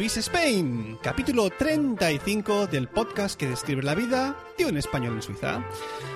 Swiss 0.00 0.16
Spain, 0.16 0.96
capítulo 1.02 1.50
35 1.50 2.68
del 2.68 2.88
podcast 2.88 3.38
que 3.38 3.46
describe 3.46 3.82
la 3.82 3.94
vida 3.94 4.34
de 4.56 4.64
un 4.64 4.78
español 4.78 5.16
en 5.16 5.20
Suiza. 5.20 5.62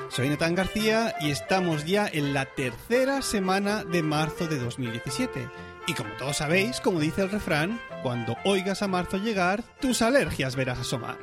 Soy 0.09 0.31
Natán 0.31 0.55
García 0.55 1.15
y 1.21 1.29
estamos 1.29 1.85
ya 1.85 2.09
en 2.11 2.33
la 2.33 2.47
tercera 2.47 3.21
semana 3.21 3.85
de 3.85 4.03
marzo 4.03 4.47
de 4.47 4.59
2017. 4.59 5.51
Y 5.87 5.93
como 5.93 6.15
todos 6.15 6.39
sabéis, 6.39 6.81
como 6.81 6.99
dice 6.99 7.21
el 7.21 7.31
refrán, 7.31 7.79
cuando 8.03 8.39
oigas 8.47 8.81
a 8.81 8.89
marzo 8.89 9.19
llegar, 9.19 9.63
tus 9.83 10.01
alergias 10.01 10.57
verás 10.57 10.79
asomar. 10.79 11.19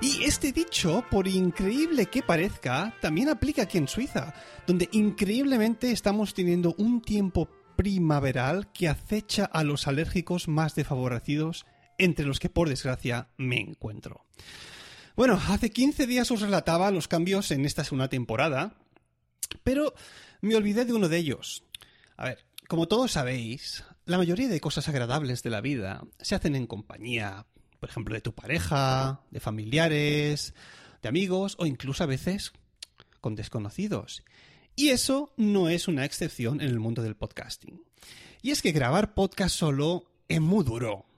Y 0.00 0.24
este 0.24 0.52
dicho, 0.52 1.04
por 1.10 1.28
increíble 1.28 2.06
que 2.06 2.22
parezca, 2.22 2.94
también 3.02 3.28
aplica 3.28 3.64
aquí 3.64 3.76
en 3.76 3.88
Suiza, 3.88 4.32
donde 4.66 4.88
increíblemente 4.92 5.92
estamos 5.92 6.32
teniendo 6.32 6.74
un 6.78 7.02
tiempo 7.02 7.50
primaveral 7.76 8.72
que 8.72 8.88
acecha 8.88 9.44
a 9.44 9.64
los 9.64 9.86
alérgicos 9.86 10.48
más 10.48 10.74
desfavorecidos, 10.74 11.66
entre 12.00 12.26
los 12.26 12.40
que 12.40 12.48
por 12.48 12.68
desgracia 12.68 13.28
me 13.36 13.60
encuentro. 13.60 14.24
Bueno, 15.16 15.40
hace 15.48 15.70
15 15.70 16.06
días 16.06 16.30
os 16.30 16.40
relataba 16.40 16.90
los 16.90 17.08
cambios 17.08 17.50
en 17.50 17.66
esta 17.66 17.84
segunda 17.84 18.08
temporada, 18.08 18.74
pero 19.62 19.94
me 20.40 20.56
olvidé 20.56 20.84
de 20.84 20.94
uno 20.94 21.08
de 21.08 21.18
ellos. 21.18 21.64
A 22.16 22.24
ver, 22.24 22.44
como 22.68 22.88
todos 22.88 23.12
sabéis, 23.12 23.84
la 24.06 24.16
mayoría 24.16 24.48
de 24.48 24.60
cosas 24.60 24.88
agradables 24.88 25.42
de 25.42 25.50
la 25.50 25.60
vida 25.60 26.02
se 26.20 26.34
hacen 26.34 26.56
en 26.56 26.66
compañía, 26.66 27.46
por 27.78 27.90
ejemplo, 27.90 28.14
de 28.14 28.20
tu 28.20 28.34
pareja, 28.34 29.20
de 29.30 29.40
familiares, 29.40 30.54
de 31.02 31.08
amigos 31.08 31.56
o 31.58 31.66
incluso 31.66 32.04
a 32.04 32.06
veces 32.06 32.52
con 33.20 33.34
desconocidos. 33.34 34.22
Y 34.74 34.88
eso 34.88 35.34
no 35.36 35.68
es 35.68 35.88
una 35.88 36.04
excepción 36.04 36.60
en 36.60 36.68
el 36.68 36.80
mundo 36.80 37.02
del 37.02 37.16
podcasting. 37.16 37.82
Y 38.40 38.52
es 38.52 38.62
que 38.62 38.72
grabar 38.72 39.12
podcast 39.12 39.54
solo 39.54 40.04
es 40.28 40.40
muy 40.40 40.64
duro. 40.64 41.09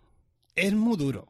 Es 0.54 0.74
muy 0.74 0.96
duro. 0.96 1.28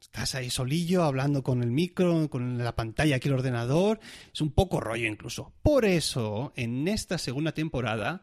Estás 0.00 0.34
ahí 0.34 0.50
solillo 0.50 1.04
hablando 1.04 1.42
con 1.42 1.62
el 1.62 1.70
micro, 1.70 2.28
con 2.28 2.58
la 2.58 2.74
pantalla 2.74 3.16
aquí 3.16 3.28
el 3.28 3.34
ordenador. 3.34 4.00
Es 4.32 4.40
un 4.40 4.50
poco 4.50 4.80
rollo 4.80 5.06
incluso. 5.06 5.52
Por 5.62 5.84
eso, 5.84 6.52
en 6.56 6.88
esta 6.88 7.18
segunda 7.18 7.52
temporada, 7.52 8.22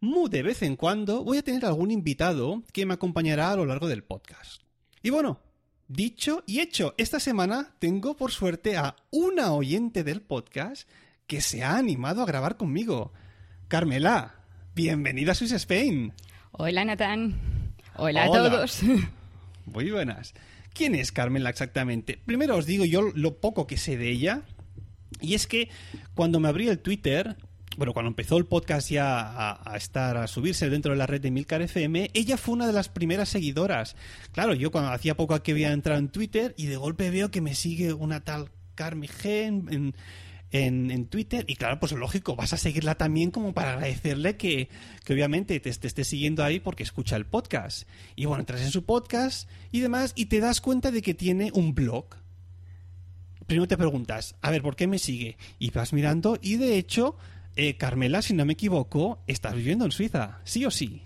muy 0.00 0.30
de 0.30 0.42
vez 0.42 0.62
en 0.62 0.76
cuando 0.76 1.24
voy 1.24 1.38
a 1.38 1.42
tener 1.42 1.66
algún 1.66 1.90
invitado 1.90 2.62
que 2.72 2.86
me 2.86 2.94
acompañará 2.94 3.50
a 3.50 3.56
lo 3.56 3.66
largo 3.66 3.88
del 3.88 4.04
podcast. 4.04 4.62
Y 5.02 5.10
bueno, 5.10 5.40
dicho 5.88 6.44
y 6.46 6.60
hecho, 6.60 6.94
esta 6.96 7.18
semana 7.20 7.74
tengo 7.80 8.16
por 8.16 8.30
suerte 8.30 8.76
a 8.76 8.96
una 9.10 9.52
oyente 9.52 10.04
del 10.04 10.22
podcast 10.22 10.88
que 11.26 11.40
se 11.40 11.64
ha 11.64 11.76
animado 11.76 12.22
a 12.22 12.26
grabar 12.26 12.56
conmigo. 12.56 13.12
Carmela, 13.68 14.36
bienvenida 14.74 15.32
a 15.32 15.34
Swiss 15.34 15.52
Spain. 15.52 16.12
Hola, 16.52 16.84
Natán. 16.84 17.74
Hola, 17.96 18.24
a 18.24 18.26
todos. 18.26 18.80
Muy 19.66 19.90
buenas. 19.90 20.34
¿Quién 20.72 20.94
es 20.94 21.12
Carmela 21.12 21.50
exactamente? 21.50 22.18
Primero 22.24 22.56
os 22.56 22.66
digo 22.66 22.84
yo 22.84 23.02
lo 23.14 23.38
poco 23.38 23.66
que 23.66 23.76
sé 23.76 23.96
de 23.96 24.10
ella. 24.10 24.42
Y 25.20 25.34
es 25.34 25.46
que 25.46 25.68
cuando 26.14 26.40
me 26.40 26.48
abrí 26.48 26.68
el 26.68 26.78
Twitter, 26.78 27.36
bueno, 27.76 27.92
cuando 27.92 28.08
empezó 28.08 28.36
el 28.36 28.46
podcast 28.46 28.90
ya 28.90 29.20
a, 29.20 29.72
a, 29.72 29.76
estar, 29.76 30.16
a 30.16 30.26
subirse 30.26 30.70
dentro 30.70 30.92
de 30.92 30.98
la 30.98 31.06
red 31.06 31.20
de 31.20 31.30
Milcar 31.30 31.62
FM, 31.62 32.10
ella 32.14 32.36
fue 32.36 32.54
una 32.54 32.66
de 32.66 32.72
las 32.72 32.88
primeras 32.88 33.28
seguidoras. 33.28 33.96
Claro, 34.32 34.54
yo 34.54 34.70
cuando 34.70 34.92
hacía 34.92 35.16
poco 35.16 35.42
que 35.42 35.52
había 35.52 35.72
entrado 35.72 35.98
en 35.98 36.08
Twitter 36.08 36.54
y 36.56 36.66
de 36.66 36.76
golpe 36.76 37.10
veo 37.10 37.30
que 37.30 37.40
me 37.40 37.54
sigue 37.54 37.92
una 37.92 38.20
tal 38.20 38.50
Carmi 38.80 39.08
G 39.08 39.46
en, 39.70 39.94
en, 40.52 41.06
Twitter. 41.06 41.44
Y 41.48 41.56
claro, 41.56 41.78
pues 41.78 41.92
lógico, 41.92 42.36
vas 42.36 42.52
a 42.52 42.56
seguirla 42.56 42.96
también 42.96 43.30
como 43.30 43.52
para 43.52 43.72
agradecerle 43.72 44.36
que, 44.36 44.68
que 45.04 45.12
obviamente 45.12 45.60
te, 45.60 45.72
te, 45.72 45.86
esté 45.86 46.04
siguiendo 46.04 46.44
ahí 46.44 46.60
porque 46.60 46.82
escucha 46.82 47.16
el 47.16 47.26
podcast. 47.26 47.88
Y 48.16 48.26
bueno, 48.26 48.40
entras 48.40 48.62
en 48.62 48.70
su 48.70 48.84
podcast 48.84 49.48
y 49.72 49.80
demás 49.80 50.12
y 50.16 50.26
te 50.26 50.40
das 50.40 50.60
cuenta 50.60 50.90
de 50.90 51.02
que 51.02 51.14
tiene 51.14 51.50
un 51.54 51.74
blog. 51.74 52.06
Primero 53.46 53.66
te 53.66 53.76
preguntas, 53.76 54.36
a 54.42 54.50
ver, 54.50 54.62
¿por 54.62 54.76
qué 54.76 54.86
me 54.86 54.98
sigue? 54.98 55.36
Y 55.58 55.70
vas 55.70 55.92
mirando 55.92 56.38
y 56.40 56.56
de 56.56 56.78
hecho, 56.78 57.16
eh, 57.56 57.76
Carmela, 57.76 58.22
si 58.22 58.32
no 58.32 58.44
me 58.44 58.52
equivoco, 58.52 59.18
estás 59.26 59.54
viviendo 59.54 59.84
en 59.84 59.90
Suiza, 59.90 60.38
¿sí 60.44 60.64
o 60.64 60.70
sí? 60.70 61.02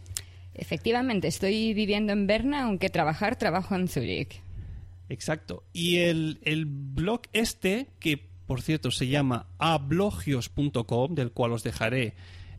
Efectivamente, 0.54 1.26
estoy 1.26 1.72
viviendo 1.74 2.12
en 2.12 2.26
Berna, 2.26 2.64
aunque 2.64 2.90
trabajar 2.90 3.36
trabajo 3.36 3.74
en 3.74 3.88
Zurich. 3.88 4.40
Exacto. 5.08 5.64
Y 5.72 5.96
el, 5.96 6.38
el 6.42 6.66
blog 6.66 7.22
este, 7.32 7.88
que 7.98 8.33
por 8.46 8.62
cierto, 8.62 8.90
se 8.90 9.08
llama 9.08 9.46
ablogios.com, 9.58 11.14
del 11.14 11.32
cual 11.32 11.52
os 11.52 11.62
dejaré 11.62 12.14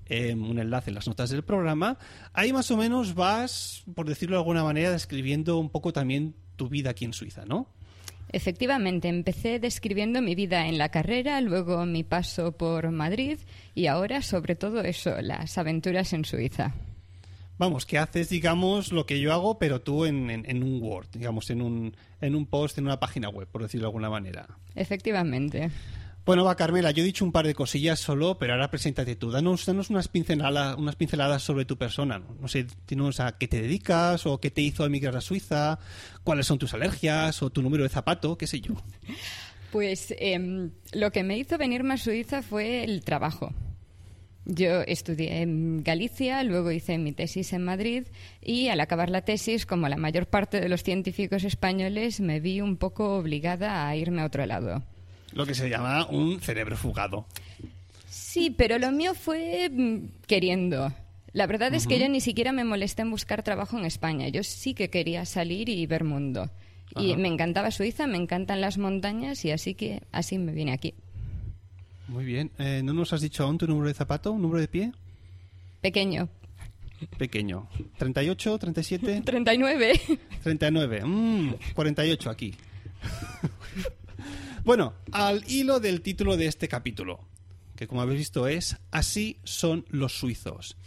eh, 0.07 0.33
un 0.33 0.59
enlace 0.59 0.91
en 0.91 0.95
las 0.95 1.07
notas 1.07 1.29
del 1.29 1.43
programa. 1.43 1.97
Ahí 2.33 2.53
más 2.53 2.69
o 2.71 2.77
menos 2.77 3.15
vas, 3.15 3.83
por 3.95 4.07
decirlo 4.07 4.35
de 4.35 4.41
alguna 4.41 4.63
manera, 4.63 4.91
describiendo 4.91 5.57
un 5.57 5.69
poco 5.69 5.93
también 5.93 6.35
tu 6.55 6.69
vida 6.69 6.91
aquí 6.91 7.05
en 7.05 7.13
Suiza, 7.13 7.45
¿no? 7.45 7.69
Efectivamente, 8.29 9.07
empecé 9.07 9.59
describiendo 9.59 10.21
mi 10.21 10.35
vida 10.35 10.67
en 10.67 10.77
la 10.77 10.89
carrera, 10.89 11.39
luego 11.41 11.85
mi 11.85 12.03
paso 12.03 12.51
por 12.51 12.91
Madrid 12.91 13.39
y 13.75 13.87
ahora 13.87 14.21
sobre 14.21 14.55
todo 14.55 14.81
eso, 14.81 15.21
las 15.21 15.57
aventuras 15.57 16.11
en 16.13 16.25
Suiza. 16.25 16.73
Vamos, 17.57 17.85
que 17.85 17.97
haces, 17.97 18.29
digamos, 18.29 18.91
lo 18.91 19.05
que 19.05 19.19
yo 19.19 19.31
hago, 19.31 19.57
pero 19.59 19.81
tú 19.81 20.05
en, 20.05 20.29
en, 20.29 20.49
en, 20.49 20.63
un 20.63 20.81
Word, 20.81 21.07
digamos, 21.13 21.49
en 21.49 21.61
un, 21.61 21.95
en 22.19 22.35
un 22.35 22.45
post, 22.45 22.77
en 22.77 22.85
una 22.85 22.99
página 22.99 23.29
web, 23.29 23.47
por 23.47 23.61
decirlo 23.61 23.85
de 23.85 23.89
alguna 23.89 24.09
manera. 24.09 24.47
Efectivamente. 24.75 25.71
Bueno, 26.25 26.43
va, 26.43 26.55
Carmela, 26.55 26.89
yo 26.89 27.03
he 27.03 27.05
dicho 27.05 27.23
un 27.23 27.31
par 27.31 27.45
de 27.45 27.53
cosillas 27.53 27.99
solo, 27.99 28.39
pero 28.39 28.53
ahora 28.53 28.71
preséntate 28.71 29.15
tú. 29.15 29.29
Danos, 29.29 29.63
danos 29.63 29.91
unas, 29.91 30.07
pinceladas, 30.07 30.75
unas 30.75 30.95
pinceladas 30.95 31.43
sobre 31.43 31.65
tu 31.65 31.77
persona. 31.77 32.17
No, 32.17 32.35
no 32.41 32.47
sé, 32.47 32.65
dinos 32.87 33.19
a 33.19 33.37
qué 33.37 33.47
te 33.47 33.61
dedicas 33.61 34.25
o 34.25 34.39
qué 34.39 34.49
te 34.49 34.61
hizo 34.61 34.83
emigrar 34.85 35.15
a 35.15 35.21
Suiza, 35.21 35.77
cuáles 36.23 36.47
son 36.47 36.57
tus 36.57 36.73
alergias 36.73 37.43
o 37.43 37.51
tu 37.51 37.61
número 37.61 37.83
de 37.83 37.89
zapato, 37.89 38.39
qué 38.39 38.47
sé 38.47 38.59
yo. 38.59 38.73
Pues 39.71 40.15
eh, 40.17 40.69
lo 40.93 41.11
que 41.11 41.23
me 41.23 41.37
hizo 41.37 41.59
venirme 41.59 41.93
a 41.93 41.97
Suiza 41.97 42.41
fue 42.41 42.83
el 42.83 43.03
trabajo. 43.03 43.53
Yo 44.45 44.81
estudié 44.81 45.41
en 45.41 45.83
Galicia, 45.83 46.43
luego 46.43 46.71
hice 46.71 46.99
mi 46.99 47.11
tesis 47.11 47.51
en 47.53 47.63
Madrid 47.63 48.03
y 48.41 48.67
al 48.67 48.79
acabar 48.79 49.09
la 49.09 49.21
tesis, 49.21 49.65
como 49.65 49.89
la 49.89 49.97
mayor 49.97 50.27
parte 50.27 50.61
de 50.61 50.69
los 50.69 50.83
científicos 50.83 51.43
españoles, 51.43 52.19
me 52.19 52.39
vi 52.39 52.61
un 52.61 52.77
poco 52.77 53.17
obligada 53.17 53.87
a 53.87 53.95
irme 53.95 54.21
a 54.21 54.25
otro 54.25 54.45
lado. 54.45 54.83
Lo 55.33 55.45
que 55.45 55.55
se 55.55 55.67
llama 55.67 56.05
un 56.05 56.39
cerebro 56.39 56.77
fugado. 56.77 57.25
Sí, 58.07 58.51
pero 58.51 58.77
lo 58.77 58.91
mío 58.91 59.15
fue 59.15 59.71
queriendo. 60.27 60.93
La 61.33 61.47
verdad 61.47 61.73
es 61.73 61.87
que 61.87 61.99
yo 61.99 62.07
ni 62.07 62.21
siquiera 62.21 62.53
me 62.53 62.63
molesté 62.63 63.01
en 63.01 63.11
buscar 63.11 63.43
trabajo 63.43 63.77
en 63.77 63.85
España. 63.85 64.29
Yo 64.29 64.43
sí 64.43 64.73
que 64.73 64.89
quería 64.89 65.25
salir 65.25 65.67
y 65.67 65.85
ver 65.85 66.03
mundo. 66.03 66.49
Y 66.97 67.17
me 67.17 67.27
encantaba 67.27 67.71
Suiza, 67.71 68.07
me 68.07 68.17
encantan 68.17 68.61
las 68.61 68.77
montañas 68.77 69.43
y 69.43 69.51
así 69.51 69.73
que 69.73 70.01
así 70.11 70.37
me 70.37 70.53
vine 70.53 70.71
aquí. 70.71 70.93
Muy 72.07 72.25
bien. 72.25 72.51
Eh, 72.59 72.81
¿No 72.83 72.93
nos 72.93 73.13
has 73.13 73.21
dicho 73.21 73.43
aún 73.43 73.57
tu 73.57 73.67
número 73.67 73.87
de 73.87 73.93
zapato, 73.93 74.31
un 74.31 74.41
número 74.41 74.59
de 74.61 74.67
pie? 74.67 74.91
Pequeño. 75.81 76.29
Pequeño. 77.17 77.67
¿38, 77.99 78.59
37? 78.59 79.21
39. 79.25 80.01
39. 80.43 81.05
Mm, 81.05 81.53
48 81.73 82.29
aquí. 82.29 82.53
bueno, 84.63 84.93
al 85.11 85.43
hilo 85.49 85.79
del 85.79 86.01
título 86.01 86.37
de 86.37 86.47
este 86.47 86.67
capítulo, 86.67 87.19
que 87.75 87.87
como 87.87 88.01
habéis 88.01 88.19
visto 88.19 88.47
es 88.47 88.77
Así 88.91 89.37
son 89.43 89.85
los 89.89 90.17
suizos. 90.17 90.77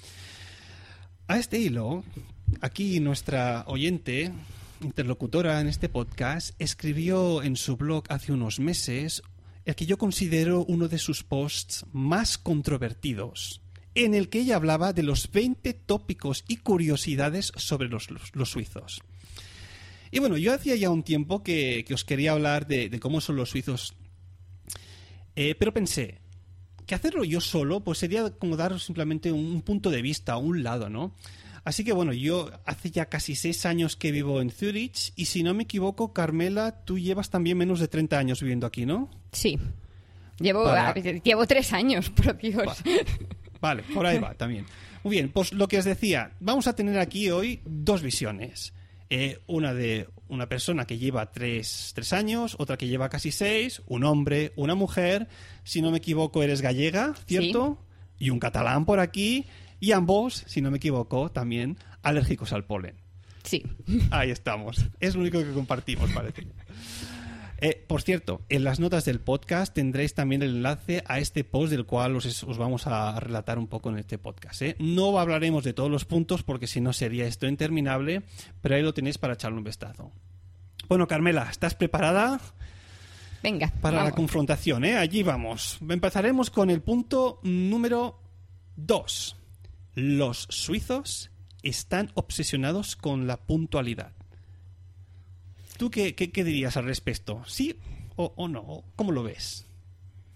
A 1.27 1.39
este 1.39 1.59
hilo, 1.59 2.05
aquí 2.61 3.01
nuestra 3.01 3.65
oyente, 3.67 4.33
interlocutora 4.81 5.61
en 5.61 5.69
este 5.69 5.89
podcast, 5.89 6.55
escribió 6.59 7.43
en 7.43 7.57
su 7.57 7.77
blog 7.77 8.05
hace 8.09 8.33
unos 8.33 8.61
meses 8.61 9.23
el 9.69 9.75
que 9.75 9.85
yo 9.85 9.99
considero 9.99 10.65
uno 10.65 10.89
de 10.89 10.97
sus 10.97 11.25
posts 11.25 11.85
más 11.93 12.39
controvertidos, 12.39 13.61
en 13.95 14.15
el 14.15 14.31
que 14.31 14.39
ella 14.39 14.57
hablaba 14.57 14.95
de 14.95 15.03
los 15.03 15.31
20 15.31 15.75
tópicos 15.75 16.43
y 16.49 16.57
curiosidades 16.57 17.53
sobre 17.55 17.91
los, 17.91 18.09
los, 18.33 18.49
suizos. 18.51 19.03
Y 20.11 20.21
bueno, 20.21 20.39
yo 20.39 20.55
hacía 20.55 20.75
ya 20.75 20.89
un 20.89 21.03
tiempo 21.03 21.43
que, 21.43 21.85
que 21.87 21.93
os 21.93 22.05
quería 22.05 22.33
hablar 22.33 22.67
de, 22.67 22.99
cómo 22.99 23.21
son 23.21 23.37
los 23.37 23.51
suizos, 23.51 23.93
eh, 25.37 25.55
pero 25.55 25.75
pensé 25.75 26.23
que 26.87 26.95
hacerlo 26.95 27.23
yo 27.25 27.43
solo 27.43 27.85
pues 27.85 27.99
sería 27.99 28.31
como 28.31 28.57
dar 28.57 28.81
simplemente 28.81 29.33
un, 29.33 29.45
un 29.45 29.61
punto 29.61 29.91
de 29.91 30.01
vista, 30.01 30.39
un 30.39 30.63
lado, 30.63 30.89
¿no? 30.89 31.15
Así 31.69 31.85
que 31.85 31.93
bueno, 31.93 32.15
yo 32.15 32.51
hace 32.65 32.91
ya 32.91 33.11
casi 33.11 33.35
seis 33.35 33.67
años 33.67 33.95
que 33.95 34.11
vivo 34.11 34.41
en 34.41 34.49
Zurich 34.49 35.13
y 35.17 35.27
si 35.27 35.43
no 35.43 35.53
me 35.53 35.65
equivoco, 35.65 36.15
Carmela, 36.15 36.83
tú 36.87 36.99
llevas 36.99 37.29
también 37.29 37.59
menos 37.59 37.79
de 37.79 37.89
30 37.89 38.19
años 38.19 38.41
viviendo 38.41 38.67
aquí, 38.67 38.87
¿no? 38.87 39.11
Sí. 39.33 39.59
Llevo, 40.39 40.65
Para... 40.65 40.95
llevo 40.95 41.47
tres 41.47 41.75
años. 41.75 42.11
Vale. 42.25 42.73
vale, 43.61 43.83
por 43.93 44.07
ahí 44.07 44.19
va 44.19 44.33
también. 44.33 44.65
Muy 45.05 45.17
bien, 45.17 45.29
pues 45.31 45.53
lo 45.53 45.69
que 45.69 45.77
os 45.77 45.85
decía, 45.85 46.33
vamos 46.41 46.67
a 46.69 46.75
tener 46.75 46.99
aquí 46.99 47.31
hoy 47.31 47.61
dos 47.67 48.01
visiones. 48.01 48.73
Eh, 49.11 49.43
una 49.47 49.75
de 49.75 50.09
una 50.29 50.49
persona 50.49 50.87
que 50.87 50.97
lleva 50.97 51.33
tres, 51.33 51.93
tres, 51.95 52.15
años, 52.15 52.57
otra 52.59 52.79
que 52.79 52.89
lleva 52.89 53.11
casi 53.11 53.31
seis, 53.31 53.83
un 53.87 54.05
hombre, 54.05 54.55
una 54.57 54.75
mujer, 54.75 55.29
si 55.65 55.83
no 55.83 55.91
me 55.91 55.99
equivoco 55.99 56.43
eres 56.43 56.63
gallega, 56.63 57.13
¿cierto? 57.27 57.77
Sí. 58.19 58.25
Y 58.25 58.31
un 58.31 58.39
catalán 58.41 58.87
por 58.87 59.01
aquí, 59.01 59.45
y 59.81 59.93
ambos, 59.93 60.45
si 60.47 60.61
no 60.61 60.71
me 60.71 60.79
equivoco, 60.79 61.31
también 61.31 61.77
alérgicos 62.03 62.53
al 62.53 62.65
polen. 62.65 62.97
Sí. 63.45 63.65
Ahí 64.11 64.31
estamos. 64.31 64.85
Es 65.01 65.15
lo 65.15 65.23
único 65.23 65.39
que 65.39 65.53
compartimos, 65.53 66.11
parece. 66.11 66.47
Eh, 67.61 67.85
por 67.89 68.03
cierto, 68.03 68.43
en 68.49 68.63
las 68.63 68.79
notas 68.79 69.05
del 69.05 69.21
podcast 69.21 69.75
tendréis 69.75 70.15
también 70.15 70.43
el 70.43 70.57
enlace 70.57 71.03
a 71.07 71.19
este 71.19 71.43
post 71.43 71.73
del 71.73 71.87
cual 71.87 72.15
os, 72.15 72.45
os 72.45 72.59
vamos 72.59 72.87
a 72.87 73.19
relatar 73.19 73.59
un 73.59 73.67
poco 73.67 73.91
en 73.91 73.99
este 73.99 74.17
podcast. 74.17 74.63
¿eh? 74.63 74.77
No 74.79 75.19
hablaremos 75.19 75.65
de 75.65 75.73
todos 75.73 75.91
los 75.91 76.05
puntos 76.05 76.45
porque 76.45 76.69
si 76.69 76.81
no 76.81 76.93
sería 76.93 77.27
esto 77.27 77.49
interminable, 77.49 78.23
pero 78.61 78.77
ahí 78.77 78.83
lo 78.83 78.95
tenéis 78.95 79.19
para 79.19 79.35
echarle 79.35 79.59
un 79.59 79.65
vistazo. 79.65 80.13
Bueno, 80.89 81.09
Carmela, 81.09 81.49
¿estás 81.51 81.75
preparada? 81.75 82.41
Venga. 83.43 83.73
Para 83.81 84.05
la 84.05 84.13
confrontación, 84.13 84.85
¿eh? 84.85 84.97
Allí 84.97 85.23
vamos. 85.23 85.79
Empezaremos 85.89 86.51
con 86.51 86.71
el 86.71 86.81
punto 86.81 87.41
número 87.43 88.21
2. 88.77 89.38
Los 90.01 90.47
suizos 90.49 91.33
están 91.65 92.13
obsesionados 92.15 92.95
con 92.95 93.27
la 93.27 93.37
puntualidad. 93.37 94.13
¿Tú 95.77 95.91
qué, 95.91 96.15
qué, 96.15 96.45
dirías 96.45 96.77
al 96.77 96.85
respecto? 96.85 97.43
¿Sí 97.49 97.75
o, 98.15 98.33
o 98.37 98.47
no? 98.47 98.85
¿Cómo 98.95 99.11
lo 99.11 99.25
ves? 99.25 99.67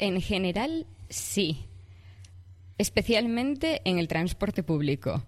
En 0.01 0.21
general, 0.21 0.85
sí. 1.09 1.67
Especialmente 2.77 3.83
en 3.85 4.01
el 4.01 4.09
transporte 4.09 4.65
público. 4.65 5.25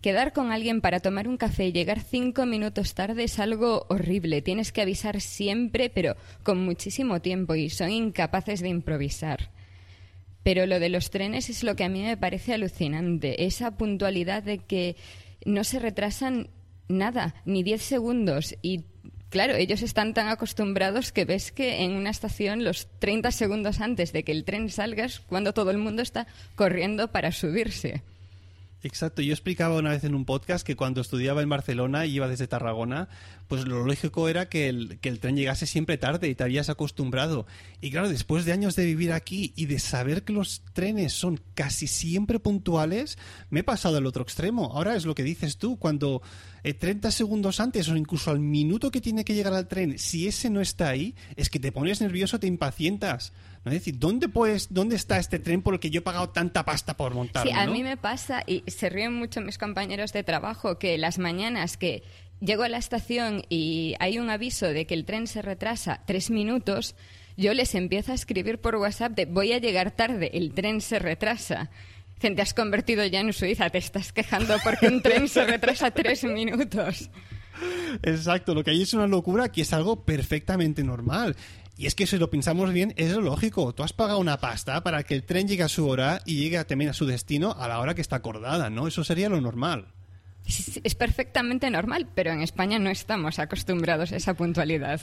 Quedar 0.00 0.32
con 0.32 0.50
alguien 0.50 0.80
para 0.80 1.00
tomar 1.00 1.28
un 1.28 1.36
café 1.36 1.66
y 1.66 1.72
llegar 1.72 2.00
cinco 2.00 2.46
minutos 2.46 2.94
tarde 2.94 3.24
es 3.24 3.38
algo 3.38 3.84
horrible. 3.90 4.40
Tienes 4.40 4.72
que 4.72 4.80
avisar 4.80 5.20
siempre, 5.20 5.90
pero 5.90 6.16
con 6.42 6.64
muchísimo 6.64 7.20
tiempo 7.20 7.54
y 7.54 7.68
son 7.68 7.90
incapaces 7.90 8.60
de 8.62 8.70
improvisar. 8.70 9.50
Pero 10.42 10.66
lo 10.66 10.80
de 10.80 10.88
los 10.88 11.10
trenes 11.10 11.50
es 11.50 11.62
lo 11.62 11.76
que 11.76 11.84
a 11.84 11.88
mí 11.88 12.02
me 12.02 12.16
parece 12.16 12.54
alucinante. 12.54 13.44
Esa 13.44 13.76
puntualidad 13.76 14.42
de 14.42 14.58
que 14.58 14.96
no 15.44 15.64
se 15.64 15.78
retrasan 15.78 16.48
nada, 16.88 17.34
ni 17.44 17.62
diez 17.62 17.82
segundos. 17.82 18.56
Y 18.62 18.84
claro, 19.30 19.54
ellos 19.54 19.82
están 19.82 20.14
tan 20.14 20.28
acostumbrados 20.28 21.12
que 21.12 21.24
ves 21.24 21.52
que 21.52 21.82
en 21.82 21.92
una 21.92 22.10
estación 22.10 22.64
los 22.64 22.88
30 22.98 23.30
segundos 23.30 23.80
antes 23.80 24.12
de 24.12 24.22
que 24.22 24.32
el 24.32 24.44
tren 24.44 24.70
salga 24.70 25.04
es 25.04 25.20
cuando 25.20 25.52
todo 25.52 25.70
el 25.70 25.78
mundo 25.78 26.02
está 26.02 26.26
corriendo 26.54 27.08
para 27.08 27.32
subirse. 27.32 28.02
Exacto, 28.82 29.22
yo 29.22 29.32
explicaba 29.32 29.76
una 29.76 29.90
vez 29.90 30.04
en 30.04 30.14
un 30.14 30.24
podcast 30.24 30.64
que 30.64 30.76
cuando 30.76 31.00
estudiaba 31.00 31.42
en 31.42 31.48
Barcelona 31.48 32.06
y 32.06 32.14
iba 32.14 32.28
desde 32.28 32.46
Tarragona, 32.46 33.08
pues 33.48 33.66
lo 33.66 33.84
lógico 33.84 34.28
era 34.28 34.48
que 34.48 34.68
el, 34.68 35.00
que 35.00 35.08
el 35.08 35.18
tren 35.18 35.36
llegase 35.36 35.66
siempre 35.66 35.98
tarde 35.98 36.28
y 36.28 36.36
te 36.36 36.44
habías 36.44 36.68
acostumbrado. 36.68 37.44
Y 37.80 37.90
claro, 37.90 38.08
después 38.08 38.44
de 38.44 38.52
años 38.52 38.76
de 38.76 38.84
vivir 38.84 39.12
aquí 39.12 39.52
y 39.56 39.66
de 39.66 39.80
saber 39.80 40.22
que 40.22 40.32
los 40.32 40.62
trenes 40.74 41.12
son 41.12 41.40
casi 41.54 41.88
siempre 41.88 42.38
puntuales, 42.38 43.18
me 43.50 43.60
he 43.60 43.64
pasado 43.64 43.96
al 43.96 44.06
otro 44.06 44.22
extremo. 44.22 44.70
Ahora 44.72 44.94
es 44.94 45.06
lo 45.06 45.16
que 45.16 45.24
dices 45.24 45.58
tú, 45.58 45.76
cuando 45.76 46.22
30 46.62 47.08
eh, 47.08 47.12
segundos 47.12 47.58
antes 47.58 47.88
o 47.88 47.96
incluso 47.96 48.30
al 48.30 48.38
minuto 48.38 48.92
que 48.92 49.00
tiene 49.00 49.24
que 49.24 49.34
llegar 49.34 49.54
al 49.54 49.66
tren, 49.66 49.98
si 49.98 50.28
ese 50.28 50.50
no 50.50 50.60
está 50.60 50.90
ahí, 50.90 51.16
es 51.34 51.50
que 51.50 51.58
te 51.58 51.72
pones 51.72 52.00
nervioso, 52.00 52.38
te 52.38 52.46
impacientas. 52.46 53.32
¿No? 53.64 53.72
Es 53.72 53.78
decir, 53.78 53.98
¿dónde, 53.98 54.28
pues, 54.28 54.68
¿dónde 54.70 54.96
está 54.96 55.18
este 55.18 55.38
tren 55.38 55.62
por 55.62 55.74
el 55.74 55.80
que 55.80 55.90
yo 55.90 55.98
he 55.98 56.02
pagado 56.02 56.30
tanta 56.30 56.64
pasta 56.64 56.96
por 56.96 57.14
montarlo? 57.14 57.50
Sí, 57.50 57.56
a 57.56 57.66
mí 57.66 57.82
me 57.82 57.96
pasa, 57.96 58.42
y 58.46 58.64
se 58.66 58.88
ríen 58.88 59.14
mucho 59.14 59.40
mis 59.40 59.58
compañeros 59.58 60.12
de 60.12 60.22
trabajo, 60.22 60.78
que 60.78 60.98
las 60.98 61.18
mañanas 61.18 61.76
que 61.76 62.02
llego 62.40 62.62
a 62.62 62.68
la 62.68 62.78
estación 62.78 63.42
y 63.48 63.94
hay 64.00 64.18
un 64.18 64.30
aviso 64.30 64.66
de 64.66 64.86
que 64.86 64.94
el 64.94 65.04
tren 65.04 65.26
se 65.26 65.42
retrasa 65.42 66.02
tres 66.06 66.30
minutos, 66.30 66.94
yo 67.36 67.54
les 67.54 67.74
empiezo 67.74 68.12
a 68.12 68.14
escribir 68.14 68.58
por 68.58 68.76
WhatsApp 68.76 69.12
de 69.12 69.26
voy 69.26 69.52
a 69.52 69.58
llegar 69.58 69.92
tarde, 69.92 70.30
el 70.34 70.52
tren 70.52 70.80
se 70.80 70.98
retrasa. 70.98 71.70
Dicen, 72.16 72.34
te 72.34 72.42
has 72.42 72.52
convertido 72.52 73.06
ya 73.06 73.20
en 73.20 73.32
Suiza, 73.32 73.70
te 73.70 73.78
estás 73.78 74.12
quejando 74.12 74.56
porque 74.64 74.88
un 74.88 75.02
tren 75.02 75.28
se 75.28 75.44
retrasa 75.44 75.92
tres 75.92 76.24
minutos. 76.24 77.10
Exacto, 78.02 78.54
lo 78.54 78.64
que 78.64 78.72
hay 78.72 78.82
es 78.82 78.92
una 78.92 79.06
locura 79.06 79.50
que 79.50 79.62
es 79.62 79.72
algo 79.72 80.04
perfectamente 80.04 80.82
normal. 80.82 81.36
Y 81.78 81.86
es 81.86 81.94
que 81.94 82.08
si 82.08 82.18
lo 82.18 82.28
pensamos 82.28 82.72
bien, 82.72 82.92
es 82.96 83.12
lo 83.12 83.20
lógico. 83.20 83.72
Tú 83.72 83.84
has 83.84 83.92
pagado 83.92 84.18
una 84.18 84.38
pasta 84.38 84.82
para 84.82 85.04
que 85.04 85.14
el 85.14 85.22
tren 85.22 85.46
llegue 85.46 85.62
a 85.62 85.68
su 85.68 85.86
hora 85.88 86.20
y 86.26 86.36
llegue 86.36 86.62
también 86.64 86.90
a 86.90 86.92
su 86.92 87.06
destino 87.06 87.54
a 87.56 87.68
la 87.68 87.78
hora 87.78 87.94
que 87.94 88.00
está 88.00 88.16
acordada, 88.16 88.68
¿no? 88.68 88.88
Eso 88.88 89.04
sería 89.04 89.28
lo 89.28 89.40
normal. 89.40 89.86
Es 90.44 90.94
perfectamente 90.96 91.70
normal, 91.70 92.08
pero 92.16 92.32
en 92.32 92.42
España 92.42 92.80
no 92.80 92.90
estamos 92.90 93.38
acostumbrados 93.38 94.10
a 94.10 94.16
esa 94.16 94.34
puntualidad. 94.34 95.00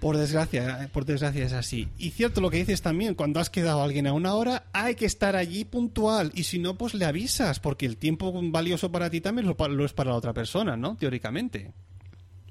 Por 0.00 0.18
desgracia, 0.18 0.90
por 0.92 1.06
desgracia 1.06 1.46
es 1.46 1.54
así. 1.54 1.88
Y 1.96 2.10
cierto 2.10 2.42
lo 2.42 2.50
que 2.50 2.58
dices 2.58 2.82
también, 2.82 3.14
cuando 3.14 3.40
has 3.40 3.48
quedado 3.48 3.80
a 3.80 3.84
alguien 3.84 4.06
a 4.06 4.12
una 4.12 4.34
hora, 4.34 4.64
hay 4.74 4.96
que 4.96 5.06
estar 5.06 5.34
allí 5.34 5.64
puntual. 5.64 6.30
Y 6.34 6.42
si 6.42 6.58
no, 6.58 6.76
pues 6.76 6.92
le 6.92 7.06
avisas, 7.06 7.58
porque 7.58 7.86
el 7.86 7.96
tiempo 7.96 8.38
valioso 8.50 8.92
para 8.92 9.08
ti 9.08 9.22
también 9.22 9.46
lo 9.46 9.84
es 9.84 9.92
para 9.94 10.10
la 10.10 10.16
otra 10.16 10.34
persona, 10.34 10.76
¿no? 10.76 10.96
Teóricamente. 10.96 11.72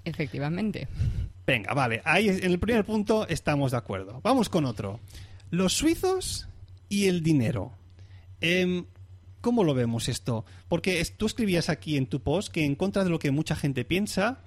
Efectivamente. 0.03 0.87
Venga, 1.45 1.73
vale. 1.73 2.01
Ahí 2.05 2.29
en 2.29 2.43
el 2.43 2.59
primer 2.59 2.85
punto 2.85 3.27
estamos 3.27 3.71
de 3.71 3.77
acuerdo. 3.77 4.21
Vamos 4.23 4.49
con 4.49 4.65
otro. 4.65 4.99
Los 5.49 5.73
suizos 5.73 6.47
y 6.89 7.07
el 7.07 7.23
dinero. 7.23 7.71
Em, 8.39 8.85
¿Cómo 9.41 9.63
lo 9.63 9.73
vemos 9.73 10.07
esto? 10.07 10.45
Porque 10.67 11.03
tú 11.17 11.25
escribías 11.25 11.69
aquí 11.69 11.97
en 11.97 12.05
tu 12.05 12.21
post 12.21 12.53
que 12.53 12.63
en 12.63 12.75
contra 12.75 13.03
de 13.03 13.09
lo 13.09 13.17
que 13.17 13.31
mucha 13.31 13.55
gente 13.55 13.85
piensa, 13.85 14.43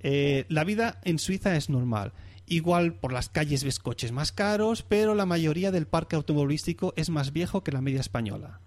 eh, 0.00 0.46
la 0.48 0.64
vida 0.64 0.98
en 1.04 1.18
Suiza 1.18 1.56
es 1.56 1.68
normal. 1.68 2.14
Igual 2.46 2.94
por 2.94 3.12
las 3.12 3.28
calles 3.28 3.64
ves 3.64 3.78
coches 3.78 4.12
más 4.12 4.32
caros, 4.32 4.82
pero 4.82 5.14
la 5.14 5.26
mayoría 5.26 5.70
del 5.70 5.86
parque 5.86 6.16
automovilístico 6.16 6.94
es 6.96 7.10
más 7.10 7.32
viejo 7.32 7.62
que 7.62 7.70
la 7.70 7.82
media 7.82 8.00
española. 8.00 8.60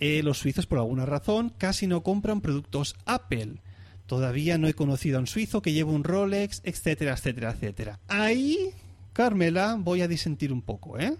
Eh, 0.00 0.22
los 0.24 0.38
suizos, 0.38 0.66
por 0.66 0.78
alguna 0.78 1.06
razón, 1.06 1.54
casi 1.56 1.86
no 1.86 2.02
compran 2.02 2.40
productos 2.40 2.96
Apple 3.06 3.60
Todavía 4.06 4.58
no 4.58 4.68
he 4.68 4.74
conocido 4.74 5.18
a 5.18 5.20
un 5.20 5.26
suizo 5.26 5.62
que 5.62 5.72
lleve 5.72 5.90
un 5.90 6.04
Rolex, 6.04 6.60
etcétera, 6.64 7.14
etcétera, 7.14 7.52
etcétera. 7.52 7.98
Ahí, 8.08 8.70
Carmela, 9.12 9.76
voy 9.78 10.02
a 10.02 10.08
disentir 10.08 10.52
un 10.52 10.62
poco, 10.62 10.98
¿eh? 10.98 11.16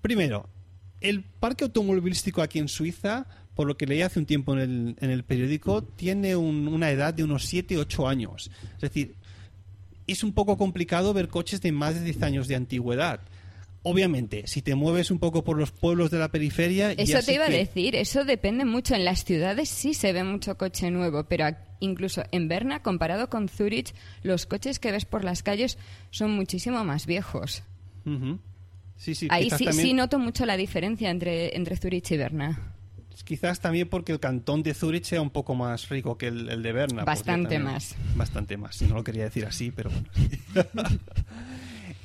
Primero, 0.00 0.48
el 1.00 1.22
parque 1.22 1.64
automovilístico 1.64 2.42
aquí 2.42 2.58
en 2.58 2.68
Suiza, 2.68 3.26
por 3.54 3.66
lo 3.66 3.76
que 3.76 3.86
leí 3.86 4.02
hace 4.02 4.18
un 4.18 4.26
tiempo 4.26 4.56
en 4.56 4.96
el, 4.98 5.24
periódico, 5.24 5.82
tiene 5.82 6.36
una 6.36 6.90
edad 6.90 7.14
de 7.14 7.24
unos 7.24 7.52
7-8 7.52 8.08
años. 8.08 8.50
Es 8.76 8.80
decir, 8.80 9.14
es 10.06 10.22
un 10.24 10.32
poco 10.32 10.56
complicado 10.56 11.12
ver 11.12 11.28
coches 11.28 11.60
de 11.60 11.72
más 11.72 11.94
de 11.94 12.02
10 12.02 12.22
años 12.22 12.48
de 12.48 12.56
antigüedad. 12.56 13.20
Obviamente, 13.82 14.46
si 14.46 14.60
te 14.60 14.74
mueves 14.74 15.10
un 15.10 15.18
poco 15.18 15.44
por 15.44 15.56
los 15.56 15.70
pueblos 15.70 16.10
de 16.10 16.18
la 16.18 16.28
periferia... 16.28 16.92
Eso 16.92 17.20
te 17.22 17.34
iba 17.34 17.46
a 17.46 17.50
decir, 17.50 17.94
eso 17.94 18.24
depende 18.24 18.64
mucho. 18.64 18.94
En 18.94 19.04
las 19.04 19.24
ciudades 19.24 19.68
sí 19.68 19.94
se 19.94 20.12
ve 20.12 20.24
mucho 20.24 20.58
coche 20.58 20.90
nuevo, 20.90 21.24
pero 21.24 21.46
incluso 21.80 22.24
en 22.32 22.48
Berna, 22.48 22.82
comparado 22.82 23.30
con 23.30 23.48
Zurich, 23.48 23.94
los 24.22 24.46
coches 24.46 24.78
que 24.78 24.90
ves 24.90 25.04
por 25.04 25.24
las 25.24 25.42
calles 25.42 25.78
son 26.10 26.32
muchísimo 26.32 26.84
más 26.84 27.06
viejos. 27.06 27.62
sí, 28.96 29.14
sí, 29.14 29.28
Ahí 29.30 29.48
sí, 29.50 29.72
sí 29.72 29.92
noto 29.94 30.18
mucho 30.18 30.44
la 30.44 30.56
diferencia 30.56 31.10
entre, 31.10 31.56
entre 31.56 31.76
Zurich 31.76 32.10
y 32.10 32.16
Berna. 32.16 32.74
Quizás 33.24 33.60
también 33.60 33.88
porque 33.88 34.12
el 34.12 34.20
cantón 34.20 34.62
de 34.62 34.74
Zurich 34.74 35.04
sea 35.04 35.20
un 35.20 35.30
poco 35.30 35.54
más 35.54 35.88
rico 35.88 36.16
que 36.16 36.28
el, 36.28 36.62
de 36.62 36.72
Berna. 36.72 37.04
Bastante 37.04 37.58
más. 37.58 37.96
Bastante 38.14 38.56
más. 38.56 38.80
No 38.82 38.94
lo 38.94 39.04
quería 39.04 39.24
decir 39.24 39.44
así, 39.44 39.70
pero 39.70 39.90
bueno. 39.90 40.08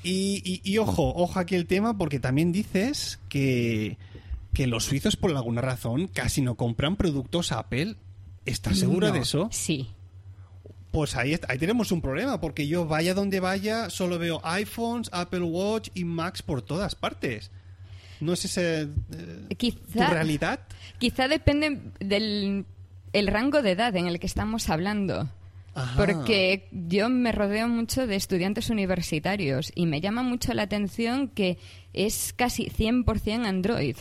y, 0.03 0.61
y, 0.63 0.77
ojo, 0.77 1.13
ojo 1.15 1.39
aquí 1.39 1.55
el 1.55 1.65
tema 1.65 1.97
porque 1.97 2.19
también 2.19 2.51
dices 2.51 3.19
que, 3.29 3.97
que 4.53 4.67
los 4.67 4.85
suizos 4.85 5.15
por 5.15 5.31
alguna 5.31 5.61
razón 5.61 6.07
casi 6.07 6.41
no 6.41 6.55
compran 6.55 6.95
productos 6.95 7.51
Apple 7.51 7.95
¿Estás 8.45 8.79
segura 8.79 9.11
de 9.11 9.19
eso? 9.19 9.47
Sí. 9.51 9.89
Pues 10.91 11.15
ahí, 11.15 11.39
ahí 11.47 11.57
tenemos 11.57 11.91
un 11.91 12.01
problema, 12.01 12.39
porque 12.39 12.67
yo 12.67 12.85
vaya 12.85 13.13
donde 13.13 13.39
vaya, 13.39 13.89
solo 13.89 14.19
veo 14.19 14.41
iPhones, 14.43 15.09
Apple 15.11 15.41
Watch 15.41 15.89
y 15.93 16.03
Macs 16.03 16.43
por 16.43 16.61
todas 16.61 16.95
partes. 16.95 17.51
¿No 18.19 18.33
es 18.33 18.45
esa 18.45 18.61
eh, 18.61 18.87
tu 19.57 19.99
realidad? 19.99 20.59
Quizá 20.99 21.27
depende 21.27 21.81
del 21.99 22.65
el 23.11 23.27
rango 23.27 23.61
de 23.61 23.71
edad 23.71 23.95
en 23.95 24.07
el 24.07 24.19
que 24.19 24.27
estamos 24.27 24.69
hablando. 24.69 25.29
Porque 25.95 26.69
yo 26.71 27.09
me 27.09 27.31
rodeo 27.31 27.67
mucho 27.67 28.05
de 28.05 28.15
estudiantes 28.15 28.69
universitarios 28.69 29.71
y 29.73 29.87
me 29.87 30.01
llama 30.01 30.21
mucho 30.21 30.53
la 30.53 30.63
atención 30.63 31.29
que 31.29 31.57
es 31.93 32.33
casi 32.33 32.67
100% 32.67 33.45
Android. 33.45 33.97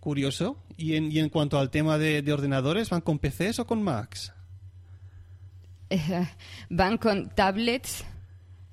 Curioso. 0.00 0.56
¿Y 0.76 0.94
en, 0.94 1.10
y 1.10 1.18
en 1.18 1.28
cuanto 1.28 1.58
al 1.58 1.70
tema 1.70 1.98
de, 1.98 2.32
ordenadores, 2.32 2.90
van 2.90 3.00
con 3.00 3.18
PCs 3.18 3.60
o 3.60 3.66
con 3.66 3.82
Macs? 3.82 4.32
van 6.70 6.98
con 6.98 7.28
tablets, 7.30 8.04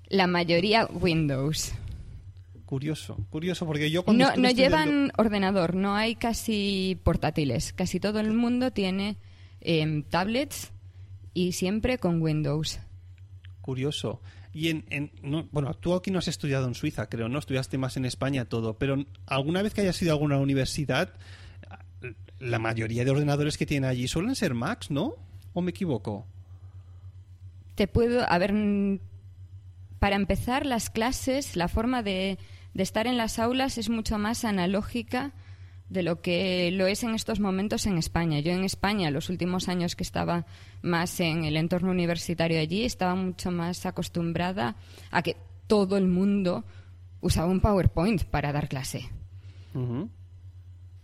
la 0.07 0.27
mayoría 0.27 0.85
Windows. 0.85 1.73
Curioso, 2.65 3.17
curioso, 3.29 3.65
porque 3.67 3.91
yo 3.91 4.03
cuando... 4.03 4.25
No, 4.25 4.35
no 4.35 4.49
llevan 4.49 5.11
ordenador, 5.17 5.75
no 5.75 5.95
hay 5.95 6.15
casi 6.15 6.99
portátiles. 7.03 7.73
Casi 7.73 7.99
todo 7.99 8.19
el 8.19 8.33
mundo 8.33 8.71
tiene 8.71 9.17
em, 9.61 10.03
tablets 10.03 10.71
y 11.36 11.51
siempre 11.51 12.00
con 12.00 12.20
Windows. 12.20 12.80
Curioso. 13.62 14.22
Y 14.54 14.70
en, 14.70 15.12
bueno, 15.51 15.74
tú 15.75 15.94
aquí 15.94 16.10
no 16.10 16.20
has 16.20 16.30
estudiado 16.30 16.65
en 16.68 16.74
Suiza, 16.74 17.10
creo, 17.10 17.27
¿no? 17.27 17.38
Estudiaste 17.38 17.77
más 17.77 17.98
en 17.98 18.06
España 18.06 18.46
todo, 18.46 18.77
pero 18.77 19.06
alguna 19.27 19.62
vez 19.62 19.74
que 19.74 19.82
hayas 19.82 20.01
ido 20.01 20.12
a 20.12 20.13
alguna 20.13 20.39
universidad, 20.39 21.13
la 22.39 22.58
mayoría 22.58 23.04
de 23.04 23.12
ordenadores 23.12 23.58
que 23.58 23.65
tienen 23.65 23.89
allí 23.89 24.08
suelen 24.08 24.34
ser 24.36 24.54
Macs, 24.54 24.89
¿no? 24.89 25.15
¿O 25.54 25.62
me 25.62 25.72
equivoco? 25.72 26.25
Te 27.75 27.88
puedo, 27.88 28.25
a 28.32 28.38
ver, 28.38 28.54
para 30.00 30.15
empezar, 30.15 30.65
las 30.65 30.89
clases, 30.89 31.58
la 31.58 31.68
forma 31.68 32.01
de, 32.01 32.38
de 32.74 32.84
estar 32.84 33.08
en 33.08 33.18
las 33.18 33.39
aulas 33.39 33.77
es 33.77 33.89
mucho 33.89 34.18
más 34.18 34.46
analógica 34.46 35.34
de 35.89 36.04
lo 36.04 36.22
que 36.22 36.72
lo 36.72 36.88
es 36.88 37.04
en 37.04 37.13
estos 37.13 37.39
momentos 37.39 37.86
en 37.86 37.98
España. 37.98 38.39
Yo 38.39 38.51
en 38.51 38.63
España, 38.63 39.12
los 39.12 39.30
últimos 39.30 39.70
años 39.70 39.96
que 39.96 40.04
estaba 40.04 40.46
más 40.82 41.20
en 41.20 41.46
el 41.46 41.58
entorno 41.58 41.92
universitario 41.92 42.60
allí, 42.60 42.84
estaba 42.84 43.15
mucho 43.15 43.51
más 43.51 43.86
acostumbrada 43.86 44.75
a 45.12 45.22
que 45.22 45.38
todo 45.68 45.98
el 45.98 46.08
mundo 46.08 46.65
usaba 47.22 47.51
un 47.51 47.60
PowerPoint 47.60 48.24
para 48.24 48.51
dar 48.51 48.68
clase. 48.68 49.10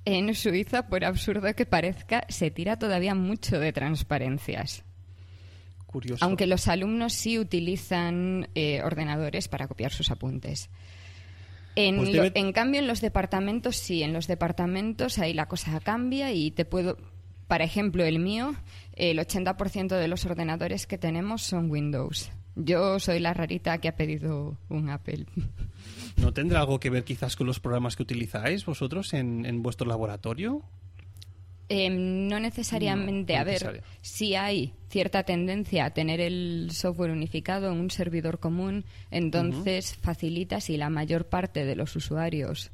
En 0.06 0.34
Suiza, 0.34 0.88
por 0.88 1.06
absurdo 1.06 1.54
que 1.54 1.66
parezca, 1.66 2.26
se 2.30 2.50
tira 2.50 2.80
todavía 2.80 3.14
mucho 3.14 3.60
de 3.60 3.74
transparencias. 3.74 4.84
Curioso. 5.86 6.24
Aunque 6.24 6.48
los 6.48 6.68
alumnos 6.68 7.14
sí 7.14 7.38
utilizan 7.38 8.50
eh, 8.56 8.82
ordenadores 8.82 9.48
para 9.48 9.68
copiar 9.68 9.92
sus 9.92 10.10
apuntes. 10.10 10.70
En, 11.76 11.98
Pues 11.98 12.10
debe- 12.12 12.32
en 12.36 12.52
cambio, 12.52 12.80
en 12.82 12.88
los 12.88 13.02
departamentos 13.02 13.78
sí, 13.78 14.04
en 14.04 14.14
los 14.14 14.28
departamentos 14.28 15.18
ahí 15.20 15.34
la 15.34 15.48
cosa 15.48 15.80
cambia 15.80 16.32
y 16.34 16.52
te 16.52 16.66
puedo, 16.66 16.98
para 17.48 17.64
ejemplo, 17.64 18.04
el 18.04 18.20
mío, 18.20 18.54
el 18.94 19.20
80% 19.20 19.88
de 19.96 20.08
los 20.08 20.26
ordenadores 20.26 20.86
que 20.88 20.98
tenemos 20.98 21.42
son 21.44 21.72
Windows. 21.72 22.32
Yo 22.56 23.00
soy 23.00 23.20
la 23.20 23.34
rarita 23.34 23.78
que 23.78 23.88
ha 23.88 23.96
pedido 23.96 24.58
un 24.68 24.90
Apple. 24.90 25.26
¿No 26.18 26.34
tendrá 26.34 26.60
algo 26.60 26.80
que 26.82 26.90
ver 26.90 27.06
quizás 27.06 27.36
con 27.38 27.48
los 27.48 27.60
programas 27.62 27.96
que 27.96 28.04
utilizáis 28.04 28.66
vosotros 28.66 29.14
en, 29.14 29.46
en 29.46 29.64
vuestro 29.64 29.88
laboratorio? 29.88 30.62
Em, 31.74 32.28
no 32.28 32.40
necesariamente, 32.40 33.34
No, 33.34 33.40
no 33.40 33.42
a 33.42 33.46
ver, 33.46 33.84
si 34.02 34.36
hay 34.36 34.74
cierta 34.90 35.24
tendencia 35.24 35.86
a 35.86 35.94
tener 35.94 36.20
el 36.20 36.70
software 36.72 37.12
unificado 37.12 37.72
en 37.72 37.80
un 37.80 37.90
servidor 37.90 38.40
común, 38.40 38.84
entonces 39.10 39.96
facilita 39.96 40.60
si 40.60 40.76
la 40.76 40.90
mayor 40.90 41.30
parte 41.30 41.64
de 41.64 41.78
los 41.78 41.96
usuarios 41.96 42.72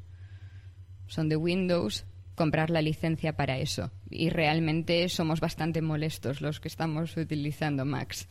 son 1.06 1.30
de 1.30 1.36
Windows 1.36 2.06
comprar 2.34 2.72
la 2.72 2.82
licencia 2.82 3.34
para 3.34 3.60
eso. 3.60 3.92
Y 4.10 4.30
realmente 4.30 5.08
somos 5.10 5.42
bastante 5.42 5.82
molestos 5.84 6.42
los 6.42 6.60
que 6.60 6.68
estamos 6.68 7.16
utilizando 7.18 7.86
Macs. 7.86 8.28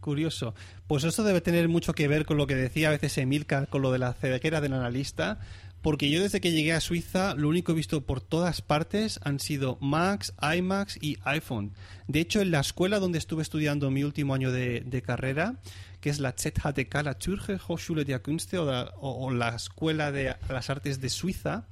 Curioso. 0.00 0.54
Pues 0.88 1.04
esto 1.04 1.22
debe 1.22 1.40
tener 1.40 1.68
mucho 1.68 1.92
que 1.92 2.08
ver 2.08 2.26
con 2.26 2.36
lo 2.36 2.48
que 2.48 2.56
decía 2.56 2.88
a 2.88 2.90
veces 2.90 3.16
Emilcar, 3.18 3.68
con 3.68 3.82
lo 3.82 3.92
de 3.92 4.00
la 4.00 4.12
ceguera 4.12 4.60
del 4.60 4.72
analista, 4.72 5.38
porque 5.82 6.08
yo 6.10 6.22
desde 6.22 6.40
que 6.40 6.52
llegué 6.52 6.72
a 6.72 6.80
Suiza 6.80 7.34
lo 7.34 7.48
único 7.48 7.66
que 7.66 7.72
he 7.72 7.76
visto 7.76 8.06
por 8.06 8.20
todas 8.20 8.62
partes 8.62 9.18
han 9.24 9.40
sido 9.40 9.76
Macs, 9.80 10.32
iMacs 10.56 10.96
y 11.02 11.18
iPhone. 11.24 11.72
De 12.08 12.20
hecho, 12.20 12.40
en 12.40 12.52
la 12.52 12.60
escuela 12.60 12.98
donde 13.00 13.18
estuve 13.18 13.42
estudiando 13.42 13.90
mi 13.90 14.04
último 14.04 14.32
año 14.34 14.52
de, 14.52 15.02
carrera, 15.04 15.56
que 16.00 16.08
es 16.10 16.20
la 16.20 16.32
ZHTK, 16.32 16.94
la 17.02 17.16
Zürcher 17.20 17.60
Hochschule 17.66 18.04
der 18.04 18.22
Künste 18.22 18.58
o 18.58 18.64
la, 18.64 18.92
o- 19.00 19.26
o 19.26 19.30
la 19.32 19.50
Escuela 19.56 20.12
de 20.12 20.34
las 20.48 20.70
Artes 20.70 21.00
de 21.00 21.08
Suiza, 21.10 21.66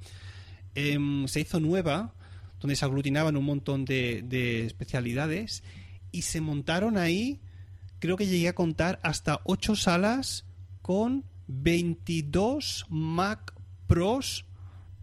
em, 0.75 1.27
se 1.27 1.39
hizo 1.41 1.59
nueva, 1.59 2.13
donde 2.59 2.75
se 2.75 2.85
aglutinaban 2.85 3.35
un 3.37 3.45
montón 3.45 3.85
de, 3.85 4.21
de 4.23 4.65
especialidades 4.65 5.63
y 6.11 6.23
se 6.23 6.41
montaron 6.41 6.97
ahí, 6.97 7.39
creo 7.99 8.17
que 8.17 8.27
llegué 8.27 8.49
a 8.49 8.55
contar 8.55 8.99
hasta 9.03 9.39
8 9.45 9.75
salas 9.75 10.45
con 10.81 11.23
22 11.47 12.85
Mac 12.89 13.53
Pros 13.91 14.45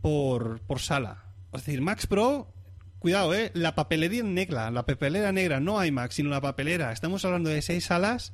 por, 0.01 0.63
por 0.63 0.81
sala. 0.81 1.25
Es 1.53 1.67
decir, 1.67 1.83
Max 1.83 2.07
Pro, 2.07 2.51
cuidado, 2.99 3.35
¿eh? 3.35 3.51
La 3.53 3.75
papelería 3.75 4.23
negra, 4.23 4.71
la 4.71 4.87
papelera 4.87 5.31
negra, 5.31 5.61
no 5.61 5.85
iMac, 5.85 6.11
sino 6.11 6.31
la 6.31 6.41
papelera. 6.41 6.91
Estamos 6.91 7.23
hablando 7.27 7.51
de 7.51 7.61
6 7.61 7.85
salas, 7.85 8.33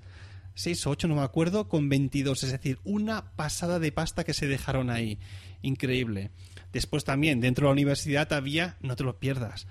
6 0.55 0.87
o 0.87 0.91
8, 0.91 1.09
no 1.09 1.17
me 1.17 1.23
acuerdo, 1.23 1.67
con 1.69 1.89
22. 1.89 2.45
Es 2.45 2.53
decir, 2.53 2.79
una 2.85 3.35
pasada 3.35 3.81
de 3.81 3.91
pasta 3.91 4.23
que 4.23 4.33
se 4.33 4.47
dejaron 4.47 4.91
ahí. 4.91 5.19
Increíble. 5.63 6.31
Después 6.73 7.03
también, 7.03 7.41
dentro 7.41 7.65
de 7.65 7.71
la 7.71 7.73
universidad 7.73 8.33
había, 8.33 8.77
no 8.81 8.95
te 8.95 9.03
lo 9.03 9.19
pierdas, 9.19 9.67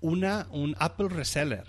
una, 0.00 0.46
un 0.52 0.76
Apple 0.78 1.08
Reseller 1.08 1.66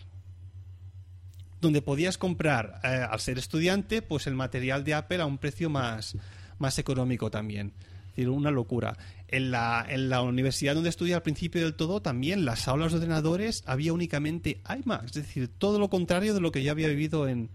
donde 1.61 1.81
podías 1.81 2.19
comprar, 2.19 2.79
eh, 2.83 3.07
al 3.09 3.19
ser 3.19 3.39
estudiante, 3.39 4.03
pues 4.03 4.27
el 4.27 4.35
material 4.35 4.83
de 4.83 4.93
Apple 4.93 5.23
a 5.23 5.25
un 5.25 5.39
precio 5.39 5.67
más, 5.67 6.15
más 6.59 6.77
económico 6.77 7.31
también. 7.31 7.73
Decir, 8.15 8.29
una 8.29 8.51
locura. 8.51 8.97
En 9.27 9.51
la, 9.51 9.85
en 9.89 10.09
la 10.09 10.21
universidad 10.21 10.75
donde 10.75 10.89
estudié 10.89 11.15
al 11.15 11.21
principio 11.21 11.61
del 11.61 11.73
todo, 11.73 12.01
también 12.01 12.45
las 12.45 12.67
aulas 12.67 12.91
de 12.91 12.99
ordenadores 12.99 13.63
había 13.65 13.91
únicamente 13.91 14.61
iMac. 14.69 15.05
Es 15.05 15.13
decir, 15.13 15.49
todo 15.57 15.79
lo 15.79 15.89
contrario 15.89 16.33
de 16.33 16.39
lo 16.41 16.51
que 16.51 16.63
yo 16.63 16.71
había 16.71 16.87
vivido 16.87 17.27
en, 17.27 17.49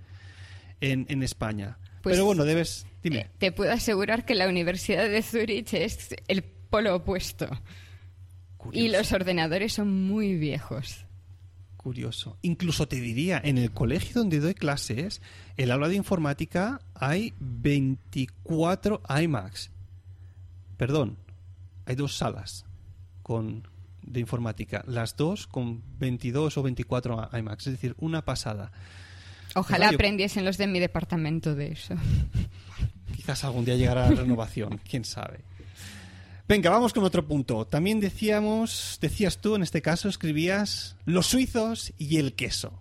en, 0.80 1.06
en 1.08 1.22
España. 1.22 1.78
Pues, 2.02 2.14
Pero 2.14 2.26
bueno, 2.26 2.44
debes... 2.44 2.86
Dime. 3.02 3.18
Eh, 3.18 3.30
te 3.38 3.52
puedo 3.52 3.72
asegurar 3.72 4.24
que 4.24 4.34
la 4.34 4.48
Universidad 4.48 5.08
de 5.08 5.22
Zurich 5.22 5.72
es 5.74 6.14
el 6.28 6.42
polo 6.42 6.96
opuesto. 6.96 7.46
Y 7.46 8.56
Curioso. 8.58 8.98
los 8.98 9.12
ordenadores 9.12 9.72
son 9.72 10.06
muy 10.06 10.34
viejos. 10.36 11.06
Curioso. 11.76 12.36
Incluso 12.42 12.86
te 12.88 13.00
diría, 13.00 13.40
en 13.42 13.56
el 13.56 13.70
colegio 13.70 14.20
donde 14.20 14.38
doy 14.38 14.52
clases, 14.52 15.22
el 15.56 15.70
aula 15.70 15.88
de 15.88 15.96
informática 15.96 16.82
hay 16.94 17.32
24 17.40 19.00
iMacs. 19.22 19.70
Perdón, 20.80 21.18
hay 21.84 21.94
dos 21.94 22.16
salas 22.16 22.64
con 23.22 23.68
de 24.00 24.18
informática, 24.18 24.82
las 24.86 25.14
dos 25.14 25.46
con 25.46 25.82
22 25.98 26.56
o 26.56 26.62
24 26.62 27.28
iMacs, 27.34 27.66
es 27.66 27.74
decir, 27.74 27.94
una 27.98 28.24
pasada. 28.24 28.72
Ojalá 29.54 29.90
aprendiesen 29.90 30.46
los 30.46 30.56
de 30.56 30.66
mi 30.66 30.80
departamento 30.80 31.54
de 31.54 31.72
eso. 31.72 31.96
Quizás 33.14 33.44
algún 33.44 33.66
día 33.66 33.76
llegará 33.76 34.08
la 34.08 34.22
renovación, 34.22 34.80
quién 34.90 35.04
sabe. 35.04 35.40
Venga, 36.48 36.70
vamos 36.70 36.94
con 36.94 37.04
otro 37.04 37.28
punto. 37.28 37.66
También 37.66 38.00
decíamos, 38.00 38.96
decías 39.02 39.42
tú, 39.42 39.56
en 39.56 39.62
este 39.62 39.82
caso 39.82 40.08
escribías 40.08 40.96
los 41.04 41.26
suizos 41.26 41.92
y 41.98 42.16
el 42.16 42.32
queso. 42.32 42.80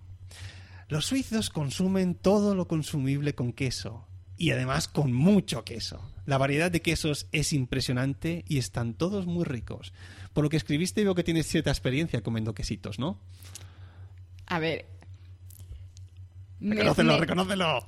Los 0.88 1.06
suizos 1.06 1.50
consumen 1.50 2.16
todo 2.16 2.56
lo 2.56 2.66
consumible 2.66 3.36
con 3.36 3.52
queso 3.52 4.08
y 4.38 4.52
además 4.52 4.88
con 4.88 5.12
mucho 5.12 5.66
queso. 5.66 6.00
La 6.30 6.38
variedad 6.38 6.70
de 6.70 6.84
quesos 6.84 7.28
es 7.32 7.54
impresionante 7.54 8.46
y 8.48 8.60
están 8.60 8.94
todos 8.94 9.26
muy 9.26 9.46
ricos. 9.46 9.94
Por 10.34 10.44
lo 10.44 10.50
que 10.52 10.58
escribiste 10.58 11.04
veo 11.04 11.16
que 11.16 11.24
tienes 11.24 11.48
cierta 11.48 11.72
experiencia 11.72 12.22
comiendo 12.22 12.54
quesitos, 12.54 13.00
¿no? 13.00 13.20
A 14.46 14.60
ver. 14.60 14.86
Reconócelo, 16.62 17.14
me- 17.14 17.20
reconócelo. 17.20 17.88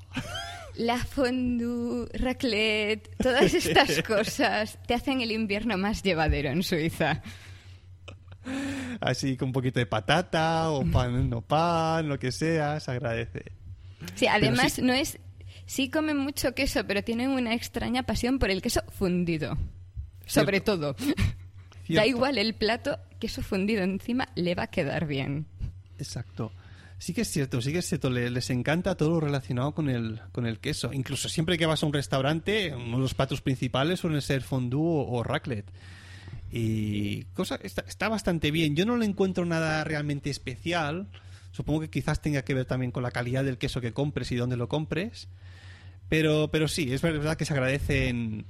La 0.74 0.98
fondue, 0.98 2.08
raclette, 2.14 3.16
todas 3.18 3.54
estas 3.54 4.02
cosas 4.08 4.80
te 4.88 4.96
hacen 4.96 5.22
el 5.22 5.32
invierno 5.32 5.78
más 5.78 6.02
llevadero 6.02 6.50
en 6.50 6.64
Suiza. 6.64 7.22
Así 9.02 9.38
con 9.38 9.50
un 9.50 9.54
poquito 9.54 9.80
de 9.80 9.86
patata 9.86 10.72
o 10.72 10.84
pan, 10.90 11.32
o 11.34 11.42
pan, 11.42 12.08
lo 12.10 12.18
que 12.18 12.32
sea, 12.32 12.80
se 12.80 12.90
agradece. 12.90 13.52
Sí, 14.16 14.26
además 14.26 14.74
sí- 14.74 14.82
no 14.82 14.94
es... 14.94 15.20
Sí 15.72 15.90
comen 15.90 16.18
mucho 16.18 16.54
queso, 16.54 16.86
pero 16.86 17.02
tienen 17.02 17.30
una 17.30 17.54
extraña 17.54 18.04
pasión 18.04 18.40
por 18.40 18.50
el 18.52 18.62
queso 18.62 18.82
fundido. 18.90 19.58
Sobre 20.26 20.60
todo. 20.60 20.98
Da 21.88 22.06
igual 22.06 22.38
el 22.38 22.56
plato, 22.56 23.00
queso 23.20 23.42
fundido 23.42 23.82
encima 23.82 24.28
le 24.36 24.54
va 24.54 24.64
a 24.64 24.68
quedar 24.68 25.08
bien. 25.08 25.46
Exacto. 25.98 26.52
Sí 26.98 27.14
que 27.14 27.22
es 27.22 27.30
cierto, 27.30 27.62
sí 27.62 27.72
que 27.72 27.78
es 27.78 27.86
cierto, 27.88 28.10
le- 28.10 28.30
les 28.30 28.50
encanta 28.50 28.96
todo 28.96 29.12
lo 29.12 29.20
relacionado 29.22 29.74
con 29.74 29.90
el, 29.90 30.20
con 30.34 30.46
el 30.46 30.60
queso. 30.60 30.92
Incluso 30.92 31.30
siempre 31.30 31.58
que 31.58 31.66
vas 31.66 31.84
a 31.84 31.86
un 31.86 31.94
restaurante, 31.94 32.76
uno 32.76 32.98
de 32.98 33.02
los 33.04 33.14
platos 33.14 33.40
principales 33.42 34.02
suelen 34.02 34.22
ser 34.22 34.42
fondue 34.42 34.82
o, 34.82 35.08
o 35.10 35.24
raclette. 35.24 35.72
Y 36.52 37.24
cosa 37.34 37.56
está, 37.64 37.86
está 37.88 38.10
bastante 38.10 38.52
bien. 38.52 38.76
Yo 38.76 38.86
no 38.86 38.98
le 38.98 39.06
encuentro 39.06 39.46
nada 39.46 39.86
realmente 39.86 40.30
especial. 40.30 41.08
Supongo 41.54 41.80
que 41.80 41.90
quizás 41.90 42.22
tenga 42.22 42.42
que 42.44 42.54
ver 42.54 42.66
también 42.66 42.92
con 42.92 43.04
la 43.04 43.12
calidad 43.12 43.44
del 43.46 43.58
queso 43.58 43.80
que 43.80 43.94
compres 43.94 44.32
y 44.32 44.36
dónde 44.36 44.58
lo 44.58 44.68
compres. 44.68 45.30
Pero, 46.12 46.50
pero 46.52 46.68
sí, 46.68 46.92
es 46.92 47.02
verdad 47.02 47.38
que 47.38 47.46
se 47.46 47.54
agradece 47.54 48.10
en, 48.10 48.46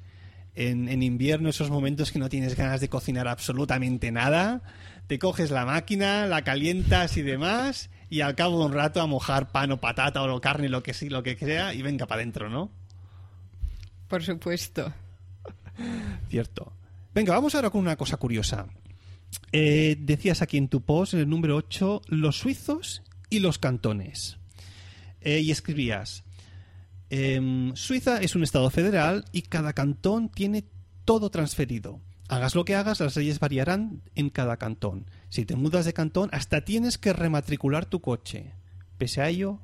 en, 0.56 0.89
en 0.89 1.03
invierno 1.03 1.48
esos 1.48 1.70
momentos 1.70 2.12
que 2.12 2.18
no 2.18 2.27
tienes 2.27 2.56
ganas 2.56 2.82
de 2.82 2.89
cocinar 2.89 3.27
absolutamente 3.27 4.12
nada. 4.12 4.63
Te 5.06 5.20
coges 5.20 5.51
la 5.51 5.63
máquina, 5.63 6.25
la 6.25 6.44
calientas 6.44 7.18
y 7.18 7.22
demás, 7.22 7.91
y 8.10 8.22
al 8.22 8.34
cabo 8.34 8.58
de 8.58 8.65
un 8.65 8.74
rato 8.74 9.00
a 9.00 9.06
mojar 9.06 9.51
pan 9.51 9.72
o 9.74 9.80
patata 9.80 10.24
o 10.24 10.41
carne, 10.41 10.70
lo 10.70 10.82
que 10.82 10.96
sí, 10.96 11.08
lo 11.08 11.22
que 11.22 11.36
sea, 11.36 11.75
y 11.75 11.84
venga 11.84 12.08
para 12.08 12.22
adentro, 12.22 12.50
¿no? 12.50 12.72
Por 14.08 14.24
supuesto. 14.24 14.91
Cierto. 16.30 16.74
Venga, 17.13 17.36
vamos 17.36 17.53
ahora 17.53 17.70
con 17.70 17.82
una 17.82 17.96
cosa 17.96 18.18
curiosa. 18.18 18.65
Eh, 19.51 19.98
decías 20.00 20.41
aquí 20.41 20.58
en 20.58 20.68
tu 20.68 20.82
post, 20.82 21.13
en 21.13 21.20
el 21.20 21.30
número 21.30 21.58
8, 21.58 22.01
los 22.08 22.39
suizos 22.39 23.03
y 23.30 23.38
los 23.38 23.60
cantones. 23.60 24.39
Eh, 25.22 25.41
y 25.41 25.51
escribías, 25.51 26.24
em, 27.12 27.75
Suiza 27.75 28.22
es 28.22 28.36
un 28.36 28.44
estado 28.44 28.70
federal 28.70 29.25
y 29.32 29.44
cada 29.44 29.74
cantón 29.74 30.30
tiene 30.30 30.63
todo 31.06 31.30
transferido. 31.30 32.01
Hagas 32.30 32.56
lo 32.56 32.63
que 32.63 32.75
hagas, 32.75 33.01
las 33.01 33.18
leyes 33.18 33.39
variarán 33.39 34.01
en 34.15 34.30
cada 34.30 34.56
cantón. 34.58 35.06
Si 35.30 35.46
te 35.46 35.58
mudas 35.58 35.84
de 35.84 35.94
cantón, 35.94 36.30
hasta 36.32 36.62
tienes 36.62 36.98
que 36.98 37.12
rematricular 37.12 37.86
tu 37.86 38.00
coche. 38.00 38.53
Pese 38.98 39.22
a 39.22 39.27
ello, 39.27 39.60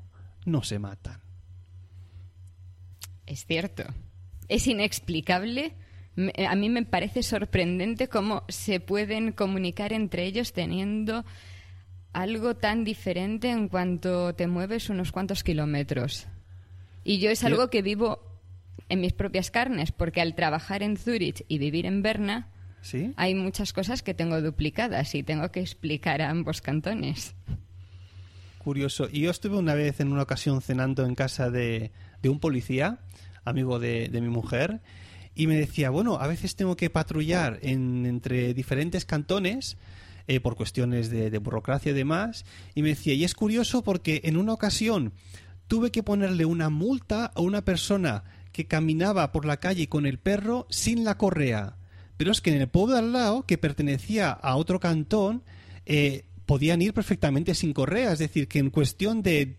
no 0.46 0.64
se 0.64 0.78
matan. 0.78 1.22
Es 3.26 3.46
cierto. 3.46 3.84
Es 4.50 4.68
inexplicable. 4.68 5.76
A 6.48 6.56
mí 6.56 6.70
me 6.70 6.84
parece 6.84 7.24
sorprendente 7.24 8.10
cómo 8.10 8.44
se 8.50 8.80
pueden 8.80 9.32
comunicar 9.32 9.94
entre 9.94 10.26
ellos 10.26 10.52
teniendo 10.52 11.24
algo 12.12 12.56
tan 12.56 12.84
diferente 12.84 13.50
en 13.50 13.70
cuanto 13.70 14.34
te 14.34 14.48
mueves 14.48 14.90
unos 14.90 15.12
cuantos 15.12 15.44
kilómetros. 15.44 16.28
Y 17.08 17.20
yo 17.20 17.30
es 17.32 17.46
algo 17.46 17.70
que 17.70 17.82
vivo 17.82 18.20
en 18.90 19.00
mis 19.00 19.14
propias 19.14 19.50
carnes, 19.50 19.94
porque 19.94 20.20
al 20.20 20.36
trabajar 20.36 20.84
en 20.84 20.98
Zurich 20.98 21.46
y 21.48 21.58
vivir 21.58 21.86
en 21.86 22.02
Berna, 22.02 22.50
¿Sí? 22.82 23.14
hay 23.16 23.34
muchas 23.34 23.72
cosas 23.72 24.04
que 24.04 24.14
tengo 24.14 24.42
duplicadas 24.42 25.16
y 25.16 25.24
tengo 25.24 25.50
que 25.50 25.62
explicar 25.62 26.22
a 26.22 26.30
ambos 26.30 26.62
cantones. 26.62 27.34
Curioso. 28.58 29.08
Y 29.10 29.22
yo 29.22 29.32
estuve 29.32 29.56
una 29.56 29.74
vez 29.74 30.02
en 30.02 30.12
una 30.12 30.24
ocasión 30.24 30.62
cenando 30.62 31.06
en 31.06 31.16
casa 31.16 31.50
de, 31.50 31.92
de 32.22 32.28
un 32.28 32.42
policía, 32.42 33.00
amigo 33.46 33.80
de, 33.80 34.10
de, 34.10 34.20
mi 34.20 34.28
mujer, 34.28 34.82
y 35.34 35.48
me 35.48 35.56
decía, 35.56 35.90
bueno, 35.90 36.18
a 36.20 36.28
veces 36.28 36.58
tengo 36.58 36.76
que 36.76 36.90
patrullar 36.90 37.60
en, 37.62 38.06
entre 38.06 38.54
diferentes 38.54 39.06
cantones 39.06 39.78
eh, 40.28 40.42
por 40.42 40.58
cuestiones 40.58 41.10
de, 41.10 41.30
de 41.30 41.38
burocracia 41.38 41.94
y 41.94 41.96
demás, 41.96 42.44
y 42.76 42.82
me 42.82 42.90
decía, 42.90 43.14
y 43.14 43.24
es 43.24 43.34
curioso 43.34 43.82
porque 43.82 44.20
en 44.26 44.36
una 44.36 44.52
ocasión 44.52 45.14
tuve 45.68 45.92
que 45.92 46.04
ponerle 46.04 46.46
una 46.46 46.70
multa 46.70 47.26
a 47.26 47.42
una 47.42 47.64
persona 47.64 48.24
que 48.52 48.66
caminaba 48.66 49.32
por 49.32 49.46
la 49.46 49.58
calle 49.58 49.88
con 49.88 50.06
el 50.06 50.18
perro 50.18 50.66
sin 50.70 51.04
la 51.04 51.18
correa. 51.18 51.78
Pero 52.18 52.32
es 52.32 52.42
que 52.42 52.52
en 52.52 52.62
el 52.62 52.68
pueblo 52.68 52.94
de 52.94 53.00
al 53.00 53.14
lado, 53.14 53.44
que 53.44 53.58
pertenecía 53.58 54.32
a 54.32 54.56
otro 54.56 54.80
cantón, 54.80 55.44
eh, 55.86 56.26
podían 56.48 56.82
ir 56.82 56.94
perfectamente 56.94 57.54
sin 57.54 57.74
correa. 57.74 58.14
Es 58.14 58.20
decir, 58.20 58.48
que 58.48 58.58
en 58.58 58.72
cuestión 58.72 59.22
de 59.22 59.56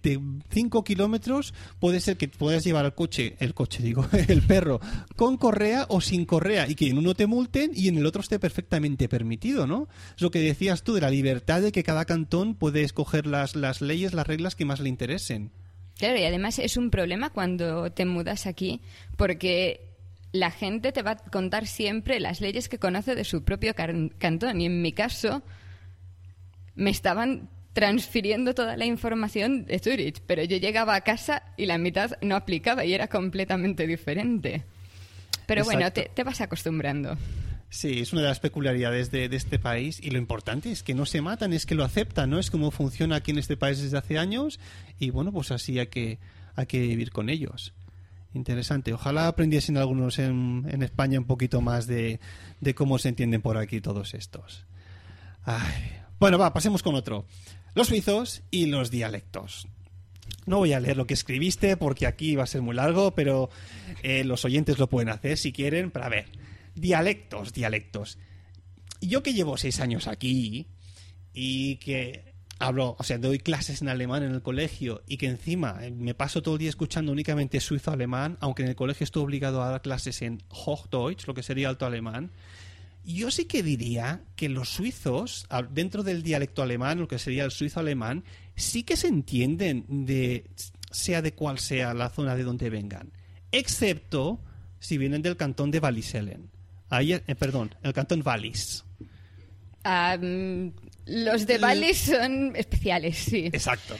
5 0.50 0.82
kilómetros 0.82 1.54
puede 1.78 2.00
ser 2.00 2.16
que 2.16 2.26
puedas 2.26 2.64
llevar 2.64 2.86
el 2.86 2.94
coche, 2.94 3.36
el 3.38 3.54
coche 3.54 3.82
digo, 3.82 4.08
el 4.28 4.42
perro, 4.42 4.80
con 5.14 5.36
correa 5.36 5.86
o 5.88 6.00
sin 6.00 6.24
correa 6.24 6.66
y 6.68 6.74
que 6.74 6.88
en 6.88 6.98
uno 6.98 7.14
te 7.14 7.28
multen 7.28 7.70
y 7.74 7.86
en 7.86 7.98
el 7.98 8.06
otro 8.06 8.22
esté 8.22 8.40
perfectamente 8.40 9.08
permitido, 9.08 9.66
¿no? 9.66 9.86
Es 10.16 10.22
lo 10.22 10.32
que 10.32 10.40
decías 10.40 10.82
tú 10.82 10.94
de 10.94 11.02
la 11.02 11.10
libertad 11.10 11.60
de 11.60 11.70
que 11.70 11.84
cada 11.84 12.06
cantón 12.06 12.54
puede 12.54 12.82
escoger 12.82 13.26
las, 13.26 13.54
las 13.54 13.80
leyes, 13.80 14.14
las 14.14 14.26
reglas 14.26 14.56
que 14.56 14.64
más 14.64 14.80
le 14.80 14.88
interesen. 14.88 15.52
Claro, 15.98 16.18
y 16.18 16.24
además 16.24 16.58
es 16.58 16.76
un 16.76 16.90
problema 16.90 17.30
cuando 17.30 17.90
te 17.90 18.04
mudas 18.04 18.46
aquí, 18.46 18.80
porque 19.16 19.88
la 20.32 20.50
gente 20.50 20.92
te 20.92 21.02
va 21.02 21.12
a 21.12 21.16
contar 21.16 21.66
siempre 21.66 22.20
las 22.20 22.40
leyes 22.40 22.68
que 22.68 22.78
conoce 22.78 23.14
de 23.14 23.24
su 23.24 23.44
propio 23.44 23.74
cantón. 23.74 24.60
Y 24.60 24.66
en 24.66 24.80
mi 24.80 24.92
caso, 24.92 25.42
me 26.76 26.90
estaban 26.90 27.48
transfiriendo 27.72 28.54
toda 28.54 28.76
la 28.76 28.86
información 28.86 29.64
de 29.64 29.78
Zurich, 29.78 30.20
pero 30.26 30.42
yo 30.44 30.56
llegaba 30.56 30.94
a 30.94 31.00
casa 31.00 31.42
y 31.56 31.66
la 31.66 31.78
mitad 31.78 32.12
no 32.22 32.36
aplicaba 32.36 32.84
y 32.84 32.94
era 32.94 33.08
completamente 33.08 33.86
diferente. 33.86 34.62
Pero 35.46 35.62
Exacto. 35.62 35.78
bueno, 35.78 35.92
te, 35.92 36.10
te 36.14 36.24
vas 36.24 36.40
acostumbrando. 36.40 37.16
Sí, 37.70 38.00
es 38.00 38.12
una 38.12 38.22
de 38.22 38.28
las 38.28 38.40
peculiaridades 38.40 39.10
de, 39.10 39.26
este 39.26 39.58
país 39.58 40.00
y 40.02 40.10
lo 40.10 40.18
importante 40.18 40.72
es 40.72 40.82
que 40.82 40.94
no 40.94 41.04
se 41.04 41.20
matan, 41.20 41.52
es 41.52 41.66
que 41.66 41.74
lo 41.74 41.84
aceptan, 41.84 42.30
¿no? 42.30 42.38
Es 42.38 42.50
como 42.50 42.70
funciona 42.70 43.16
aquí 43.16 43.30
en 43.30 43.38
este 43.38 43.58
país 43.58 43.80
desde 43.80 43.98
hace 43.98 44.18
años 44.18 44.58
y 44.98 45.10
bueno, 45.10 45.32
pues 45.32 45.50
así 45.50 45.78
hay 45.78 45.88
que, 45.88 46.18
que 46.66 46.80
vivir 46.80 47.10
con 47.10 47.28
ellos. 47.28 47.74
Interesante. 48.32 48.92
Ojalá 48.94 49.28
aprendiesen 49.28 49.76
algunos 49.76 50.18
en, 50.18 50.66
en 50.70 50.82
España 50.82 51.18
un 51.18 51.26
poquito 51.26 51.60
más 51.60 51.86
de, 51.86 52.20
de, 52.60 52.74
cómo 52.74 52.98
se 52.98 53.10
entienden 53.10 53.42
por 53.42 53.58
aquí 53.58 53.80
todos 53.80 54.14
estos. 54.14 54.64
Ay. 55.44 55.92
Bueno, 56.18 56.38
va, 56.38 56.52
pasemos 56.52 56.82
con 56.82 56.94
otro. 56.94 57.26
Los 57.74 57.88
suizos 57.88 58.42
y 58.50 58.66
los 58.66 58.90
dialectos. 58.90 59.68
No 60.46 60.58
voy 60.58 60.72
a 60.72 60.80
leer 60.80 60.96
lo 60.96 61.06
que 61.06 61.14
escribiste 61.14 61.76
porque 61.76 62.06
aquí 62.06 62.34
va 62.34 62.44
a 62.44 62.46
ser 62.46 62.62
muy 62.62 62.74
largo, 62.74 63.14
pero 63.14 63.50
eh, 64.02 64.24
los 64.24 64.44
oyentes 64.44 64.78
lo 64.78 64.88
pueden 64.88 65.10
hacer 65.10 65.36
si 65.36 65.52
quieren 65.52 65.90
para 65.90 66.08
ver 66.08 66.26
dialectos, 66.80 67.52
dialectos. 67.52 68.18
Yo 69.00 69.22
que 69.22 69.34
llevo 69.34 69.56
seis 69.56 69.80
años 69.80 70.08
aquí 70.08 70.66
y 71.32 71.76
que 71.76 72.34
hablo, 72.58 72.96
o 72.98 73.02
sea, 73.04 73.18
doy 73.18 73.38
clases 73.38 73.82
en 73.82 73.88
alemán 73.88 74.22
en 74.22 74.32
el 74.32 74.42
colegio 74.42 75.02
y 75.06 75.16
que 75.16 75.26
encima 75.26 75.78
me 75.96 76.14
paso 76.14 76.42
todo 76.42 76.54
el 76.54 76.60
día 76.60 76.70
escuchando 76.70 77.12
únicamente 77.12 77.60
suizo-alemán, 77.60 78.36
aunque 78.40 78.62
en 78.62 78.70
el 78.70 78.76
colegio 78.76 79.04
estoy 79.04 79.22
obligado 79.22 79.62
a 79.62 79.70
dar 79.70 79.82
clases 79.82 80.22
en 80.22 80.42
Hochdeutsch, 80.48 81.26
lo 81.26 81.34
que 81.34 81.42
sería 81.42 81.68
alto 81.68 81.86
alemán, 81.86 82.32
yo 83.04 83.30
sí 83.30 83.46
que 83.46 83.62
diría 83.62 84.22
que 84.36 84.48
los 84.48 84.68
suizos, 84.68 85.46
dentro 85.70 86.02
del 86.02 86.22
dialecto 86.22 86.62
alemán, 86.62 86.98
lo 86.98 87.08
que 87.08 87.18
sería 87.18 87.44
el 87.44 87.50
suizo-alemán, 87.50 88.24
sí 88.54 88.82
que 88.82 88.96
se 88.96 89.08
entienden 89.08 89.86
de 89.88 90.50
sea 90.90 91.22
de 91.22 91.32
cual 91.32 91.58
sea 91.58 91.94
la 91.94 92.10
zona 92.10 92.34
de 92.34 92.44
donde 92.44 92.70
vengan, 92.70 93.12
excepto 93.52 94.40
si 94.80 94.98
vienen 94.98 95.22
del 95.22 95.36
cantón 95.36 95.70
de 95.70 95.78
Wallisellen. 95.78 96.50
Ahí, 96.90 97.12
eh, 97.12 97.34
perdón, 97.34 97.74
el 97.82 97.92
cantón 97.92 98.22
Wallis. 98.24 98.84
Um, 99.84 100.72
los 101.06 101.46
de 101.46 101.58
Wallis 101.58 101.98
son 101.98 102.54
especiales, 102.56 103.16
sí. 103.18 103.46
Exacto. 103.46 103.96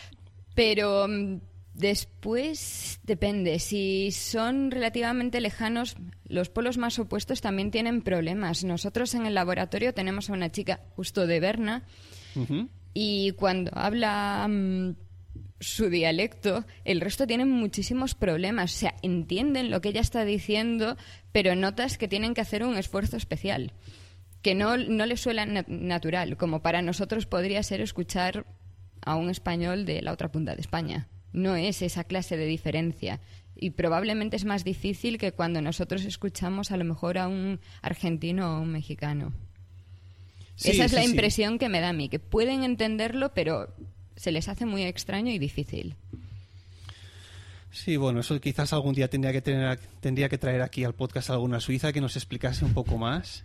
Pero 0.54 1.04
um, 1.04 1.40
después 1.74 3.00
depende. 3.04 3.58
Si 3.58 4.10
son 4.12 4.70
relativamente 4.70 5.40
lejanos, 5.40 5.96
los 6.26 6.48
polos 6.50 6.76
más 6.76 6.98
opuestos 6.98 7.40
también 7.40 7.70
tienen 7.70 8.02
problemas. 8.02 8.64
Nosotros 8.64 9.14
en 9.14 9.26
el 9.26 9.34
laboratorio 9.34 9.94
tenemos 9.94 10.28
a 10.28 10.32
una 10.32 10.50
chica 10.50 10.80
justo 10.96 11.26
de 11.26 11.40
Berna 11.40 11.84
uh 12.34 12.40
-huh. 12.40 12.68
y 12.94 13.32
cuando 13.32 13.70
habla 13.74 14.44
um, 14.46 14.94
su 15.60 15.90
dialecto, 15.90 16.64
el 16.84 17.00
resto 17.00 17.26
tienen 17.26 17.50
muchísimos 17.50 18.14
problemas. 18.14 18.74
O 18.74 18.78
sea, 18.78 18.94
entienden 19.02 19.70
lo 19.70 19.80
que 19.80 19.90
ella 19.90 20.00
está 20.00 20.24
diciendo, 20.24 20.96
pero 21.32 21.54
notas 21.54 21.98
que 21.98 22.08
tienen 22.08 22.34
que 22.34 22.40
hacer 22.40 22.64
un 22.64 22.76
esfuerzo 22.76 23.16
especial, 23.16 23.72
que 24.42 24.54
no, 24.54 24.76
no 24.76 25.06
les 25.06 25.20
suena 25.20 25.46
na 25.46 25.64
natural, 25.68 26.36
como 26.36 26.62
para 26.62 26.82
nosotros 26.82 27.26
podría 27.26 27.62
ser 27.62 27.80
escuchar 27.80 28.46
a 29.02 29.16
un 29.16 29.30
español 29.30 29.84
de 29.84 30.02
la 30.02 30.12
otra 30.12 30.30
punta 30.30 30.54
de 30.54 30.60
España. 30.60 31.08
No 31.32 31.56
es 31.56 31.82
esa 31.82 32.04
clase 32.04 32.36
de 32.36 32.46
diferencia. 32.46 33.20
Y 33.60 33.70
probablemente 33.70 34.36
es 34.36 34.44
más 34.44 34.62
difícil 34.62 35.18
que 35.18 35.32
cuando 35.32 35.60
nosotros 35.60 36.04
escuchamos 36.04 36.70
a 36.70 36.76
lo 36.76 36.84
mejor 36.84 37.18
a 37.18 37.26
un 37.26 37.60
argentino 37.82 38.56
o 38.56 38.60
un 38.60 38.70
mexicano. 38.70 39.32
Sí, 40.54 40.70
esa 40.70 40.84
es 40.84 40.90
sí, 40.92 40.96
la 40.96 41.04
impresión 41.04 41.54
sí. 41.54 41.58
que 41.58 41.68
me 41.68 41.80
da 41.80 41.90
a 41.90 41.92
mí, 41.92 42.08
que 42.08 42.18
pueden 42.18 42.62
entenderlo, 42.62 43.34
pero 43.34 43.74
se 44.18 44.32
les 44.32 44.48
hace 44.48 44.66
muy 44.66 44.82
extraño 44.82 45.32
y 45.32 45.38
difícil. 45.38 45.94
Sí, 47.70 47.96
bueno, 47.96 48.20
eso 48.20 48.40
quizás 48.40 48.72
algún 48.72 48.94
día 48.94 49.08
tendría 49.08 49.32
que, 49.32 49.42
tener, 49.42 49.78
tendría 50.00 50.28
que 50.28 50.38
traer 50.38 50.62
aquí 50.62 50.84
al 50.84 50.94
podcast 50.94 51.30
a 51.30 51.34
alguna 51.34 51.60
suiza 51.60 51.92
que 51.92 52.00
nos 52.00 52.16
explicase 52.16 52.64
un 52.64 52.74
poco 52.74 52.96
más. 52.96 53.44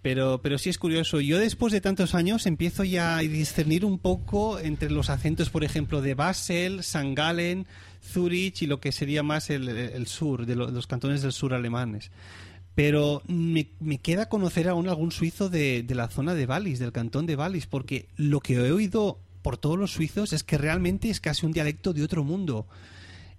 Pero, 0.00 0.40
pero 0.42 0.58
sí 0.58 0.70
es 0.70 0.78
curioso. 0.78 1.20
Yo 1.20 1.38
después 1.38 1.72
de 1.72 1.80
tantos 1.80 2.14
años 2.14 2.46
empiezo 2.46 2.84
ya 2.84 3.18
a 3.18 3.20
discernir 3.20 3.84
un 3.84 3.98
poco 3.98 4.60
entre 4.60 4.90
los 4.90 5.10
acentos, 5.10 5.50
por 5.50 5.64
ejemplo, 5.64 6.00
de 6.00 6.14
Basel, 6.14 6.78
St. 6.80 7.14
Gallen, 7.14 7.66
Zurich 8.02 8.62
y 8.62 8.66
lo 8.66 8.80
que 8.80 8.92
sería 8.92 9.24
más 9.24 9.50
el, 9.50 10.06
sur, 10.06 10.46
de 10.46 10.54
los, 10.54 10.86
cantones 10.86 11.22
del 11.22 11.32
sur 11.32 11.52
alemanes 11.52 12.10
pero 12.74 13.22
me, 13.26 13.66
me, 13.80 13.98
queda 13.98 14.28
conocer 14.28 14.68
aún 14.68 14.88
algún 14.88 15.10
suizo 15.10 15.50
de, 15.50 15.82
de, 15.82 15.94
la 15.96 16.06
zona 16.06 16.36
de 16.36 16.46
Wallis, 16.46 16.78
del 16.78 16.92
cantón 16.92 17.26
de 17.26 17.34
Wallis, 17.34 17.66
porque 17.66 18.06
lo 18.16 18.38
que 18.38 18.54
he 18.54 18.70
oído 18.70 19.18
por 19.48 19.56
todos 19.56 19.78
los 19.78 19.92
suizos 19.92 20.34
es 20.34 20.44
que 20.44 20.58
realmente 20.58 21.08
es 21.08 21.20
casi 21.20 21.46
un 21.46 21.52
dialecto 21.52 21.94
de 21.94 22.02
otro 22.02 22.22
mundo. 22.22 22.66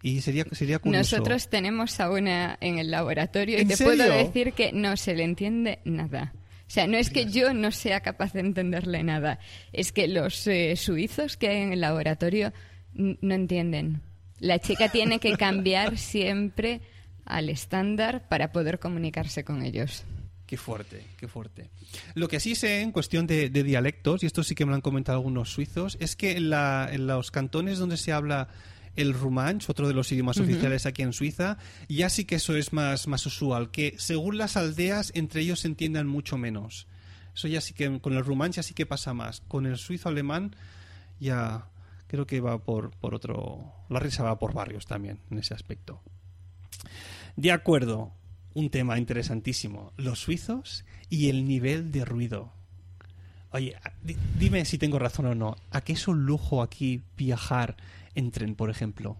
Y 0.02 0.22
sería, 0.22 0.44
sería 0.54 0.80
curioso. 0.80 1.18
Nosotros 1.18 1.50
tenemos 1.50 2.00
a 2.00 2.10
una 2.10 2.58
en 2.62 2.80
el 2.80 2.90
laboratorio 2.90 3.62
y 3.62 3.66
te 3.66 3.76
serio? 3.76 3.94
puedo 3.96 4.12
decir 4.12 4.54
que 4.54 4.72
no 4.72 4.98
se 4.98 5.14
le 5.14 5.24
entiende 5.24 5.78
nada. 5.86 6.34
O 6.62 6.72
sea, 6.72 6.88
no 6.88 6.98
es 6.98 7.12
que 7.12 7.28
yo 7.28 7.54
no 7.54 7.70
sea 7.70 8.00
capaz 8.00 8.34
de 8.34 8.40
entenderle 8.40 9.04
nada, 9.04 9.38
es 9.72 9.92
que 9.92 10.08
los 10.08 10.48
eh, 10.48 10.76
suizos 10.78 11.38
que 11.38 11.50
hay 11.50 11.58
en 11.58 11.74
el 11.74 11.82
laboratorio 11.82 12.54
no 12.96 13.36
entienden. 13.36 14.02
La 14.40 14.58
chica 14.58 14.90
tiene 14.90 15.20
que 15.20 15.34
cambiar 15.38 16.00
siempre 16.00 16.82
al 17.24 17.50
estándar 17.50 18.28
para 18.28 18.52
poder 18.52 18.80
comunicarse 18.80 19.44
con 19.44 19.62
ellos. 19.62 20.06
Qué 20.50 20.58
fuerte, 20.58 21.06
qué 21.16 21.28
fuerte. 21.28 21.70
Lo 22.16 22.28
que 22.28 22.40
sí 22.40 22.56
sé 22.56 22.82
en 22.82 22.92
cuestión 22.92 23.28
de, 23.28 23.52
de, 23.52 23.62
dialectos, 23.62 24.24
y 24.24 24.26
esto 24.26 24.44
sí 24.44 24.56
que 24.56 24.66
me 24.66 24.72
lo 24.72 24.76
han 24.78 24.82
comentado 24.82 25.20
algunos 25.20 25.52
suizos, 25.52 25.96
es 26.00 26.16
que 26.16 26.38
en, 26.38 26.50
la, 26.50 26.90
en 26.92 27.06
los 27.06 27.30
cantones 27.30 27.78
donde 27.78 27.98
se 27.98 28.14
habla 28.14 28.48
el 28.96 29.14
romanche, 29.14 29.68
otro 29.72 29.88
de 29.88 29.94
los 29.94 30.12
idiomas 30.12 30.38
uh 30.38 30.40
-huh. 30.40 30.46
oficiales 30.46 30.88
aquí 30.88 31.04
en 31.04 31.14
Suiza, 31.14 31.60
ya 31.88 32.10
sí 32.10 32.26
que 32.26 32.38
eso 32.38 32.56
es 32.56 32.74
más, 32.74 33.08
más 33.08 33.28
usual, 33.28 33.70
que 33.70 33.94
según 34.00 34.40
las 34.40 34.58
aldeas 34.58 35.12
entre 35.14 35.42
ellos 35.42 35.60
se 35.60 35.68
entiendan 35.68 36.08
mucho 36.08 36.36
menos. 36.36 36.88
Eso 37.36 37.48
ya 37.48 37.62
sí 37.62 37.76
que 37.76 38.00
con 38.00 38.14
el 38.14 38.26
romanche 38.26 38.58
ya 38.58 38.64
sí 38.64 38.74
que 38.74 38.88
pasa 38.88 39.14
más. 39.14 39.42
Con 39.42 39.68
el 39.68 39.78
suizo 39.78 40.10
alemán 40.10 40.56
ya 41.20 41.68
creo 42.08 42.26
que 42.26 42.42
va 42.42 42.58
por, 42.58 42.90
por 42.98 43.14
otro... 43.14 43.72
La 43.88 44.00
risa 44.00 44.24
va 44.24 44.40
por 44.40 44.56
barrios 44.56 44.88
también 44.88 45.20
en 45.30 45.38
ese 45.38 45.54
aspecto. 45.54 46.02
De 47.36 47.52
acuerdo. 47.52 48.14
Un 48.54 48.70
tema 48.70 48.98
interesantísimo, 48.98 49.94
los 49.98 50.20
suizos 50.20 50.86
y 51.10 51.30
el 51.30 51.46
nivel 51.46 51.92
de 51.92 52.06
ruido. 52.06 52.52
Oye, 53.52 53.76
dime 54.38 54.66
si 54.66 54.78
tengo 54.78 55.00
razón 55.00 55.26
o 55.26 55.36
no. 55.36 55.56
¿A 55.72 55.82
qué 55.82 55.94
es 55.94 56.08
un 56.08 56.26
lujo 56.26 56.62
aquí 56.62 57.02
viajar 57.18 57.78
en 58.16 58.32
tren, 58.32 58.56
por 58.56 58.70
ejemplo? 58.70 59.18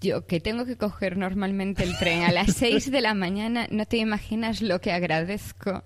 Yo 0.00 0.26
que 0.26 0.40
tengo 0.40 0.64
que 0.66 0.76
coger 0.76 1.16
normalmente 1.16 1.84
el 1.84 1.96
tren 1.98 2.22
a 2.22 2.32
las 2.32 2.52
6 2.56 2.90
de 2.90 3.00
la 3.00 3.14
mañana, 3.14 3.68
no 3.70 3.86
te 3.86 3.98
imaginas 3.98 4.60
lo 4.60 4.80
que 4.80 4.90
agradezco 4.90 5.84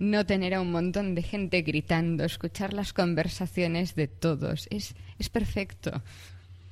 no 0.00 0.24
tener 0.24 0.54
a 0.54 0.62
un 0.62 0.72
montón 0.72 1.14
de 1.14 1.22
gente 1.22 1.60
gritando, 1.60 2.24
escuchar 2.24 2.72
las 2.72 2.92
conversaciones 2.92 3.94
de 3.94 4.08
todos. 4.08 4.66
Es, 4.70 4.94
es 5.18 5.28
perfecto. 5.28 6.02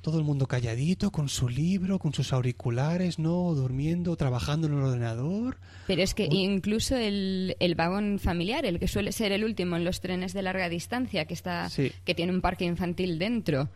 Todo 0.01 0.17
el 0.17 0.23
mundo 0.23 0.47
calladito, 0.47 1.11
con 1.11 1.27
su 1.27 1.49
libro, 1.49 1.99
con 1.99 2.13
sus 2.13 2.31
auriculares, 2.31 3.19
¿no? 3.19 3.53
Durmiendo, 3.53 4.15
trabajando 4.15 4.67
en 4.67 4.73
el 4.73 4.79
ordenador. 4.79 5.57
Pero 5.87 6.01
es 6.01 6.13
que 6.13 6.27
incluso 6.31 6.95
el, 6.95 7.57
el, 7.59 7.75
vagón 7.75 8.19
familiar, 8.19 8.65
el 8.65 8.79
que 8.79 8.87
suele 8.87 9.11
ser 9.11 9.33
el 9.33 9.43
último 9.43 9.75
en 9.75 9.83
los 9.83 9.99
trenes 9.99 10.33
de 10.33 10.41
larga 10.41 10.69
distancia, 10.69 11.25
que, 11.25 11.33
está, 11.33 11.69
que 11.75 12.15
tiene 12.15 12.31
un 12.31 12.39
parque 12.41 12.63
infantil 12.63 13.19
dentro, 13.19 13.69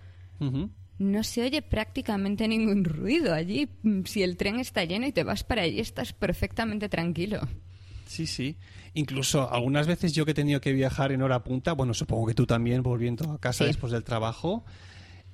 no 0.99 1.23
se 1.23 1.43
oye 1.43 1.61
prácticamente 1.61 2.47
ningún 2.47 2.85
ruido 2.85 3.33
allí. 3.33 3.67
Si 4.05 4.23
el 4.23 4.37
tren 4.37 4.59
está 4.59 4.85
lleno 4.85 5.07
y 5.07 5.11
te 5.11 5.23
vas 5.23 5.43
para 5.43 5.63
allí, 5.63 5.79
estás 5.79 6.13
perfectamente 6.13 6.87
tranquilo. 6.89 7.41
Sí, 8.05 8.27
sí. 8.27 8.57
Incluso 8.93 9.51
algunas 9.51 9.87
veces 9.87 10.13
yo 10.13 10.23
que 10.23 10.31
he 10.31 10.35
tenido 10.35 10.61
que 10.61 10.71
viajar 10.71 11.11
en 11.11 11.21
hora 11.23 11.43
punta, 11.43 11.73
bueno, 11.73 11.93
supongo 11.93 12.27
que 12.27 12.35
tú 12.35 12.45
también 12.45 12.83
volviendo 12.83 13.31
a 13.31 13.39
casa 13.39 13.65
después 13.65 13.91
del 13.91 14.03
trabajo, 14.03 14.65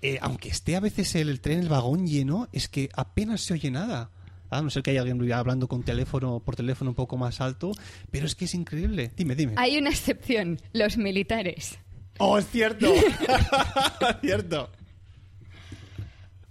eh, 0.02 0.18
aunque 0.22 0.50
esté 0.50 0.76
a 0.76 0.80
veces 0.80 1.14
el, 1.16 1.42
tren, 1.42 1.60
el 1.60 1.70
vagón 1.70 2.08
lleno, 2.08 2.48
es 2.52 2.68
que 2.68 2.90
apenas 2.96 3.42
se 3.42 3.54
oye 3.54 3.72
nada. 3.72 4.12
A 4.50 4.62
no 4.62 4.70
ser 4.72 4.82
que 4.82 4.92
haya 4.92 5.02
alguien 5.02 5.32
hablando 5.32 5.68
con 5.68 5.84
teléfono, 5.84 6.40
por 6.40 6.56
teléfono 6.56 6.92
un 6.92 6.96
poco 6.96 7.18
más 7.18 7.40
alto, 7.40 7.72
pero 8.10 8.26
es 8.26 8.34
que 8.34 8.46
es 8.46 8.56
increíble. 8.56 9.12
Dime, 9.16 9.36
dime. 9.36 9.54
Hay 9.58 9.78
una 9.78 9.92
excepción, 9.92 10.60
los 10.74 10.98
militares. 10.98 11.78
Oh, 12.18 12.38
es 12.38 12.48
cierto. 12.50 12.92
cierto. 14.22 14.72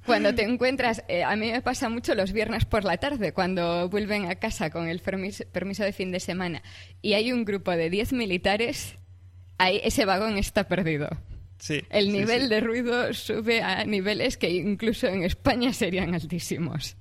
Cuando 0.09 0.35
te 0.35 0.43
encuentras, 0.43 1.05
eh, 1.09 1.23
a 1.23 1.37
mí 1.37 1.53
me 1.53 1.61
pasa 1.61 1.91
mucho 1.91 2.15
los 2.15 2.33
viernes 2.33 2.65
por 2.65 2.83
la 2.83 2.97
tarde, 2.97 3.35
cuando 3.35 3.91
vuelven 3.91 4.25
a 4.25 4.37
casa 4.37 4.71
con 4.71 4.89
el 4.89 5.01
permiso, 5.01 5.85
de 5.85 5.93
fin 5.93 6.11
de 6.11 6.19
semana 6.19 6.63
y 7.03 7.13
hay 7.13 7.31
un 7.31 7.45
grupo 7.45 7.73
de 7.73 7.91
10 7.91 8.15
militares, 8.15 8.97
ahí 9.59 9.83
ese 9.85 10.07
vagón 10.07 10.39
está 10.39 10.67
perdido. 10.67 11.11
Sí, 11.59 11.83
el 11.91 12.13
nivel 12.13 12.49
de 12.49 12.61
ruido 12.61 13.13
sube 13.13 13.63
a 13.63 13.85
niveles 13.85 14.37
que 14.37 14.51
incluso 14.51 15.07
en 15.09 15.25
España 15.25 15.73
serían 15.73 16.15
altísimos. 16.15 16.97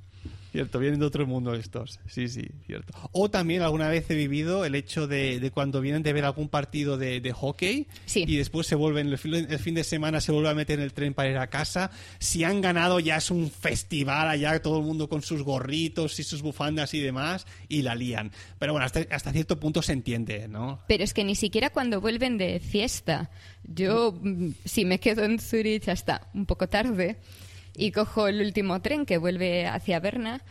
Cierto, 0.57 0.79
vienen 0.79 0.99
de 0.99 1.05
otro 1.05 1.27
mundo 1.27 1.53
estos. 1.53 1.99
Sí, 2.07 2.27
sí, 2.27 2.47
cierto. 2.65 2.91
O 3.11 3.29
también 3.29 3.61
alguna 3.61 3.89
vez 3.89 4.09
he 4.09 4.15
vivido 4.15 4.65
el 4.65 4.73
hecho 4.73 5.05
de, 5.05 5.51
cuando 5.53 5.81
vienen 5.81 6.01
de 6.01 6.11
ver 6.13 6.25
algún 6.25 6.49
partido 6.49 6.97
de, 6.97 7.31
hockey 7.31 7.85
y 8.15 8.37
después 8.37 8.65
se 8.65 8.73
vuelven, 8.73 9.09
el 9.09 9.19
fin, 9.19 9.75
de 9.75 9.83
semana 9.83 10.19
se 10.19 10.31
vuelve 10.31 10.49
a 10.49 10.55
meter 10.55 10.79
en 10.79 10.85
el 10.85 10.93
tren 10.93 11.13
para 11.13 11.29
ir 11.29 11.37
a 11.37 11.45
casa. 11.51 11.91
Si 12.17 12.43
han 12.43 12.61
ganado 12.61 12.99
ya 12.99 13.17
es 13.17 13.29
un 13.29 13.51
festival 13.51 14.29
allá, 14.29 14.59
todo 14.59 14.79
el 14.79 14.83
mundo 14.83 15.07
con 15.07 15.21
sus 15.21 15.43
gorritos 15.43 16.19
y 16.19 16.23
sus 16.23 16.41
bufandas 16.41 16.95
y 16.95 17.01
demás, 17.01 17.45
y 17.69 17.83
la 17.83 17.93
lían. 17.93 18.31
Pero 18.57 18.73
bueno, 18.73 18.87
hasta, 18.87 19.05
hasta 19.11 19.31
cierto 19.31 19.59
punto 19.59 19.83
se 19.83 19.93
entiende, 19.93 20.47
¿no? 20.47 20.79
Pero 20.87 21.03
es 21.03 21.13
que 21.13 21.23
ni 21.23 21.35
siquiera 21.35 21.69
cuando 21.69 22.01
vuelven 22.01 22.39
de 22.39 22.59
fiesta. 22.59 23.29
Yo, 23.63 24.17
mm, 24.19 24.53
si 24.65 24.85
me 24.85 24.99
quedo 24.99 25.23
en 25.23 25.37
Zurich 25.37 25.87
hasta 25.87 26.27
un 26.33 26.47
poco 26.47 26.67
tarde, 26.67 27.17
y 27.77 27.91
cojo 27.91 28.27
el 28.27 28.41
último 28.41 28.81
tren 28.81 29.05
que 29.05 29.19
vuelve 29.19 29.67
hacia 29.67 29.99
Berna, 29.99 30.43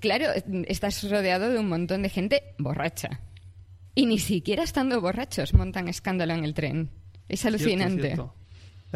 claro, 0.00 0.26
estás 0.66 1.10
rodeado 1.10 1.50
de 1.50 1.58
un 1.58 1.68
montón 1.68 2.02
de 2.02 2.10
gente 2.10 2.54
borracha. 2.58 3.20
Y 3.94 4.06
ni 4.06 4.18
siquiera 4.18 4.62
estando 4.62 5.00
borrachos 5.00 5.54
montan 5.54 5.88
escándalo 5.88 6.34
en 6.34 6.44
el 6.44 6.52
tren. 6.52 6.90
Es 7.28 7.46
alucinante 7.46 8.16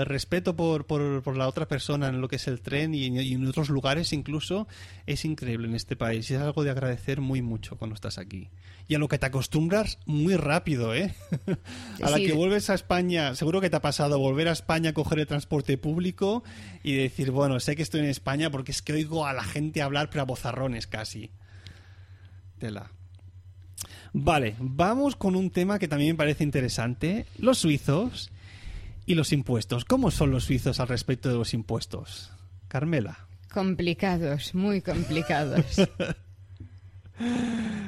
el 0.03 0.07
respeto 0.07 0.55
por, 0.57 0.87
por, 0.87 1.37
la 1.37 1.49
otra 1.49 1.67
persona 1.67 2.09
en 2.09 2.21
lo 2.21 2.29
que 2.29 2.37
es 2.37 2.47
el 2.49 2.61
tren 2.61 2.95
y, 2.95 3.07
en 3.07 3.47
otros 3.47 3.69
lugares 3.69 4.13
incluso 4.13 4.69
es 5.07 5.25
increíble 5.25 5.69
en 5.69 5.75
este 5.75 5.97
país 5.97 6.31
y 6.31 6.35
es 6.35 6.41
algo 6.41 6.65
de 6.65 6.71
agradecer 6.71 7.21
muy 7.21 7.43
mucho 7.43 7.77
cuando 7.77 7.95
estás 7.95 8.19
aquí. 8.19 8.49
Y 8.87 8.95
a 8.95 8.99
lo 8.99 9.09
que 9.09 9.19
te 9.19 9.27
acostumbras 9.27 9.99
muy 10.07 10.37
rápido, 10.37 10.95
¿eh? 10.95 11.15
a 12.03 12.11
la 12.11 12.19
que 12.19 12.33
vuelves 12.33 12.71
a 12.71 12.75
España, 12.75 13.35
seguro 13.35 13.61
que 13.61 13.71
te 13.71 13.77
ha 13.77 13.83
pasado 13.83 14.19
volver 14.19 14.49
a 14.49 14.53
España, 14.53 14.95
coger 14.95 15.19
el 15.19 15.27
transporte 15.27 15.77
público 15.77 16.43
y 16.83 16.95
decir, 16.95 17.31
bueno, 17.31 17.61
sé 17.61 17.77
que 17.77 17.83
estoy 17.83 18.01
en 18.01 18.07
España 18.07 18.51
porque 18.51 18.73
es 18.73 18.83
que 18.83 18.95
oigo 18.95 19.27
a 19.27 19.33
la 19.33 19.45
gente 19.45 19.83
hablar 19.83 20.09
pero 20.11 20.23
a 20.23 20.27
bozarrones 20.27 20.87
casi. 20.87 21.31
Tela. 22.59 22.91
Vale, 24.13 24.57
vamos 24.59 25.17
con 25.17 25.37
un 25.37 25.51
tema 25.51 25.79
que 25.79 25.89
también 25.89 26.13
me 26.13 26.19
parece 26.19 26.45
interesante. 26.45 27.27
Los 27.39 27.59
suizos 27.59 28.31
y 29.09 29.15
los 29.15 29.33
impuestos. 29.33 29.87
¿Cómo 29.87 30.11
son 30.11 30.31
los 30.31 30.45
suizos 30.45 30.81
al 30.81 30.89
respecto 30.89 31.31
de 31.31 31.37
los 31.37 31.55
impuestos? 31.55 32.31
Carmela. 32.69 33.27
Complicados, 33.51 34.55
muy 34.55 34.83
complicados. 34.83 35.65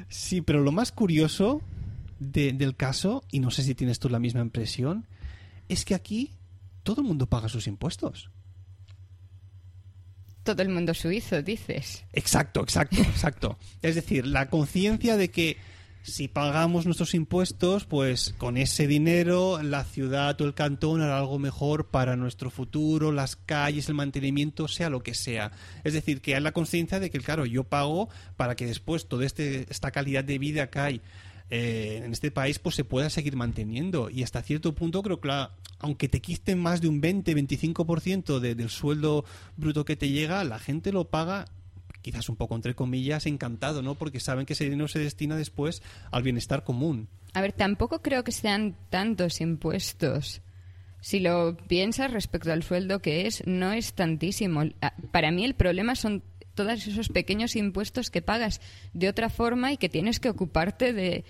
sí, 0.09 0.41
pero 0.41 0.63
lo 0.63 0.73
más 0.73 0.93
curioso 0.93 1.61
del 2.19 2.75
caso, 2.75 3.23
y 3.31 3.41
no 3.41 3.51
sé 3.51 3.63
si 3.63 3.75
tienes 3.75 3.99
tú 3.99 4.09
la 4.09 4.19
misma 4.19 4.41
impresión, 4.41 5.07
es 5.69 5.85
que 5.85 5.95
aquí 5.95 6.33
todo 6.85 7.03
el 7.03 7.07
mundo 7.07 7.27
paga 7.27 7.51
sus 7.51 7.67
impuestos. 7.67 8.31
Todo 10.43 10.63
el 10.63 10.71
mundo 10.71 10.95
suizo, 10.95 11.43
dices. 11.43 12.07
Exacto, 12.15 12.63
exacto, 12.63 13.03
exacto. 13.03 13.59
es 13.83 13.95
decir, 13.95 14.27
la 14.27 14.49
conciencia 14.49 15.19
de 15.19 15.31
que 15.31 15.59
si 16.03 16.29
pagamos 16.29 16.87
nuestros 16.87 17.15
impuestos, 17.15 17.85
pues 17.85 18.35
con 18.39 18.57
ese 18.57 18.87
dinero 18.87 19.63
la 19.63 19.85
ciudad 19.85 20.41
o 20.41 20.45
el 20.45 20.55
cantón 20.55 21.03
hará 21.03 21.19
algo 21.19 21.39
mejor 21.39 21.89
para 21.89 22.17
nuestro 22.17 22.51
futuro, 22.51 23.13
las 23.13 23.37
calles, 23.37 23.89
el 23.89 23.95
mantenimiento, 23.95 24.67
sea 24.67 24.91
lo 24.91 25.03
que 25.03 25.15
sea. 25.15 25.53
Es 25.85 25.93
decir, 25.93 26.21
que 26.21 26.35
hay 26.35 26.41
la 26.41 26.53
conciencia 26.53 27.01
de 27.01 27.11
que, 27.11 27.21
claro, 27.21 27.45
yo 27.47 27.65
pago 27.65 28.09
para 28.37 28.57
que 28.57 28.67
después 28.67 29.07
toda 29.07 29.27
este, 29.27 29.67
esta 29.71 29.91
calidad 29.91 30.25
de 30.25 30.39
vida 30.39 30.71
que 30.71 30.79
hay 30.79 31.01
eh, 31.51 32.03
en 32.05 32.13
este 32.13 32.31
país 32.31 32.61
pues 32.61 32.77
se 32.77 32.85
pueda 32.85 33.11
seguir 33.11 33.37
manteniendo. 33.37 34.09
Y 34.09 34.23
hasta 34.23 34.43
cierto 34.43 34.75
punto 34.75 35.03
creo 35.03 35.21
que, 35.21 35.31
aunque 35.81 36.09
te 36.09 36.21
quisten 36.21 36.61
más 36.61 36.81
de 36.81 36.89
un 36.89 37.03
20-25% 37.03 38.39
del 38.39 38.71
sueldo 38.71 39.25
bruto 39.57 39.85
que 39.85 39.97
te 39.97 40.09
llega, 40.09 40.45
la 40.45 40.59
gente 40.59 40.93
lo 40.93 41.11
paga 41.11 41.47
quizás 42.03 42.29
un 42.29 42.37
poco 42.37 42.55
entre 42.55 42.75
comillas, 42.75 43.27
encantado, 43.27 43.83
¿no? 43.83 43.95
Porque 43.95 44.21
saben 44.21 44.47
que 44.47 44.55
ese 44.55 44.65
dinero 44.65 44.89
se 44.89 44.99
destina 44.99 45.37
después 45.37 45.83
al 46.11 46.23
bienestar 46.23 46.65
común. 46.65 47.09
A 47.33 47.41
ver, 47.41 47.53
tampoco 47.53 48.03
creo 48.03 48.25
que 48.25 48.33
sean 48.33 48.77
tantos 48.91 49.41
impuestos. 49.41 50.43
Si 51.01 51.21
lo 51.21 51.57
piensas 51.57 52.13
respecto 52.13 52.53
al 52.53 52.63
sueldo 52.63 53.01
que 53.01 53.27
es, 53.27 53.47
no 53.47 53.73
es 53.73 53.95
tantísimo. 53.95 54.65
Para 55.13 55.31
mí 55.31 55.45
el 55.45 55.55
problema 55.55 55.95
son 55.95 56.23
todos 56.55 56.87
esos 56.87 57.09
pequeños 57.09 57.57
impuestos 57.57 58.11
que 58.11 58.21
pagas 58.21 58.61
de 58.93 59.09
otra 59.09 59.31
forma 59.31 59.73
y 59.73 59.77
que 59.77 59.89
tienes 59.89 60.21
que 60.21 60.29
ocuparte 60.29 60.93
de, 60.93 61.25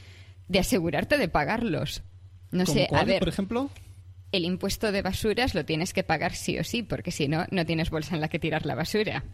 de 0.48 0.58
asegurarte 0.58 1.18
de 1.18 1.28
pagarlos. 1.28 2.02
No 2.50 2.66
sé, 2.66 2.88
a 2.90 3.04
ver. 3.04 3.20
por 3.20 3.28
ejemplo? 3.28 3.70
El 4.32 4.44
impuesto 4.44 4.90
de 4.90 5.02
basuras 5.02 5.54
lo 5.54 5.64
tienes 5.64 5.92
que 5.92 6.02
pagar 6.02 6.34
sí 6.34 6.58
o 6.58 6.64
sí, 6.64 6.82
porque 6.82 7.10
si 7.12 7.28
no, 7.28 7.46
no 7.50 7.64
tienes 7.64 7.90
bolsa 7.90 8.14
en 8.14 8.20
la 8.20 8.28
que 8.28 8.38
tirar 8.38 8.66
la 8.66 8.74
basura. 8.74 9.24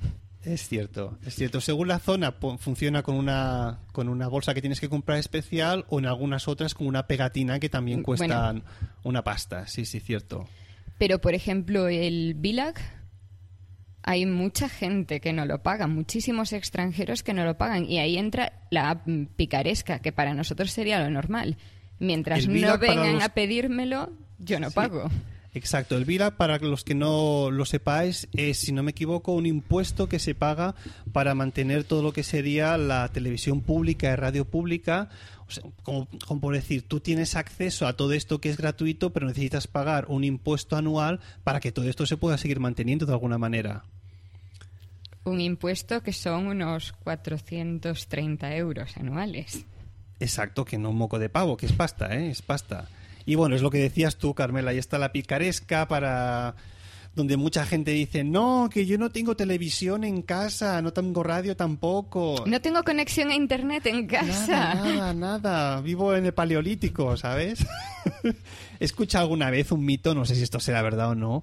Es 0.47 0.69
cierto, 0.69 1.19
es 1.27 1.35
cierto. 1.35 1.61
Según 1.61 1.89
la 1.89 1.99
zona 1.99 2.33
funciona 2.59 3.03
con 3.03 3.17
una, 3.17 3.81
con 3.93 4.09
una 4.09 4.29
bolsa 4.29 4.55
que 4.55 4.61
tienes 4.61 4.79
que 4.79 4.89
comprar 4.89 5.19
especial 5.19 5.85
o 5.89 5.99
en 5.99 6.07
algunas 6.07 6.47
otras 6.47 6.73
con 6.73 6.87
una 6.87 7.09
pegatina 7.09 7.59
que 7.59 7.69
también 7.69 8.05
cuesta 8.05 8.55
una 9.03 9.25
pasta. 9.25 9.67
Sí, 9.67 9.85
sí, 9.85 9.99
cierto. 9.99 10.47
Pero, 10.99 11.21
por 11.21 11.35
ejemplo, 11.35 11.89
el 11.89 12.35
Bilag, 12.35 12.77
hay 14.03 14.25
mucha 14.25 14.69
gente 14.69 15.21
que 15.21 15.33
no 15.33 15.47
lo 15.47 15.65
paga, 15.65 15.89
muchísimos 15.89 16.53
extranjeros 16.53 17.25
que 17.25 17.35
no 17.35 17.45
lo 17.45 17.59
pagan. 17.59 17.85
Y 17.85 17.99
ahí 17.99 18.17
entra 18.17 18.53
la 18.71 19.03
picaresca, 19.35 19.99
que 19.99 20.13
para 20.13 20.33
nosotros 20.33 20.71
sería 20.71 21.01
lo 21.01 21.11
normal. 21.11 21.57
Mientras 21.99 22.47
no 22.47 22.79
vengan 22.79 23.21
a 23.21 23.31
pedírmelo, 23.31 24.13
yo 24.39 24.61
no 24.61 24.71
pago. 24.71 25.11
Exacto, 25.57 25.97
el 25.97 26.05
VIRA, 26.05 26.37
para 26.37 26.59
los 26.59 26.85
que 26.85 26.95
no 26.95 27.51
lo 27.51 27.64
sepáis, 27.64 28.29
es, 28.35 28.59
si 28.59 28.73
no 28.73 28.83
me 28.83 28.90
equivoco, 28.90 29.33
un 29.33 29.47
impuesto 29.47 30.07
que 30.07 30.19
se 30.19 30.35
paga 30.35 30.75
para 31.14 31.35
mantener 31.35 31.85
todo 31.85 32.03
lo 32.03 32.12
que 32.12 32.25
sería 32.25 32.77
la 32.77 33.09
televisión 33.09 33.62
pública 33.62 34.12
y 34.12 34.16
radio 34.16 34.45
pública. 34.45 35.09
como, 35.83 36.09
por 36.42 36.55
decir, 36.55 36.87
tú 36.87 37.01
tienes 37.01 37.37
acceso 37.37 37.87
a 37.87 37.95
todo 37.95 38.12
esto 38.12 38.38
que 38.38 38.51
es 38.51 38.59
gratuito, 38.59 39.14
pero 39.14 39.27
necesitas 39.27 39.66
pagar 39.66 40.05
un 40.09 40.25
impuesto 40.25 40.77
anual 40.77 41.21
para 41.42 41.59
que 41.59 41.73
todo 41.73 41.88
esto 41.88 42.05
se 42.05 42.19
pueda 42.19 42.37
seguir 42.37 42.61
manteniendo 42.61 43.07
de 43.07 43.12
alguna 43.14 43.38
manera. 43.38 43.85
Un 45.25 45.40
impuesto 45.40 46.03
que 46.03 46.12
son 46.12 46.49
unos 46.49 46.92
430 47.03 48.57
euros 48.57 48.95
anuales. 48.99 49.64
Exacto, 50.21 50.66
que 50.66 50.77
no 50.77 50.90
un 50.90 50.99
moco 50.99 51.19
de 51.19 51.31
pavo, 51.31 51.57
que 51.57 51.64
es 51.64 51.73
pasta, 51.73 52.14
¿eh? 52.14 52.29
Es 52.29 52.42
pasta. 52.42 52.90
Y 53.27 53.35
bueno, 53.35 53.57
es 53.57 53.62
lo 53.62 53.71
que 53.71 53.79
decías 53.79 54.17
tú, 54.17 54.35
Carmela, 54.35 54.71
ahí 54.71 54.79
está 54.79 54.99
la 54.99 55.12
picaresca 55.12 55.89
para 55.89 56.55
donde 57.17 57.39
mucha 57.39 57.65
gente 57.65 57.93
dice, 57.93 58.25
no, 58.25 58.69
que 58.71 58.85
yo 58.85 58.99
no 58.99 59.11
tengo 59.11 59.35
televisión 59.35 60.05
en 60.05 60.21
casa, 60.21 60.83
no 60.83 60.93
tengo 60.93 61.23
radio 61.23 61.57
tampoco. 61.57 62.45
No 62.47 62.61
tengo 62.61 62.85
conexión 62.85 63.31
a 63.31 63.35
internet 63.35 63.87
en 63.87 64.07
casa. 64.07 64.75
Nada, 64.75 64.85
nada, 64.85 65.15
nada. 65.15 65.81
Vivo 65.81 66.15
en 66.15 66.27
el 66.27 66.35
paleolítico, 66.35 67.17
¿sabes? 67.17 67.67
Escucha 68.81 69.21
alguna 69.21 69.51
vez 69.51 69.73
un 69.73 69.85
mito, 69.85 70.15
no 70.15 70.27
sé 70.27 70.35
si 70.35 70.43
esto 70.43 70.61
será 70.61 70.83
verdad 70.83 71.09
o 71.09 71.15
no, 71.15 71.43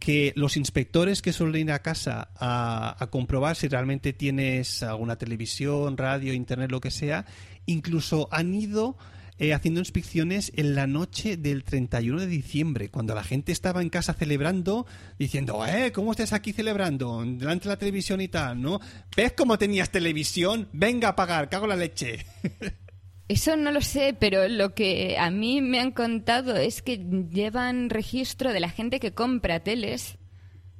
que 0.00 0.32
los 0.34 0.56
inspectores 0.56 1.22
que 1.22 1.32
suelen 1.32 1.68
ir 1.68 1.72
a 1.72 1.78
casa 1.78 2.30
a, 2.34 2.96
a 2.98 3.06
comprobar 3.06 3.54
si 3.54 3.68
realmente 3.68 4.12
tienes 4.12 4.82
alguna 4.82 5.14
televisión, 5.14 5.96
radio, 5.96 6.34
internet, 6.34 6.72
lo 6.72 6.80
que 6.80 6.90
sea, 6.90 7.24
incluso 7.66 8.28
han 8.32 8.52
ido 8.52 8.98
eh, 9.38 9.52
haciendo 9.52 9.80
inspecciones 9.80 10.52
en 10.54 10.74
la 10.74 10.86
noche 10.86 11.36
del 11.36 11.64
31 11.64 12.20
de 12.20 12.26
diciembre, 12.26 12.88
cuando 12.88 13.14
la 13.14 13.24
gente 13.24 13.50
estaba 13.50 13.82
en 13.82 13.90
casa 13.90 14.14
celebrando, 14.14 14.86
diciendo, 15.18 15.66
eh, 15.66 15.90
¿cómo 15.92 16.12
estás 16.12 16.32
aquí 16.32 16.52
celebrando? 16.52 17.24
Delante 17.24 17.64
de 17.64 17.74
la 17.74 17.78
televisión 17.78 18.20
y 18.20 18.28
tal, 18.28 18.60
¿no? 18.60 18.80
¿Ves 19.16 19.32
cómo 19.32 19.58
tenías 19.58 19.90
televisión? 19.90 20.68
Venga 20.72 21.08
a 21.08 21.16
pagar, 21.16 21.48
cago 21.48 21.66
la 21.66 21.76
leche. 21.76 22.24
Eso 23.26 23.56
no 23.56 23.72
lo 23.72 23.80
sé, 23.80 24.14
pero 24.18 24.48
lo 24.48 24.74
que 24.74 25.16
a 25.18 25.30
mí 25.30 25.62
me 25.62 25.80
han 25.80 25.92
contado 25.92 26.56
es 26.56 26.82
que 26.82 26.98
llevan 27.30 27.88
registro 27.88 28.52
de 28.52 28.60
la 28.60 28.68
gente 28.68 29.00
que 29.00 29.14
compra 29.14 29.60
teles. 29.60 30.18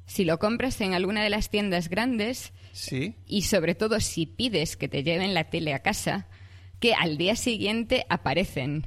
Si 0.07 0.25
lo 0.25 0.39
compras 0.39 0.81
en 0.83 0.93
alguna 0.93 1.25
de 1.25 1.31
las 1.31 1.49
tiendas 1.49 1.89
grandes. 1.89 2.53
Sí. 2.73 3.15
Y 3.27 3.43
sobre 3.43 3.75
todo 3.75 3.99
si 3.99 4.27
pides 4.27 4.77
que 4.77 4.89
te 4.89 5.03
lleven 5.03 5.33
la 5.33 5.49
tele 5.49 5.73
a 5.73 5.81
casa, 5.81 6.29
que 6.85 6.93
al 6.93 7.17
día 7.17 7.35
siguiente 7.35 8.05
aparecen. 8.11 8.87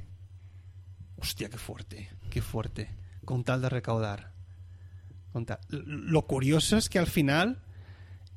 Hostia, 1.19 1.49
qué 1.49 1.57
fuerte, 1.57 2.09
qué 2.29 2.43
fuerte. 2.43 2.89
Con 3.25 3.43
tal 3.43 3.59
de 3.63 3.69
recaudar. 3.69 4.33
Con 5.33 5.47
tal- 5.47 5.57
Lo 5.69 6.27
curioso 6.27 6.77
es 6.77 6.89
que 6.89 6.99
al 6.99 7.07
final, 7.07 7.63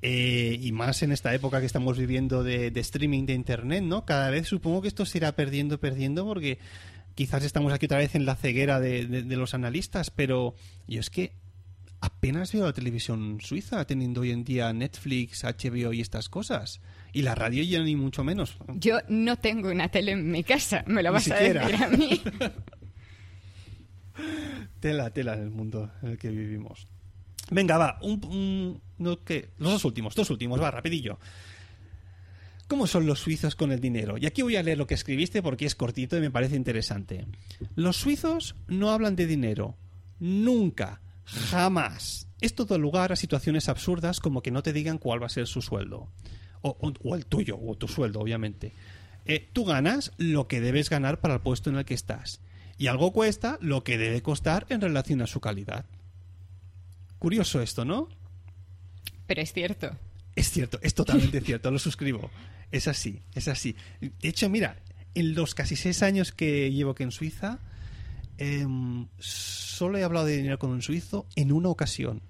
eh, 0.00 0.56
y 0.58 0.72
más 0.72 1.02
en 1.02 1.12
esta 1.12 1.34
época 1.34 1.60
que 1.60 1.66
estamos 1.66 1.98
viviendo 1.98 2.42
de, 2.42 2.72
streaming 2.74 3.26
de 3.26 3.34
internet, 3.34 3.82
¿no? 3.84 4.06
Cada 4.06 4.30
vez 4.30 4.48
supongo 4.48 4.80
que 4.80 4.88
esto 4.88 5.04
se 5.04 5.18
irá 5.18 5.32
perdiendo, 5.32 5.78
perdiendo, 5.78 6.24
porque 6.24 6.58
quizás 7.14 7.44
estamos 7.44 7.70
aquí 7.74 7.84
otra 7.84 7.98
vez 7.98 8.14
en 8.14 8.24
la 8.24 8.36
ceguera 8.36 8.80
de, 8.80 9.04
de- 9.04 9.24
de 9.24 9.36
los 9.36 9.52
analistas, 9.52 10.10
pero 10.10 10.54
yo 10.88 11.00
es 11.00 11.10
que 11.10 11.34
apenas 12.00 12.50
veo 12.54 12.64
la 12.64 12.72
televisión 12.72 13.42
suiza 13.42 13.84
teniendo 13.84 14.22
hoy 14.22 14.30
en 14.30 14.42
día 14.42 14.72
Netflix, 14.72 15.44
HBO 15.44 15.92
y 15.92 16.00
estas 16.00 16.30
cosas. 16.30 16.80
Y 17.12 17.22
la 17.22 17.34
radio 17.34 17.62
ya 17.62 17.80
ni 17.82 17.96
mucho 17.96 18.22
menos. 18.24 18.56
Yo 18.74 18.98
no 19.08 19.36
tengo 19.36 19.70
una 19.70 19.88
tele 19.88 20.12
en 20.12 20.30
mi 20.30 20.44
casa, 20.44 20.84
me 20.86 21.02
lo 21.02 21.12
vas 21.12 21.30
a 21.30 21.34
decir 21.36 21.58
a 21.58 21.88
mí. 21.88 22.20
Tela, 24.80 25.10
tela 25.10 25.34
en 25.34 25.42
el 25.42 25.50
mundo 25.50 25.90
en 26.02 26.10
el 26.10 26.18
que 26.18 26.30
vivimos. 26.30 26.86
Venga, 27.50 27.76
va, 27.78 27.98
un, 28.02 28.24
un- 28.24 28.80
no, 28.98 29.22
¿qué? 29.24 29.50
los 29.58 29.72
dos 29.72 29.84
últimos, 29.84 30.14
dos 30.14 30.30
últimos, 30.30 30.60
va, 30.60 30.70
rapidillo. 30.70 31.18
¿Cómo 32.68 32.86
son 32.86 33.04
los 33.06 33.18
suizos 33.18 33.56
con 33.56 33.72
el 33.72 33.80
dinero? 33.80 34.16
Y 34.16 34.26
aquí 34.26 34.42
voy 34.42 34.56
a 34.56 34.62
leer 34.62 34.78
lo 34.78 34.86
que 34.86 34.94
escribiste 34.94 35.42
porque 35.42 35.66
es 35.66 35.74
cortito 35.74 36.16
y 36.16 36.20
me 36.20 36.30
parece 36.30 36.54
interesante. 36.56 37.26
Los 37.74 37.96
suizos 37.96 38.54
no 38.68 38.90
hablan 38.90 39.16
de 39.16 39.26
dinero. 39.26 39.76
Nunca. 40.20 41.00
Jamás. 41.24 42.28
Es 42.40 42.54
todo 42.54 42.78
lugar 42.78 43.10
a 43.12 43.16
situaciones 43.16 43.68
absurdas 43.68 44.20
como 44.20 44.40
que 44.42 44.50
no 44.52 44.62
te 44.62 44.72
digan 44.72 44.98
cuál 44.98 45.20
va 45.20 45.26
a 45.26 45.30
ser 45.30 45.46
su 45.48 45.62
sueldo. 45.62 46.08
O, 46.62 47.14
el 47.14 47.26
tuyo, 47.26 47.58
o 47.58 47.76
tu 47.76 47.88
sueldo, 47.88 48.20
obviamente. 48.20 48.72
Eh, 49.24 49.48
tú 49.52 49.64
ganas 49.64 50.12
lo 50.18 50.46
que 50.46 50.60
debes 50.60 50.90
ganar 50.90 51.20
para 51.20 51.34
el 51.34 51.40
puesto 51.40 51.70
en 51.70 51.76
el 51.76 51.84
que 51.84 51.94
estás. 51.94 52.40
Y 52.76 52.86
algo 52.86 53.12
cuesta 53.12 53.58
lo 53.60 53.84
que 53.84 53.98
debe 53.98 54.22
costar 54.22 54.66
en 54.68 54.80
relación 54.80 55.22
a 55.22 55.26
su 55.26 55.40
calidad. 55.40 55.86
Curioso 57.18 57.60
esto, 57.60 57.84
¿no? 57.84 58.08
Pero 59.26 59.42
es 59.42 59.52
cierto. 59.52 59.96
Es 60.34 60.50
cierto, 60.50 60.78
es 60.82 60.94
totalmente 60.94 61.40
cierto, 61.42 61.70
lo 61.70 61.78
suscribo. 61.78 62.30
Es 62.70 62.88
así, 62.88 63.22
es 63.34 63.48
así. 63.48 63.76
De 64.00 64.28
hecho, 64.28 64.48
mira, 64.48 64.76
en 65.14 65.34
los 65.34 65.54
casi 65.54 65.76
seis 65.76 66.02
años 66.02 66.32
que 66.32 66.70
llevo 66.72 66.92
aquí 66.92 67.02
en 67.02 67.10
Suiza, 67.10 67.58
em, 68.38 69.08
solo 69.18 69.98
he 69.98 70.04
hablado 70.04 70.26
de 70.26 70.36
dinero 70.36 70.58
con 70.58 70.70
un 70.70 70.82
suizo 70.82 71.26
en 71.36 71.52
una 71.52 71.68
ocasión. 71.68 72.22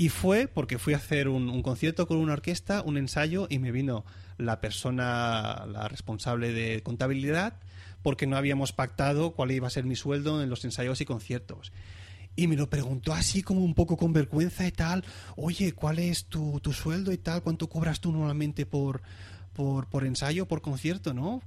Y 0.00 0.08
fue 0.08 0.48
porque 0.48 0.78
fui 0.78 0.94
a 0.94 0.96
hacer 0.96 1.28
un, 1.28 1.62
concierto 1.62 2.08
con 2.08 2.16
una 2.16 2.32
orquesta, 2.32 2.80
un 2.80 2.96
ensayo, 2.96 3.46
y 3.50 3.58
me 3.58 3.70
vino 3.70 4.06
la 4.38 4.58
persona, 4.62 5.66
la 5.70 5.88
responsable 5.88 6.54
de 6.54 6.82
contabilidad, 6.82 7.60
porque 8.02 8.26
no 8.26 8.38
habíamos 8.38 8.72
pactado 8.72 9.32
cuál 9.32 9.50
iba 9.50 9.66
a 9.66 9.70
ser 9.70 9.84
mi 9.84 9.96
sueldo 9.96 10.42
en 10.42 10.48
los 10.48 10.64
ensayos 10.64 11.02
y 11.02 11.04
conciertos. 11.04 11.70
Y 12.34 12.46
me 12.46 12.56
lo 12.56 12.70
preguntó 12.70 13.12
así 13.12 13.42
como 13.42 13.62
un 13.62 13.74
poco 13.74 13.98
con 13.98 14.14
vergüenza 14.14 14.66
y 14.66 14.72
tal, 14.72 15.04
oye, 15.36 15.74
¿cuál 15.74 15.98
es 15.98 16.24
tu, 16.24 16.58
sueldo 16.72 17.12
y 17.12 17.18
tal? 17.18 17.42
¿Cuánto 17.42 17.68
cobras 17.68 18.00
tú 18.00 18.10
normalmente 18.10 18.64
por, 18.64 19.02
por, 19.52 20.06
ensayo, 20.06 20.48
por 20.48 20.62
concierto, 20.62 21.12
no? 21.12 21.42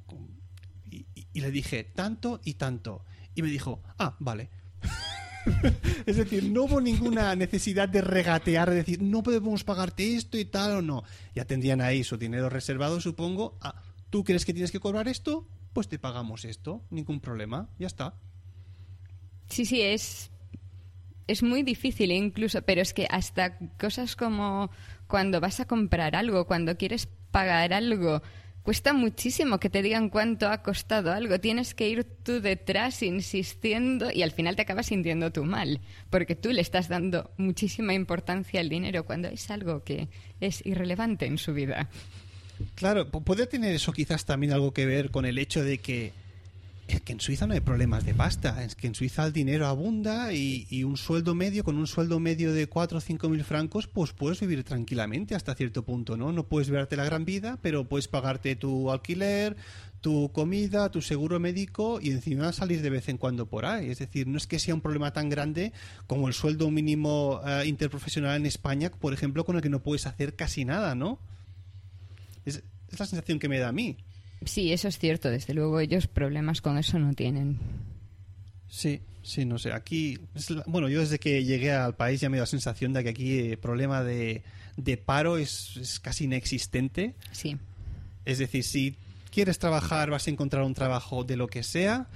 Y 0.92 1.42
le 1.42 1.50
dije, 1.50 1.86
tanto 1.86 2.40
y 2.44 2.54
tanto. 2.54 3.04
Y 3.34 3.42
me 3.42 3.48
dijo, 3.48 3.82
ah, 3.98 4.16
vale. 4.20 4.52
es 6.06 6.18
decir, 6.18 6.50
no 6.50 6.64
hubo 6.64 6.82
ninguna 6.82 7.36
necesidad 7.36 7.90
de 7.90 8.02
regatear, 8.02 8.70
de 8.70 8.78
decir, 8.78 9.02
no 9.02 9.24
podemos 9.24 9.64
pagarte 9.64 10.16
esto 10.16 10.38
y 10.38 10.46
tal 10.46 10.78
o 10.78 10.82
no. 10.82 11.04
Ya 11.36 11.46
tendrían 11.46 11.82
ahí 11.82 12.04
su 12.04 12.18
dinero 12.18 12.50
reservado, 12.50 13.02
supongo. 13.02 13.58
Ah, 13.62 13.82
¿tú 14.10 14.24
crees 14.24 14.46
que 14.46 14.54
tienes 14.54 14.72
que 14.72 14.80
cobrar 14.80 15.08
esto? 15.08 15.48
Pues 15.74 15.88
te 15.88 16.00
pagamos 16.00 16.46
esto, 16.46 16.84
ningún 16.90 17.20
problema, 17.20 17.70
ya 17.80 17.88
está. 17.88 18.16
Sí, 19.50 19.66
sí, 19.66 19.82
es, 19.82 20.32
es 21.28 21.44
muy 21.44 21.64
difícil 21.64 22.12
incluso, 22.12 22.62
pero 22.62 22.82
es 22.82 22.94
que 22.94 23.08
hasta 23.10 23.58
cosas 23.80 24.16
como 24.16 24.70
cuando 25.08 25.42
vas 25.42 25.60
a 25.60 25.66
comprar 25.66 26.16
algo, 26.16 26.46
cuando 26.48 26.78
quieres 26.78 27.08
pagar 27.32 27.74
algo, 27.74 28.22
cuesta 28.64 28.94
muchísimo 28.94 29.60
que 29.60 29.70
te 29.70 29.82
digan 29.82 30.10
cuánto 30.10 30.48
ha 30.48 30.64
costado 30.64 31.12
algo. 31.12 31.40
Tienes 31.40 31.74
que 31.74 31.90
ir 31.90 32.04
tú 32.04 32.42
detrás 32.42 33.04
insistiendo 33.04 34.10
y 34.12 34.22
al 34.24 34.32
final 34.32 34.56
te 34.56 34.62
acabas 34.64 34.88
sintiendo 34.88 35.32
tú 35.32 35.44
mal, 35.44 35.82
porque 36.10 36.36
tú 36.36 36.52
le 36.52 36.62
estás 36.62 36.88
dando 36.88 37.32
muchísima 37.38 37.94
importancia 37.94 38.60
al 38.62 38.70
dinero 38.70 39.06
cuando 39.06 39.28
es 39.28 39.50
algo 39.52 39.84
que 39.84 40.08
es 40.40 40.66
irrelevante 40.66 41.26
en 41.26 41.38
su 41.38 41.54
vida. 41.54 41.90
Claro, 42.76 43.12
pu- 43.12 43.24
puede 43.24 43.48
tener 43.48 43.76
eso 43.76 43.92
quizás 43.92 44.26
también 44.26 44.54
algo 44.54 44.74
que 44.74 44.86
ver 44.86 45.12
con 45.12 45.26
el 45.26 45.38
hecho 45.38 45.64
de 45.64 45.80
que 45.80 46.14
es 46.96 47.02
que 47.02 47.14
en 47.14 47.20
Suiza 47.20 47.48
no 47.48 47.54
hay 47.54 47.60
problemas 47.60 48.06
de 48.06 48.14
pasta, 48.14 48.64
es 48.64 48.76
que 48.76 48.88
en 48.88 48.96
Suiza 48.96 49.26
el 49.26 49.34
dinero 49.34 49.68
abunda 49.68 50.34
y, 50.34 50.84
un 50.84 50.98
sueldo 50.98 51.34
medio, 51.34 51.64
con 51.64 51.78
un 51.78 51.88
sueldo 51.88 52.20
medio 52.20 52.54
de 52.54 52.68
4 52.68 52.98
o 52.98 53.02
5 53.02 53.30
mil 53.30 53.44
francos, 53.44 53.88
pues 53.88 54.12
puedes 54.12 54.40
vivir 54.40 54.64
tranquilamente 54.64 55.36
hasta 55.36 55.56
cierto 55.56 55.84
punto, 55.84 56.18
¿no? 56.18 56.32
No 56.32 56.48
puedes 56.48 56.70
verte 56.70 56.96
la 56.96 57.06
gran 57.06 57.26
vida, 57.26 57.58
pero 57.62 57.86
puedes 57.86 58.08
pagarte 58.08 58.56
tu 58.56 58.92
alquiler, 58.92 59.56
tu 60.02 60.32
comida, 60.32 60.92
tu 60.92 61.02
seguro 61.02 61.40
médico 61.40 62.00
y 62.02 62.12
encima 62.12 62.52
salir 62.52 62.82
de 62.82 62.90
vez 62.90 63.10
en 63.10 63.18
cuando 63.18 63.48
por 63.48 63.66
ahí. 63.66 63.90
Es 63.90 64.00
decir, 64.00 64.28
no 64.28 64.38
es 64.38 64.48
que 64.48 64.60
sea 64.60 64.76
un 64.76 64.82
problema 64.82 65.14
tan 65.14 65.30
grande 65.30 65.74
como 66.08 66.28
el 66.28 66.34
sueldo 66.34 66.70
mínimo 66.70 67.42
eh, 67.46 67.66
interprofesional 67.66 68.36
en 68.36 68.46
España, 68.46 68.92
por 68.92 69.14
ejemplo, 69.14 69.46
con 69.46 69.56
el 69.56 69.62
que 69.62 69.70
no 69.70 69.82
puedes 69.82 70.06
hacer 70.06 70.36
casi 70.36 70.66
nada, 70.66 70.94
¿no? 70.94 71.20
Es, 72.46 72.62
es 72.92 73.00
la 73.00 73.06
sensación 73.06 73.40
que 73.40 73.50
me 73.50 73.60
da 73.60 73.70
a 73.70 73.72
mí. 73.72 73.98
Sí, 74.46 74.72
eso 74.74 74.88
es 74.88 74.98
cierto, 75.00 75.30
desde 75.30 75.54
luego 75.54 75.80
ellos 75.80 76.08
problemas 76.08 76.62
con 76.62 76.78
eso 76.78 77.00
no 77.00 77.14
tienen. 77.14 77.58
Sí, 78.68 79.02
sí, 79.22 79.46
no 79.46 79.58
sé. 79.60 79.72
Aquí, 79.72 80.18
es 80.36 80.50
la- 80.50 80.64
bueno, 80.68 80.90
yo 80.90 81.00
desde 81.00 81.20
que 81.20 81.44
llegué 81.44 81.72
al 81.72 81.96
país 81.96 82.20
ya 82.22 82.30
me 82.30 82.38
da 82.38 82.44
la 82.44 82.48
sensación 82.48 82.94
de 82.94 83.04
que 83.04 83.10
aquí 83.10 83.40
el 83.52 83.58
problema 83.58 84.04
de, 84.04 84.44
de 84.78 84.98
paro 84.98 85.38
es, 85.38 85.78
es 85.78 86.00
casi 86.00 86.26
inexistente. 86.26 87.14
Sí. 87.32 87.58
Es 88.26 88.40
decir, 88.40 88.64
si 88.64 88.96
quieres 89.32 89.60
trabajar 89.60 90.10
vas 90.10 90.28
a 90.28 90.32
encontrar 90.32 90.64
un 90.64 90.74
trabajo 90.74 91.24
de 91.24 91.38
lo 91.38 91.48
que 91.48 91.64
sea 91.64 92.08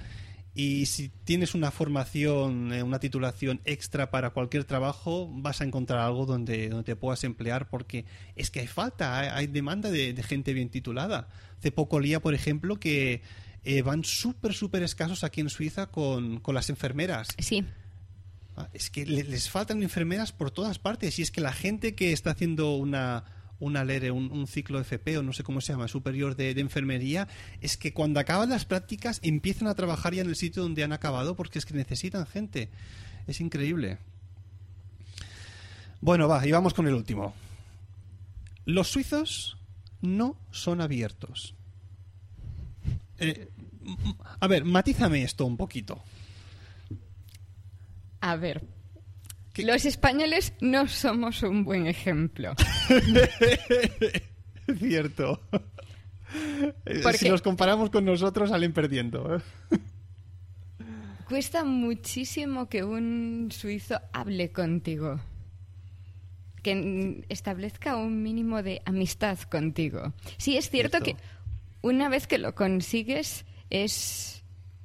y 0.54 0.86
si 0.86 1.08
tienes 1.24 1.54
una 1.54 1.70
formación, 1.70 2.72
eh, 2.72 2.82
una 2.82 2.98
titulación 2.98 3.60
extra 3.64 4.10
para 4.10 4.30
cualquier 4.30 4.64
trabajo, 4.64 5.28
vas 5.32 5.60
a 5.60 5.64
encontrar 5.64 6.00
algo 6.00 6.26
donde, 6.26 6.68
donde 6.68 6.84
te 6.84 6.96
puedas 6.96 7.22
emplear 7.24 7.68
porque 7.68 8.04
es 8.34 8.50
que 8.50 8.60
hay 8.60 8.66
falta, 8.66 9.18
hay, 9.18 9.28
hay 9.32 9.46
demanda 9.46 9.90
de, 9.90 10.12
de 10.12 10.22
gente 10.22 10.52
bien 10.52 10.68
titulada. 10.68 11.28
Hace 11.58 11.70
poco 11.70 12.00
leía, 12.00 12.20
por 12.20 12.34
ejemplo, 12.34 12.80
que 12.80 13.22
eh, 13.64 13.82
van 13.82 14.02
súper, 14.04 14.54
súper 14.54 14.82
escasos 14.82 15.22
aquí 15.24 15.40
en 15.40 15.48
Suiza 15.50 15.86
con, 15.88 16.40
con 16.40 16.54
las 16.54 16.70
enfermeras. 16.70 17.28
Sí, 17.38 17.64
Ah, 18.56 18.68
Es 18.72 18.90
que 18.90 19.06
le- 19.06 19.22
les 19.22 19.48
faltan 19.48 19.82
enfermeras 19.84 20.32
por 20.32 20.50
todas 20.50 20.80
partes. 20.80 21.16
Y 21.20 21.22
es 21.22 21.30
que 21.30 21.40
la 21.40 21.52
gente 21.52 21.94
que 21.94 22.12
está 22.12 22.30
haciendo 22.32 22.74
una, 22.74 23.22
una 23.60 23.84
LERE, 23.84 24.10
un, 24.10 24.30
un 24.30 24.46
ciclo 24.46 24.80
FP 24.80 25.18
o 25.18 25.22
no 25.22 25.32
sé 25.32 25.42
cómo 25.42 25.60
se 25.60 25.72
llama, 25.72 25.88
superior 25.88 26.36
de, 26.36 26.50
enfermería, 26.50 27.28
es 27.60 27.76
que 27.76 27.92
cuando 27.92 28.20
acaban 28.20 28.50
las 28.50 28.64
prácticas 28.64 29.20
empiezan 29.22 29.68
a 29.68 29.74
trabajar 29.74 30.14
ya 30.14 30.22
en 30.22 30.28
el 30.28 30.36
sitio 30.36 30.62
donde 30.62 30.84
han 30.84 30.92
acabado 30.92 31.34
porque 31.34 31.58
es 31.58 31.66
que 31.66 31.74
necesitan 31.74 32.26
gente. 32.26 32.68
Es 33.26 33.40
increíble. 33.40 33.98
Bueno, 36.00 36.28
va, 36.28 36.46
y 36.46 36.52
vamos 36.52 36.74
con 36.74 36.86
el 36.86 36.94
último. 36.94 37.34
Los 38.64 38.88
suizos 38.88 39.56
no 40.00 40.36
son 40.50 40.80
abiertos. 40.80 41.54
Eh, 43.18 43.48
a 44.38 44.46
ver, 44.46 44.64
matízame 44.64 45.22
esto 45.22 45.44
un 45.44 45.56
poquito. 45.56 46.00
a 48.20 48.36
ver, 48.36 48.62
Los 49.64 49.84
españoles 49.84 50.52
no 50.60 50.86
somos 50.88 51.42
un 51.42 51.64
buen 51.64 51.86
ejemplo. 51.86 52.54
Cierto. 54.78 55.40
Porque- 57.02 57.18
Si 57.18 57.28
los 57.28 57.42
comparamos 57.42 57.90
con 57.90 58.04
nosotros, 58.04 58.50
salen 58.50 58.72
perdiendo. 58.72 59.36
¿eh? 59.36 59.40
Cuesta 61.28 61.64
muchísimo 61.64 62.68
que 62.68 62.84
un 62.84 63.48
suizo 63.50 64.00
hable 64.12 64.50
contigo. 64.50 65.20
Que 66.62 67.24
establezca 67.28 67.96
un 67.96 68.22
mínimo 68.22 68.62
de 68.62 68.82
amistad 68.84 69.38
contigo. 69.40 70.12
Sí, 70.38 70.56
es 70.56 70.70
cierto 70.70 70.98
Cierto. 71.02 71.20
que 71.20 71.28
una 71.82 72.08
vez 72.08 72.26
que 72.26 72.38
lo 72.38 72.54
consigues 72.54 73.44
es 73.70 74.42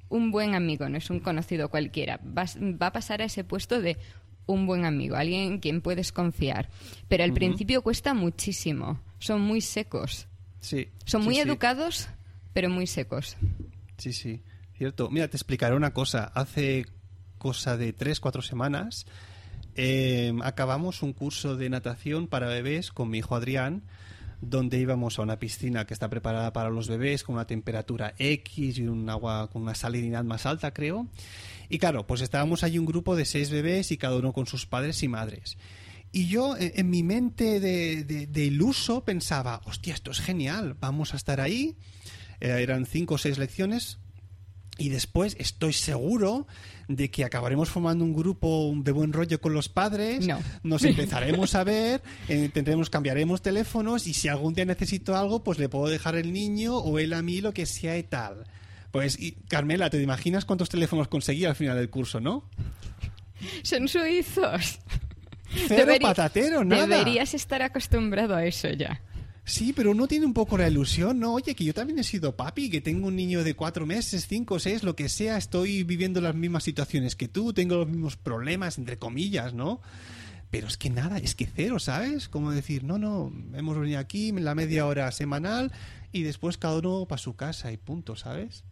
un 0.09 0.31
buen 0.31 0.53
amigo, 0.53 0.87
no 0.89 0.97
es 0.97 1.09
un 1.09 1.19
conocido 1.19 1.69
cualquiera. 1.69 2.19
Vas- 2.23 2.57
va 2.59 2.87
a 2.87 2.93
pasar 2.93 3.21
a 3.21 3.25
ese 3.25 3.43
puesto 3.43 3.81
de 3.81 3.97
un 4.45 4.65
buen 4.65 4.85
amigo, 4.85 5.15
alguien 5.15 5.53
en 5.53 5.59
quien 5.59 5.81
puedes 5.81 6.11
confiar. 6.11 6.69
Pero 7.07 7.23
al 7.23 7.33
principio 7.33 7.81
cuesta 7.81 8.13
muchísimo. 8.13 8.99
Son 9.19 9.41
muy 9.41 9.61
secos. 9.61 10.27
Sí. 10.59 10.89
Son 11.05 11.21
sí, 11.21 11.25
muy 11.25 11.35
sí. 11.35 11.41
educados, 11.41 12.09
pero 12.53 12.69
muy 12.69 12.87
secos. 12.87 13.37
Sí, 13.97 14.13
sí, 14.13 14.41
cierto. 14.77 15.09
Mira, 15.09 15.27
te 15.27 15.37
explicaré 15.37 15.75
una 15.75 15.93
cosa. 15.93 16.31
Hace 16.35 16.85
cosa 17.37 17.77
de 17.77 17.93
tres, 17.93 18.19
cuatro 18.19 18.41
semanas 18.41 19.05
eh, 19.75 20.33
acabamos 20.43 21.01
un 21.01 21.13
curso 21.13 21.55
de 21.57 21.69
natación 21.69 22.27
para 22.27 22.47
bebés 22.47 22.91
con 22.91 23.09
mi 23.09 23.19
hijo 23.19 23.35
Adrián, 23.35 23.83
donde 24.49 24.79
íbamos 24.79 25.17
a 25.17 25.21
una 25.21 25.39
piscina 25.39 25.85
que 25.85 25.93
está 25.93 26.09
preparada 26.09 26.53
para 26.53 26.69
los 26.69 26.87
bebés 26.87 27.23
con 27.23 27.35
una 27.35 27.47
temperatura 27.47 28.13
X 28.17 28.77
y 28.77 28.87
un 28.87 29.09
agua 29.09 29.49
con 29.49 29.63
una 29.63 29.75
salinidad 29.75 30.23
más 30.23 30.45
alta, 30.45 30.73
creo. 30.73 31.07
Y 31.69 31.79
claro, 31.79 32.05
pues 32.05 32.21
estábamos 32.21 32.63
allí 32.63 32.77
un 32.77 32.85
grupo 32.85 33.15
de 33.15 33.25
seis 33.25 33.49
bebés 33.49 33.91
y 33.91 33.97
cada 33.97 34.17
uno 34.17 34.33
con 34.33 34.45
sus 34.45 34.65
padres 34.65 35.01
y 35.03 35.07
madres. 35.07 35.57
Y 36.11 36.27
yo, 36.27 36.55
en, 36.59 36.89
mi 36.89 37.01
mente 37.01 37.59
de 37.59 38.45
iluso, 38.45 39.03
pensaba, 39.03 39.61
hostia, 39.65 39.95
esto 39.95 40.11
es 40.11 40.19
genial, 40.19 40.75
vamos 40.79 41.13
a 41.13 41.17
estar 41.17 41.41
ahí. 41.41 41.75
Eh, 42.43 42.61
eran 42.61 42.85
cinco 42.85 43.15
o 43.15 43.17
seis 43.17 43.37
lecciones. 43.37 43.99
Y 44.77 44.89
después 44.89 45.35
estoy 45.39 45.73
seguro 45.73 46.47
de 46.87 47.11
que 47.11 47.23
acabaremos 47.23 47.69
formando 47.69 48.03
un 48.03 48.13
grupo 48.13 48.73
de 48.75 48.91
buen 48.91 49.13
rollo 49.13 49.39
con 49.39 49.53
los 49.53 49.69
padres. 49.69 50.25
No. 50.25 50.39
Nos 50.63 50.83
empezaremos 50.83 51.55
a 51.55 51.63
ver, 51.63 52.01
eh, 52.27 52.49
tendremos, 52.51 52.89
cambiaremos 52.89 53.41
teléfonos 53.41 54.07
y 54.07 54.13
si 54.13 54.27
algún 54.27 54.53
día 54.53 54.65
necesito 54.65 55.15
algo, 55.15 55.43
pues 55.43 55.59
le 55.59 55.69
puedo 55.69 55.87
dejar 55.87 56.15
el 56.15 56.33
niño 56.33 56.75
o 56.77 56.97
él 56.99 57.13
a 57.13 57.21
mí, 57.21 57.41
lo 57.41 57.53
que 57.53 57.65
sea 57.65 57.97
y 57.97 58.03
tal. 58.03 58.45
Pues, 58.91 59.19
y, 59.19 59.31
Carmela, 59.47 59.89
¿te 59.89 60.01
imaginas 60.01 60.45
cuántos 60.45 60.69
teléfonos 60.69 61.07
conseguí 61.07 61.45
al 61.45 61.55
final 61.55 61.77
del 61.77 61.89
curso, 61.89 62.19
no? 62.19 62.49
Son 63.63 63.87
suizos. 63.87 64.79
Cero 65.67 65.93
patatero, 66.01 66.63
nada. 66.63 66.87
Deberías 66.87 67.33
estar 67.33 67.61
acostumbrado 67.61 68.35
a 68.35 68.45
eso 68.45 68.69
ya. 68.69 69.01
Sí, 69.45 69.73
pero 69.73 69.91
uno 69.91 70.07
tiene 70.07 70.25
un 70.25 70.33
poco 70.33 70.57
la 70.57 70.69
ilusión, 70.69 71.19
¿no? 71.19 71.33
Oye, 71.33 71.53
que 71.53 71.65
yo 71.65 71.73
también 71.73 71.99
he 71.99 72.03
sido 72.03 72.35
papi, 72.37 72.69
que 72.69 72.79
tengo 72.79 73.07
un 73.07 73.17
niño 73.17 73.43
de 73.43 73.55
cuatro 73.55 73.85
meses, 73.85 74.25
cinco, 74.27 74.57
seis, 74.57 74.83
lo 74.83 74.95
que 74.95 75.09
sea, 75.09 75.37
estoy 75.37 75.83
viviendo 75.83 76.21
las 76.21 76.33
mismas 76.33 76.63
situaciones 76.63 77.17
que 77.17 77.27
tú, 77.27 77.51
tengo 77.51 77.75
los 77.75 77.89
mismos 77.89 78.15
problemas, 78.15 78.77
entre 78.77 78.97
comillas, 78.97 79.53
¿no? 79.53 79.81
Pero 80.49 80.67
es 80.67 80.77
que 80.77 80.89
nada, 80.89 81.17
es 81.17 81.35
que 81.35 81.45
cero, 81.45 81.79
¿sabes? 81.79 82.29
Como 82.29 82.51
decir, 82.51 82.85
no, 82.85 82.97
no, 82.97 83.33
hemos 83.53 83.77
venido 83.77 83.99
aquí 83.99 84.31
la 84.31 84.55
media 84.55 84.85
hora 84.85 85.11
semanal 85.11 85.73
y 86.13 86.23
después 86.23 86.57
cada 86.57 86.77
uno 86.77 87.05
para 87.05 87.19
su 87.19 87.35
casa 87.35 87.71
y 87.73 87.77
punto, 87.77 88.15
¿sabes? 88.15 88.63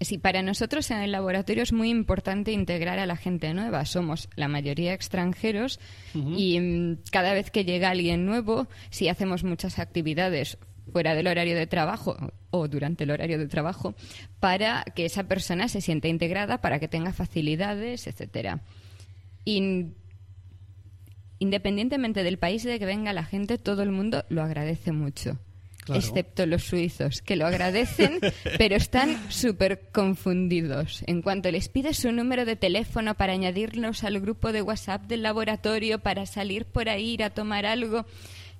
Sí, 0.00 0.18
para 0.18 0.42
nosotros 0.42 0.90
en 0.90 0.98
el 0.98 1.12
laboratorio 1.12 1.62
es 1.62 1.72
muy 1.72 1.88
importante 1.88 2.52
integrar 2.52 2.98
a 2.98 3.06
la 3.06 3.16
gente 3.16 3.54
nueva. 3.54 3.84
Somos 3.86 4.28
la 4.36 4.46
mayoría 4.46 4.92
extranjeros 4.92 5.80
y 6.14 6.60
mm, 6.60 6.98
cada 7.10 7.32
vez 7.32 7.50
que 7.50 7.64
llega 7.64 7.90
alguien 7.90 8.26
nuevo, 8.26 8.68
si 8.90 9.08
hacemos 9.08 9.42
muchas 9.42 9.78
actividades 9.78 10.58
fuera 10.92 11.14
del 11.14 11.26
horario 11.26 11.56
de 11.56 11.66
trabajo 11.66 12.16
o 12.50 12.68
durante 12.68 13.04
el 13.04 13.10
horario 13.10 13.38
de 13.38 13.48
trabajo, 13.48 13.94
para 14.38 14.84
que 14.94 15.06
esa 15.06 15.24
persona 15.24 15.68
se 15.68 15.80
sienta 15.80 16.08
integrada, 16.08 16.60
para 16.60 16.78
que 16.78 16.88
tenga 16.88 17.12
facilidades, 17.12 18.06
etcétera. 18.06 18.60
Independientemente 21.38 22.22
del 22.22 22.38
país 22.38 22.62
de 22.64 22.78
que 22.78 22.86
venga 22.86 23.12
la 23.12 23.24
gente, 23.24 23.58
todo 23.58 23.82
el 23.82 23.90
mundo 23.90 24.24
lo 24.28 24.42
agradece 24.42 24.92
mucho. 24.92 25.38
Claro. 25.86 26.00
Excepto 26.00 26.46
los 26.46 26.64
suizos, 26.64 27.22
que 27.22 27.36
lo 27.36 27.46
agradecen, 27.46 28.18
pero 28.58 28.74
están 28.74 29.16
súper 29.30 29.88
confundidos. 29.92 31.04
En 31.06 31.22
cuanto 31.22 31.48
les 31.52 31.68
pides 31.68 31.96
su 31.98 32.10
número 32.10 32.44
de 32.44 32.56
teléfono 32.56 33.14
para 33.14 33.34
añadirnos 33.34 34.02
al 34.02 34.18
grupo 34.20 34.50
de 34.50 34.62
WhatsApp 34.62 35.02
del 35.04 35.22
laboratorio, 35.22 36.00
para 36.00 36.26
salir 36.26 36.64
por 36.64 36.88
ahí, 36.88 37.10
ir 37.12 37.22
a 37.22 37.30
tomar 37.30 37.66
algo, 37.66 38.04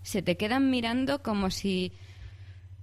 se 0.02 0.22
te 0.22 0.36
quedan 0.36 0.70
mirando 0.70 1.20
como 1.20 1.50
si, 1.50 1.92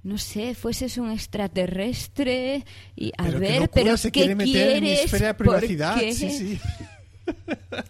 no 0.03 0.17
sé, 0.17 0.56
fueses 0.56 0.97
un 0.97 1.10
extraterrestre 1.12 2.65
y 2.97 3.13
a 3.17 3.23
Pero 3.23 3.39
qué 3.39 3.39
ver, 3.39 3.62
locura, 3.62 3.71
pero 3.73 3.97
se 3.97 4.12
¿qué 4.12 4.19
quiere 4.19 4.36
meter 4.36 4.67
en 4.75 4.84
mi 4.84 4.89
quieres? 4.89 5.06
esfera 5.06 5.27
de 5.27 5.34
¿Por 5.36 5.45
privacidad. 5.47 5.97
qué? 5.99 6.13
Sí, 6.13 6.29
sí. 6.29 6.60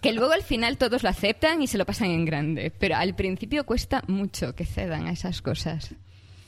Que 0.00 0.12
luego 0.12 0.32
al 0.32 0.44
final 0.44 0.78
todos 0.78 1.02
lo 1.02 1.08
aceptan 1.08 1.60
y 1.60 1.66
se 1.66 1.76
lo 1.78 1.84
pasan 1.84 2.10
en 2.12 2.24
grande, 2.24 2.70
pero 2.70 2.94
al 2.94 3.16
principio 3.16 3.66
cuesta 3.66 4.04
mucho 4.06 4.54
que 4.54 4.64
cedan 4.64 5.08
a 5.08 5.10
esas 5.12 5.42
cosas. 5.42 5.92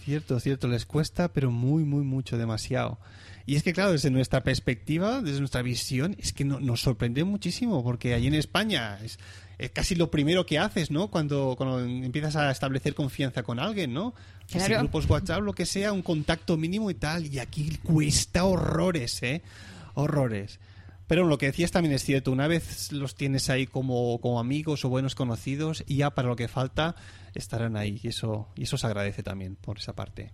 Cierto, 0.07 0.39
cierto, 0.41 0.69
les 0.69 0.87
cuesta, 0.87 1.33
pero 1.33 1.51
muy, 1.51 1.83
muy, 1.85 2.05
mucho, 2.05 2.39
demasiado. 2.39 2.99
Y 3.45 3.57
es 3.57 3.63
que, 3.65 3.73
claro, 3.73 3.91
desde 3.93 4.09
nuestra 4.11 4.43
perspectiva, 4.45 5.21
desde 5.21 5.41
nuestra 5.41 5.63
visión, 5.63 6.17
es 6.19 6.33
que 6.33 6.45
no- 6.45 6.61
nos 6.61 6.81
sorprende 6.81 7.25
muchísimo, 7.25 7.83
porque 7.83 8.15
allí 8.15 8.29
en 8.29 8.35
España 8.35 8.99
es, 9.05 9.19
es 9.59 9.71
casi 9.73 9.97
lo 9.97 10.09
primero 10.11 10.47
que 10.47 10.61
haces, 10.61 10.93
¿no? 10.93 11.09
Cuando, 11.09 11.55
cuando 11.57 11.81
empiezas 11.81 12.37
a 12.37 12.51
establecer 12.53 12.95
confianza 12.95 13.43
con 13.43 13.59
alguien, 13.59 13.93
¿no? 13.93 14.15
Que 14.47 14.61
si 14.61 14.67
Claro. 14.67 14.83
grupos 14.85 15.11
WhatsApp, 15.11 15.43
lo 15.43 15.53
que 15.53 15.67
sea, 15.67 15.93
un 15.93 16.03
contacto 16.03 16.57
mínimo 16.57 16.89
y 16.89 16.95
tal. 16.95 17.27
Y 17.27 17.41
aquí 17.41 17.77
cuesta 17.83 18.45
horrores, 18.45 19.21
¿eh? 19.25 19.43
Horrores. 19.95 20.61
Pero 21.07 21.25
lo 21.25 21.39
que 21.39 21.47
decías 21.47 21.71
también 21.71 21.95
es 21.95 22.05
cierto, 22.05 22.33
una 22.33 22.49
vez 22.49 22.93
los 22.93 23.15
tienes 23.15 23.49
ahí 23.49 23.67
como, 23.67 24.19
como 24.21 24.41
amigos 24.41 24.85
o 24.85 24.89
buenos 24.89 25.15
conocidos, 25.15 25.85
y 25.87 25.99
ya 25.99 26.11
para 26.11 26.29
lo 26.29 26.37
que 26.37 26.49
falta 26.49 26.97
estarán 27.35 27.77
ahí. 27.77 28.01
Y 28.03 28.09
eso, 28.09 28.49
y 28.57 28.65
eso 28.65 28.77
se 28.77 28.87
agradece 28.87 29.23
también 29.23 29.57
por 29.57 29.79
esa 29.79 29.95
parte. 29.95 30.33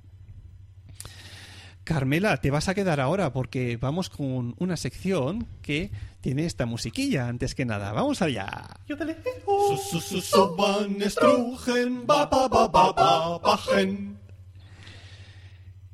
Carmela, 1.85 2.37
te 2.37 2.51
vas 2.51 2.69
a 2.69 2.75
quedar 2.75 3.01
ahora 3.01 3.33
porque 3.33 3.77
vamos 3.77 4.09
con 4.09 4.55
una 4.59 4.77
sección 4.77 5.49
que 5.63 5.91
tiene 6.21 6.47
esta 6.47 6.65
musiquilla 6.65 7.27
antes 7.27 7.57
que 7.57 7.65
nada. 7.65 7.93
Vamos 7.93 8.23
allá. 8.23 8.69
Su, 8.87 9.77
su, 9.77 10.01
su, 10.01 10.21
su, 10.21 10.57
van, 10.57 11.03
estrugen, 11.03 12.07
ba, 12.07 12.27
ba, 12.27 12.47
ba, 12.47 12.69
ba, 12.69 12.93
ba, 12.93 13.39
bajen. 13.39 14.17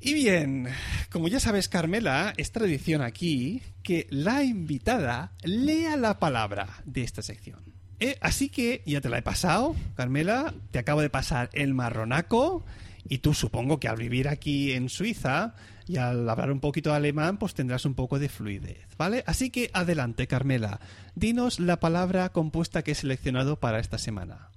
Y 0.00 0.14
bien, 0.14 0.68
como 1.11 1.26
ya 1.28 1.40
sabes, 1.40 1.68
Carmela, 1.68 2.32
es 2.37 2.52
tradición 2.52 3.02
aquí 3.02 3.62
que 3.82 4.06
la 4.11 4.44
invitada 4.44 5.32
lea 5.42 5.96
la 5.96 6.20
palabra 6.20 6.68
de 6.84 7.02
esta 7.02 7.22
sección. 7.22 7.61
Eh, 7.98 8.16
así 8.20 8.48
que 8.48 8.82
ya 8.87 9.00
te 9.00 9.08
la 9.08 9.18
he 9.18 9.22
pasado, 9.22 9.74
Carmela, 9.96 10.54
te 10.70 10.78
acabo 10.78 11.00
de 11.00 11.11
pasar 11.11 11.50
el 11.52 11.74
marronaco 11.74 12.64
y 13.08 13.18
tú 13.18 13.34
supongo 13.34 13.80
que 13.80 13.88
al 13.88 13.96
vivir 13.96 14.28
aquí 14.28 14.72
en 14.72 14.88
Suiza 14.88 15.54
y 15.88 15.96
al 15.96 16.28
hablar 16.28 16.52
un 16.52 16.61
poquito 16.61 16.94
alemán, 16.94 17.38
pues 17.38 17.54
tendrás 17.54 17.84
un 17.84 17.94
poco 17.94 18.20
de 18.20 18.28
fluidez, 18.28 18.87
¿vale? 18.98 19.24
Así 19.26 19.50
que 19.50 19.70
adelante, 19.72 20.28
Carmela, 20.28 20.78
dinos 21.16 21.58
la 21.58 21.80
palabra 21.80 22.28
compuesta 22.28 22.82
que 22.82 22.92
he 22.92 22.94
seleccionado 22.94 23.58
para 23.58 23.80
esta 23.80 23.98
semana. 23.98 24.50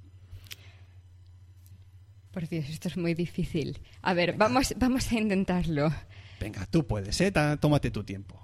Por 2.31 2.47
Dios, 2.47 2.69
esto 2.69 2.87
es 2.87 2.97
muy 2.97 3.13
difícil. 3.13 3.79
A 4.01 4.13
ver, 4.13 4.35
vamos, 4.37 4.73
vamos 4.77 5.11
a 5.11 5.15
intentarlo. 5.19 5.91
Venga, 6.39 6.65
tú 6.65 6.87
puedes, 6.87 7.19
¿eh? 7.21 7.31
Tómate 7.59 7.91
tu 7.91 8.03
tiempo. 8.03 8.39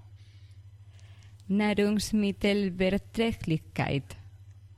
Nahrungsmittelverträglichkeit. 1.47 4.03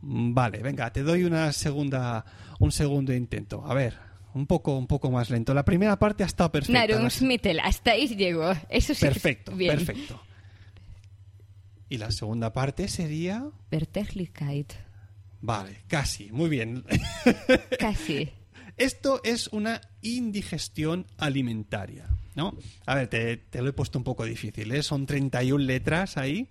Mm, 0.01 0.33
Vale, 0.33 0.59
venga, 0.59 0.91
te 0.93 1.03
doy 1.03 1.23
una 1.23 1.51
segunda, 1.51 2.23
un 2.59 2.71
segundo 2.71 3.13
intento. 3.13 3.63
A 3.65 3.73
ver, 3.73 3.95
un 4.33 4.45
poco, 4.45 4.77
un 4.77 4.87
poco 4.87 5.11
más 5.11 5.29
lento. 5.29 5.53
La 5.53 5.65
primera 5.65 5.97
parte 5.97 6.23
ha 6.23 6.27
estado 6.27 6.51
perfecta. 6.51 6.79
Nahrungsmittel, 6.87 7.59
hasta 7.59 7.91
ahí 7.91 8.07
llegó. 8.15 8.51
Eso 8.69 8.93
sí. 8.93 9.05
es 9.05 9.13
Perfecto, 9.13 9.53
bien. 9.55 9.75
perfecto. 9.75 10.21
Y 11.89 11.97
la 11.97 12.11
segunda 12.11 12.53
parte 12.53 12.87
sería, 12.87 13.49
Verträglichkeit. 13.71 14.73
vale, 15.41 15.79
casi, 15.87 16.31
muy 16.31 16.49
bien. 16.49 16.85
Casi. 17.79 18.29
Esto 18.79 19.21
es 19.25 19.49
una 19.49 19.81
indigestión 20.01 21.05
alimentaria, 21.17 22.07
¿no? 22.33 22.57
A 22.85 22.95
ver, 22.95 23.09
te, 23.09 23.35
te 23.37 23.61
lo 23.61 23.67
he 23.69 23.73
puesto 23.73 23.99
un 23.99 24.05
poco 24.05 24.23
difícil, 24.23 24.71
¿eh? 24.71 24.81
Son 24.81 25.05
31 25.05 25.61
letras 25.63 26.15
ahí. 26.15 26.47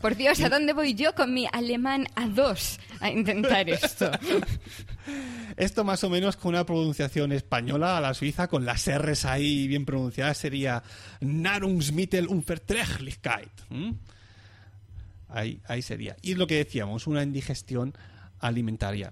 Por 0.00 0.16
Dios, 0.16 0.40
¿a 0.40 0.48
dónde 0.48 0.72
voy 0.72 0.94
yo 0.94 1.14
con 1.14 1.32
mi 1.32 1.46
alemán 1.52 2.08
A2 2.16 2.80
a 3.00 3.10
intentar 3.10 3.70
esto? 3.70 4.10
Esto 5.56 5.84
más 5.84 6.02
o 6.04 6.10
menos 6.10 6.36
con 6.36 6.50
una 6.50 6.66
pronunciación 6.66 7.32
española 7.32 7.96
a 7.96 8.00
la 8.00 8.12
suiza, 8.14 8.48
con 8.48 8.66
las 8.66 8.86
R's 8.86 9.24
ahí 9.24 9.68
bien 9.68 9.86
pronunciadas, 9.86 10.36
sería 10.36 10.82
Nahrungsmittelunverträglichkeit. 11.20 13.52
¿m? 13.70 13.94
Ahí, 15.28 15.60
ahí 15.68 15.82
sería. 15.82 16.16
Y 16.20 16.32
es 16.32 16.38
lo 16.38 16.48
que 16.48 16.56
decíamos, 16.56 17.06
una 17.06 17.22
indigestión 17.22 17.94
alimentaria. 17.94 18.13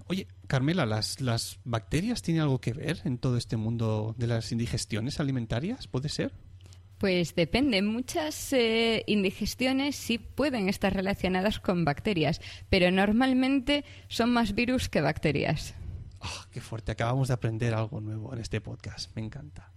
Oye, 0.07 0.27
Carmela, 0.47 0.85
¿las, 0.85 1.19
¿las 1.21 1.59
bacterias 1.63 2.21
tienen 2.21 2.43
algo 2.43 2.61
que 2.61 2.73
ver 2.73 3.01
en 3.05 3.17
todo 3.17 3.37
este 3.37 3.57
mundo 3.57 4.15
de 4.17 4.27
las 4.27 4.51
indigestiones 4.51 5.19
alimentarias? 5.19 5.87
¿Puede 5.87 6.09
ser? 6.09 6.33
Pues 6.99 7.35
depende. 7.35 7.81
Muchas 7.81 8.53
eh, 8.53 9.03
indigestiones 9.07 9.95
sí 9.95 10.19
pueden 10.19 10.69
estar 10.69 10.93
relacionadas 10.93 11.59
con 11.59 11.83
bacterias, 11.83 12.39
pero 12.69 12.91
normalmente 12.91 13.83
son 14.07 14.31
más 14.31 14.55
virus 14.55 14.87
que 14.87 15.01
bacterias. 15.01 15.73
Oh, 16.19 16.45
qué 16.51 16.61
fuerte. 16.61 16.93
Acabamos 16.93 17.27
de 17.27 17.33
aprender 17.33 17.73
algo 17.73 17.99
nuevo 17.99 18.33
en 18.33 18.39
este 18.39 18.61
podcast. 18.61 19.13
Me 19.15 19.21
encanta. 19.21 19.71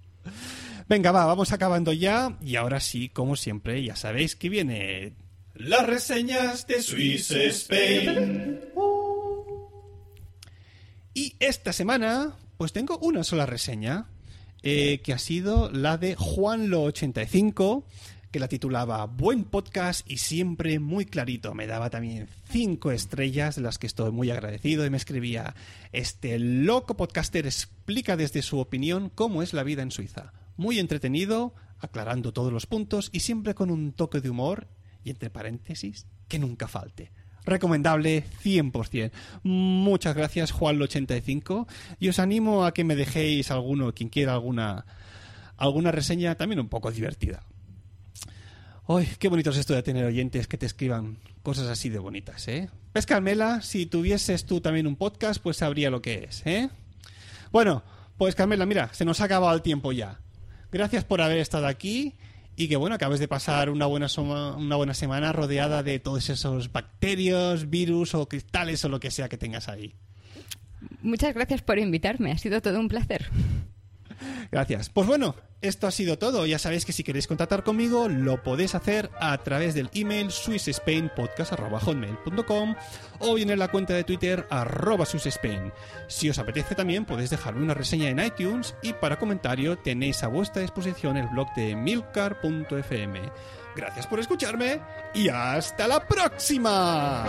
Venga, 0.88 1.10
va, 1.10 1.24
vamos 1.24 1.52
acabando 1.52 1.92
ya. 1.92 2.36
Y 2.40 2.56
ahora 2.56 2.78
sí, 2.78 3.08
como 3.08 3.34
siempre, 3.34 3.82
ya 3.82 3.96
sabéis 3.96 4.36
que 4.36 4.48
viene 4.48 5.14
las 5.54 5.86
reseñas 5.86 6.66
de 6.66 6.82
Swiss 6.82 7.30
Spain. 7.30 8.60
Y 11.16 11.34
esta 11.40 11.72
semana, 11.72 12.36
pues 12.58 12.74
tengo 12.74 12.98
una 12.98 13.24
sola 13.24 13.46
reseña 13.46 14.04
eh, 14.62 15.00
que 15.02 15.14
ha 15.14 15.18
sido 15.18 15.70
la 15.70 15.96
de 15.96 16.14
Juanlo85, 16.14 17.84
que 18.30 18.38
la 18.38 18.48
titulaba 18.48 19.06
Buen 19.06 19.44
podcast 19.44 20.06
y 20.10 20.18
siempre 20.18 20.78
muy 20.78 21.06
clarito. 21.06 21.54
Me 21.54 21.66
daba 21.66 21.88
también 21.88 22.28
cinco 22.50 22.90
estrellas, 22.90 23.56
de 23.56 23.62
las 23.62 23.78
que 23.78 23.86
estoy 23.86 24.10
muy 24.10 24.30
agradecido, 24.30 24.84
y 24.84 24.90
me 24.90 24.98
escribía, 24.98 25.54
este 25.90 26.38
loco 26.38 26.98
podcaster 26.98 27.46
explica 27.46 28.18
desde 28.18 28.42
su 28.42 28.58
opinión 28.58 29.08
cómo 29.08 29.42
es 29.42 29.54
la 29.54 29.62
vida 29.62 29.80
en 29.80 29.92
Suiza. 29.92 30.34
Muy 30.58 30.78
entretenido, 30.78 31.54
aclarando 31.78 32.34
todos 32.34 32.52
los 32.52 32.66
puntos 32.66 33.08
y 33.10 33.20
siempre 33.20 33.54
con 33.54 33.70
un 33.70 33.94
toque 33.94 34.20
de 34.20 34.28
humor, 34.28 34.68
y 35.02 35.08
entre 35.08 35.30
paréntesis, 35.30 36.04
que 36.28 36.38
nunca 36.38 36.68
falte 36.68 37.10
recomendable 37.46 38.24
100%. 38.44 39.10
Muchas 39.44 40.14
gracias, 40.14 40.52
Juan85. 40.52 41.66
Y 41.98 42.08
os 42.08 42.18
animo 42.18 42.64
a 42.64 42.74
que 42.74 42.84
me 42.84 42.96
dejéis 42.96 43.50
alguno, 43.50 43.94
quien 43.94 44.10
quiera 44.10 44.34
alguna, 44.34 44.84
alguna 45.56 45.92
reseña 45.92 46.34
también 46.34 46.60
un 46.60 46.68
poco 46.68 46.90
divertida. 46.90 47.42
¡Ay, 48.88 49.08
qué 49.18 49.28
bonito 49.28 49.50
es 49.50 49.56
esto 49.56 49.74
de 49.74 49.82
tener 49.82 50.04
oyentes 50.04 50.46
que 50.46 50.58
te 50.58 50.66
escriban 50.66 51.18
cosas 51.42 51.66
así 51.68 51.88
de 51.88 51.98
bonitas, 51.98 52.46
¿eh? 52.48 52.68
¿Ves, 52.94 53.06
Carmela? 53.06 53.60
Si 53.62 53.86
tuvieses 53.86 54.46
tú 54.46 54.60
también 54.60 54.86
un 54.86 54.96
podcast, 54.96 55.42
pues 55.42 55.56
sabría 55.56 55.90
lo 55.90 56.02
que 56.02 56.24
es, 56.24 56.46
¿eh? 56.46 56.70
Bueno, 57.50 57.82
pues 58.16 58.34
Carmela, 58.34 58.64
mira, 58.64 58.90
se 58.92 59.04
nos 59.04 59.20
ha 59.20 59.24
acabado 59.24 59.54
el 59.54 59.62
tiempo 59.62 59.92
ya. 59.92 60.20
Gracias 60.70 61.04
por 61.04 61.20
haber 61.20 61.38
estado 61.38 61.66
aquí 61.66 62.14
y 62.56 62.68
que 62.68 62.76
bueno, 62.76 62.96
acabes 62.96 63.20
de 63.20 63.28
pasar 63.28 63.70
una 63.70 63.86
buena, 63.86 64.06
una 64.16 64.76
buena 64.76 64.94
semana 64.94 65.32
rodeada 65.32 65.82
de 65.82 65.98
todos 65.98 66.30
esos 66.30 66.72
bacterios, 66.72 67.68
virus 67.68 68.14
o 68.14 68.28
cristales 68.28 68.84
o 68.84 68.88
lo 68.88 68.98
que 68.98 69.10
sea 69.10 69.28
que 69.28 69.36
tengas 69.36 69.68
ahí. 69.68 69.94
Muchas 71.02 71.34
gracias 71.34 71.62
por 71.62 71.78
invitarme, 71.78 72.32
ha 72.32 72.38
sido 72.38 72.60
todo 72.62 72.80
un 72.80 72.88
placer. 72.88 73.30
Gracias. 74.50 74.90
Pues 74.90 75.06
bueno, 75.06 75.36
esto 75.62 75.86
ha 75.86 75.90
sido 75.90 76.18
todo. 76.18 76.44
Ya 76.46 76.58
sabéis 76.58 76.84
que 76.84 76.92
si 76.92 77.02
queréis 77.02 77.26
contactar 77.26 77.64
conmigo, 77.64 78.08
lo 78.08 78.42
podéis 78.42 78.74
hacer 78.74 79.10
a 79.18 79.38
través 79.38 79.74
del 79.74 79.88
email 79.94 80.30
swissspainpodcast.com 80.30 82.74
o 83.18 83.34
bien 83.34 83.50
en 83.50 83.58
la 83.58 83.68
cuenta 83.68 83.94
de 83.94 84.04
Twitter 84.04 84.46
arroba 84.50 85.06
swissspain. 85.06 85.72
Si 86.08 86.30
os 86.30 86.38
apetece 86.38 86.74
también 86.74 87.04
podéis 87.04 87.30
dejarme 87.30 87.62
una 87.62 87.74
reseña 87.74 88.10
en 88.10 88.20
iTunes 88.20 88.74
y 88.82 88.92
para 88.92 89.18
comentario 89.18 89.78
tenéis 89.78 90.22
a 90.22 90.28
vuestra 90.28 90.62
disposición 90.62 91.16
el 91.16 91.28
blog 91.28 91.52
de 91.54 91.74
milcar.fm. 91.74 93.20
Gracias 93.74 94.06
por 94.06 94.20
escucharme 94.20 94.80
y 95.14 95.28
hasta 95.28 95.86
la 95.86 96.06
próxima. 96.06 97.24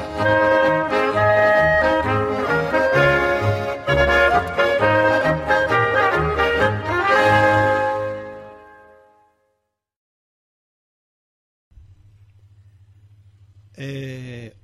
Eh, 13.77 14.55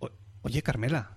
oye, 0.41 0.61
Carmela, 0.61 1.11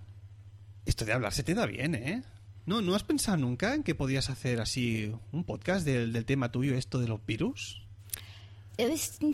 esto 0.84 1.04
de 1.04 1.12
hablar 1.12 1.32
se 1.32 1.42
te 1.42 1.54
da 1.54 1.66
bien, 1.66 1.94
¿eh? 1.94 2.22
¿No, 2.66 2.82
¿No 2.82 2.94
has 2.94 3.04
pensado 3.04 3.36
nunca 3.36 3.74
en 3.74 3.82
que 3.82 3.94
podías 3.94 4.28
hacer 4.28 4.60
así 4.60 5.12
un 5.32 5.44
podcast 5.44 5.86
del, 5.86 6.24
tema 6.24 6.52
tuyo, 6.52 6.76
esto 6.76 6.98
de 6.98 7.08
los 7.08 7.24
virus? 7.24 7.82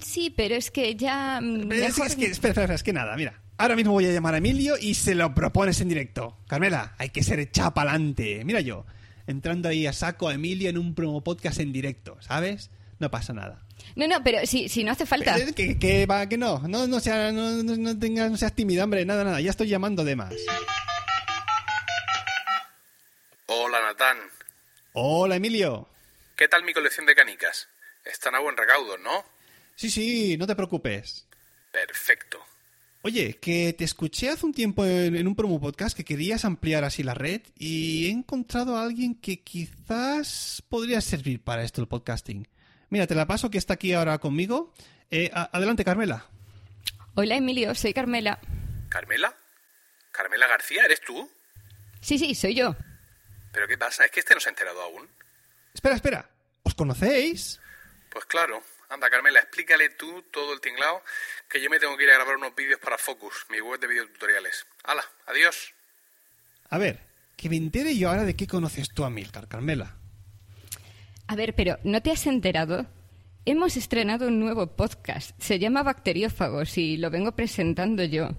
sí, 0.02 0.30
pero 0.30 0.54
es 0.54 0.70
que 0.70 0.94
ya... 0.94 1.40
Mm, 1.40 1.72
es, 1.72 1.96
que, 2.14 2.26
espera, 2.26 2.52
espera, 2.52 2.74
es 2.74 2.82
que 2.82 2.92
nada, 2.92 3.16
mira. 3.16 3.40
Ahora 3.58 3.74
mismo 3.74 3.92
voy 3.92 4.06
a 4.06 4.12
llamar 4.12 4.34
a 4.34 4.38
Emilio 4.38 4.76
y 4.80 4.94
se 4.94 5.14
lo 5.14 5.34
propones 5.34 5.80
en 5.80 5.88
directo. 5.88 6.36
Carmela, 6.46 6.94
hay 6.98 7.10
que 7.10 7.22
ser 7.22 7.40
echada 7.40 7.74
para 7.74 7.90
adelante. 7.90 8.44
Mira 8.44 8.60
yo, 8.60 8.86
entrando 9.26 9.68
ahí 9.68 9.86
a 9.86 9.92
saco 9.92 10.28
a 10.28 10.34
Emilio 10.34 10.68
en 10.68 10.78
un 10.78 10.94
promo 10.94 11.22
podcast 11.22 11.58
en 11.58 11.72
directo, 11.72 12.16
¿sabes? 12.20 12.70
No 12.98 13.10
pasa 13.10 13.32
nada. 13.32 13.61
No, 13.94 14.06
no, 14.06 14.22
pero 14.24 14.46
si, 14.46 14.68
si 14.68 14.84
no 14.84 14.92
hace 14.92 15.06
falta. 15.06 15.36
que, 15.54 16.06
va, 16.06 16.28
que 16.28 16.38
no. 16.38 16.60
No, 16.66 16.86
no, 16.86 17.00
sea, 17.00 17.30
no, 17.32 17.62
no, 17.62 17.98
tengas, 17.98 18.30
no 18.30 18.36
seas 18.36 18.54
tímida, 18.54 18.84
hombre. 18.84 19.04
Nada, 19.04 19.24
nada. 19.24 19.40
Ya 19.40 19.50
estoy 19.50 19.68
llamando 19.68 20.04
de 20.04 20.16
más. 20.16 20.34
Hola, 23.46 23.82
Natán. 23.82 24.18
Hola, 24.94 25.36
Emilio. 25.36 25.88
¿Qué 26.36 26.48
tal 26.48 26.64
mi 26.64 26.72
colección 26.72 27.06
de 27.06 27.14
canicas? 27.14 27.68
Están 28.04 28.34
a 28.34 28.40
buen 28.40 28.56
recaudo, 28.56 28.96
¿no? 28.98 29.24
Sí, 29.74 29.90
sí, 29.90 30.36
no 30.38 30.46
te 30.46 30.56
preocupes. 30.56 31.26
Perfecto. 31.70 32.38
Oye, 33.02 33.38
que 33.40 33.72
te 33.72 33.84
escuché 33.84 34.28
hace 34.28 34.46
un 34.46 34.52
tiempo 34.52 34.84
en, 34.84 35.16
en, 35.16 35.26
un 35.26 35.34
promo 35.34 35.60
podcast 35.60 35.96
que 35.96 36.04
querías 36.04 36.44
ampliar 36.44 36.84
así 36.84 37.02
la 37.02 37.14
red 37.14 37.42
y 37.58 38.06
he 38.06 38.10
encontrado 38.10 38.76
a 38.76 38.84
alguien 38.84 39.16
que 39.16 39.40
quizás 39.40 40.62
podría 40.68 41.00
servir 41.00 41.42
para 41.42 41.64
esto 41.64 41.80
el 41.80 41.88
podcasting. 41.88 42.46
Mira, 42.92 43.06
te 43.06 43.14
la 43.14 43.26
paso 43.26 43.50
que 43.50 43.56
está 43.56 43.72
aquí 43.72 43.94
ahora 43.94 44.18
conmigo. 44.18 44.70
Eh, 45.10 45.30
adelante, 45.32 45.82
Carmela. 45.82 46.26
Hola, 47.14 47.36
Emilio, 47.36 47.74
soy 47.74 47.94
Carmela. 47.94 48.38
¿Carmela? 48.90 49.34
¿Carmela 50.10 50.46
García? 50.46 50.84
¿Eres 50.84 51.00
tú? 51.00 51.32
Sí, 52.02 52.18
sí, 52.18 52.34
soy 52.34 52.54
yo. 52.54 52.76
¿Pero 53.50 53.66
qué 53.66 53.78
pasa? 53.78 54.04
¿Es 54.04 54.10
que 54.10 54.20
este 54.20 54.34
no 54.34 54.40
se 54.40 54.50
ha 54.50 54.52
enterado 54.52 54.82
aún? 54.82 55.08
Espera, 55.72 55.94
espera. 55.94 56.28
¿Os 56.64 56.74
conocéis? 56.74 57.62
Pues 58.10 58.26
claro. 58.26 58.62
Anda, 58.90 59.08
Carmela, 59.08 59.40
explícale 59.40 59.88
tú 59.88 60.24
todo 60.30 60.52
el 60.52 60.60
tinglao 60.60 61.02
que 61.48 61.62
yo 61.62 61.70
me 61.70 61.80
tengo 61.80 61.96
que 61.96 62.04
ir 62.04 62.10
a 62.10 62.16
grabar 62.16 62.36
unos 62.36 62.54
vídeos 62.54 62.78
para 62.78 62.98
Focus, 62.98 63.46
mi 63.48 63.62
web 63.62 63.80
de 63.80 63.86
videotutoriales. 63.86 64.66
¡Hala! 64.84 65.04
¡Adiós! 65.28 65.72
A 66.68 66.76
ver, 66.76 67.00
que 67.38 67.48
me 67.48 67.56
entere 67.56 67.96
yo 67.96 68.10
ahora 68.10 68.24
de 68.24 68.36
qué 68.36 68.46
conoces 68.46 68.92
tú 68.92 69.02
a 69.04 69.08
Milcar, 69.08 69.48
Carmela. 69.48 69.96
A 71.26 71.36
ver, 71.36 71.54
pero 71.54 71.78
¿no 71.84 72.02
te 72.02 72.10
has 72.10 72.26
enterado? 72.26 72.86
Hemos 73.44 73.76
estrenado 73.76 74.28
un 74.28 74.38
nuevo 74.38 74.68
podcast. 74.68 75.32
Se 75.40 75.58
llama 75.58 75.82
Bacteriófagos 75.82 76.78
y 76.78 76.96
lo 76.96 77.10
vengo 77.10 77.32
presentando 77.32 78.04
yo. 78.04 78.30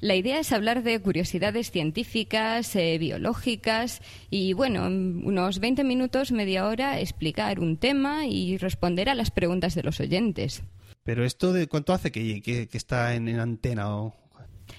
La 0.00 0.16
idea 0.16 0.38
es 0.38 0.52
hablar 0.52 0.82
de 0.82 1.00
curiosidades 1.00 1.70
científicas, 1.70 2.76
eh, 2.76 2.98
biológicas 2.98 4.02
y, 4.28 4.52
bueno, 4.52 4.86
unos 4.86 5.60
20 5.60 5.82
minutos, 5.82 6.30
media 6.30 6.66
hora, 6.66 7.00
explicar 7.00 7.58
un 7.58 7.78
tema 7.78 8.26
y 8.26 8.58
responder 8.58 9.08
a 9.08 9.14
las 9.14 9.30
preguntas 9.30 9.74
de 9.74 9.82
los 9.82 10.00
oyentes. 10.00 10.62
Pero 11.04 11.24
esto 11.24 11.52
de 11.52 11.68
cuánto 11.68 11.92
hace 11.92 12.12
que, 12.12 12.42
que, 12.42 12.68
está 12.72 13.14
en, 13.14 13.28
antena 13.40 13.96
o... 13.96 14.14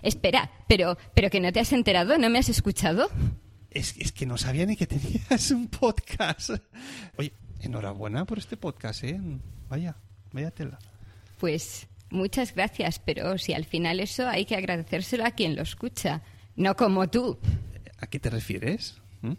Espera, 0.02 0.52
pero, 0.68 0.98
pero 1.14 1.30
que 1.30 1.40
no 1.40 1.52
te 1.52 1.60
has 1.60 1.74
enterado, 1.74 2.18
¿no 2.18 2.30
me 2.30 2.38
has 2.38 2.50
escuchado? 2.50 3.10
Es, 3.72 3.96
es 3.98 4.12
que 4.12 4.26
no 4.26 4.38
sabía 4.38 4.66
ni 4.66 4.76
que 4.76 4.86
tenías 4.88 5.52
un 5.52 5.68
podcast. 5.70 6.52
Oye, 7.18 7.34
Enhorabuena 7.66 8.26
por 8.26 8.38
este 8.38 8.58
podcast, 8.58 9.04
¿eh? 9.04 9.20
Vaya, 9.70 9.96
vaya 10.32 10.52
tela. 10.52 10.80
Pues 11.40 11.88
muchas 12.10 12.54
gracias, 12.54 13.00
pero 13.00 13.38
si 13.38 13.54
al 13.54 13.66
final 13.66 14.00
eso 14.00 14.28
hay 14.28 14.46
que 14.46 14.56
agradecérselo 14.56 15.26
a 15.26 15.32
quien 15.32 15.56
lo 15.56 15.64
escucha, 15.64 16.22
no 16.56 16.76
como 16.76 17.10
tú. 17.10 17.40
¿A 17.98 18.08
qué 18.08 18.20
te 18.20 18.30
refieres? 18.30 19.02
¿Mm? 19.22 19.34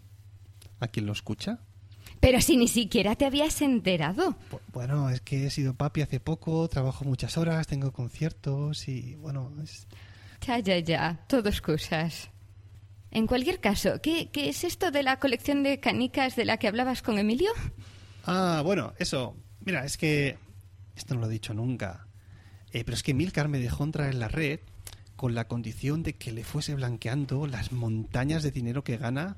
¿A 0.81 0.89
quien 0.89 1.07
lo 1.07 1.12
escucha? 1.12 1.61
Pero 2.20 2.41
si 2.41 2.57
ni 2.57 2.68
siquiera 2.68 3.14
te 3.14 3.27
habías 3.27 3.61
enterado. 3.62 4.37
Bueno, 4.72 5.11
es 5.11 5.20
que 5.20 5.47
he 5.47 5.51
sido 5.51 5.74
papi 5.74 6.01
hace 6.03 6.18
poco, 6.18 6.68
trabajo 6.68 7.05
muchas 7.05 7.37
horas, 7.37 7.66
tengo 7.66 7.93
conciertos 7.93 8.89
y 8.89 9.14
bueno, 9.16 9.53
es... 9.62 9.87
Ya, 10.47 10.59
ya, 10.59 10.79
ya, 10.79 11.24
todo 11.29 11.49
excusas. 11.49 12.31
En 13.11 13.27
cualquier 13.27 13.61
caso, 13.61 14.01
¿qué, 14.03 14.31
¿qué 14.31 14.49
es 14.49 14.64
esto 14.64 14.91
de 14.91 15.03
la 15.03 15.18
colección 15.18 15.62
de 15.62 15.81
canicas 15.81 16.37
de 16.37 16.45
la 16.45 16.57
que 16.59 16.68
hablabas 16.68 17.03
con 17.03 17.18
Emilio? 17.18 17.51
Ah, 18.27 18.61
bueno, 18.64 18.93
eso. 18.99 19.37
Mira, 19.64 19.85
es 19.85 19.97
que. 19.97 20.37
Esto 20.97 21.14
no 21.14 21.20
lo 21.22 21.27
he 21.29 21.31
dicho 21.31 21.55
nunca. 21.55 22.07
Eh, 22.72 22.85
pero 22.85 22.95
es 22.95 23.03
que 23.03 23.14
Milcar 23.14 23.49
me 23.49 23.59
dejó 23.59 23.85
entrar 23.85 24.11
en 24.11 24.18
la 24.18 24.29
red 24.29 24.61
con 25.14 25.35
la 25.35 25.49
condición 25.49 26.03
de 26.03 26.14
que 26.14 26.33
le 26.33 26.45
fuese 26.45 26.74
blanqueando 26.74 27.47
las 27.47 27.72
montañas 27.72 28.43
de 28.43 28.51
dinero 28.51 28.85
que 28.85 28.99
gana, 28.99 29.37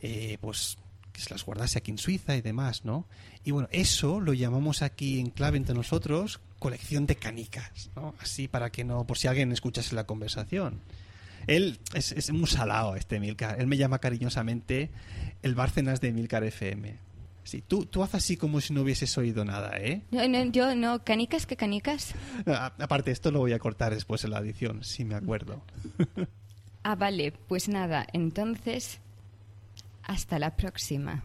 eh, 0.00 0.36
pues 0.40 0.76
que 1.12 1.20
se 1.20 1.30
las 1.30 1.44
guardase 1.44 1.78
aquí 1.78 1.90
en 1.90 1.98
Suiza 1.98 2.36
y 2.36 2.42
demás, 2.42 2.84
¿no? 2.84 3.06
Y 3.44 3.50
bueno, 3.50 3.68
eso 3.70 4.20
lo 4.20 4.32
llamamos 4.34 4.82
aquí 4.82 5.20
en 5.20 5.30
clave 5.30 5.58
entre 5.58 5.74
nosotros 5.74 6.40
colección 6.58 7.06
de 7.06 7.16
canicas, 7.16 7.90
¿no? 7.96 8.14
Así 8.20 8.48
para 8.48 8.70
que 8.70 8.84
no, 8.84 9.04
por 9.06 9.18
si 9.18 9.28
alguien 9.28 9.52
escuchase 9.52 9.94
la 9.94 10.04
conversación. 10.04 10.80
Él 11.46 11.80
es, 11.94 12.12
es 12.12 12.30
muy 12.32 12.46
salado, 12.46 12.96
este 12.96 13.18
Milcar. 13.18 13.60
Él 13.60 13.66
me 13.66 13.76
llama 13.76 13.98
cariñosamente 13.98 14.90
el 15.42 15.54
Bárcenas 15.54 16.00
de 16.00 16.12
Milcar 16.12 16.44
FM. 16.44 16.96
Sí, 17.44 17.62
tú, 17.66 17.86
tú 17.86 18.02
haz 18.04 18.14
así 18.14 18.36
como 18.36 18.60
si 18.60 18.72
no 18.72 18.82
hubieses 18.82 19.16
oído 19.18 19.44
nada, 19.44 19.76
¿eh? 19.78 20.02
No, 20.12 20.26
no, 20.28 20.44
yo 20.44 20.74
no, 20.76 21.02
canicas, 21.04 21.44
¿qué 21.46 21.56
canicas? 21.56 22.14
A- 22.46 22.72
Aparte, 22.78 23.10
esto 23.10 23.30
lo 23.32 23.40
voy 23.40 23.52
a 23.52 23.58
cortar 23.58 23.92
después 23.94 24.22
en 24.24 24.30
la 24.30 24.38
edición, 24.38 24.84
si 24.84 25.04
me 25.04 25.14
acuerdo. 25.16 25.62
Ah, 26.84 26.94
vale, 26.94 27.32
pues 27.48 27.68
nada, 27.68 28.06
entonces, 28.12 29.00
hasta 30.04 30.38
la 30.38 30.56
próxima. 30.56 31.24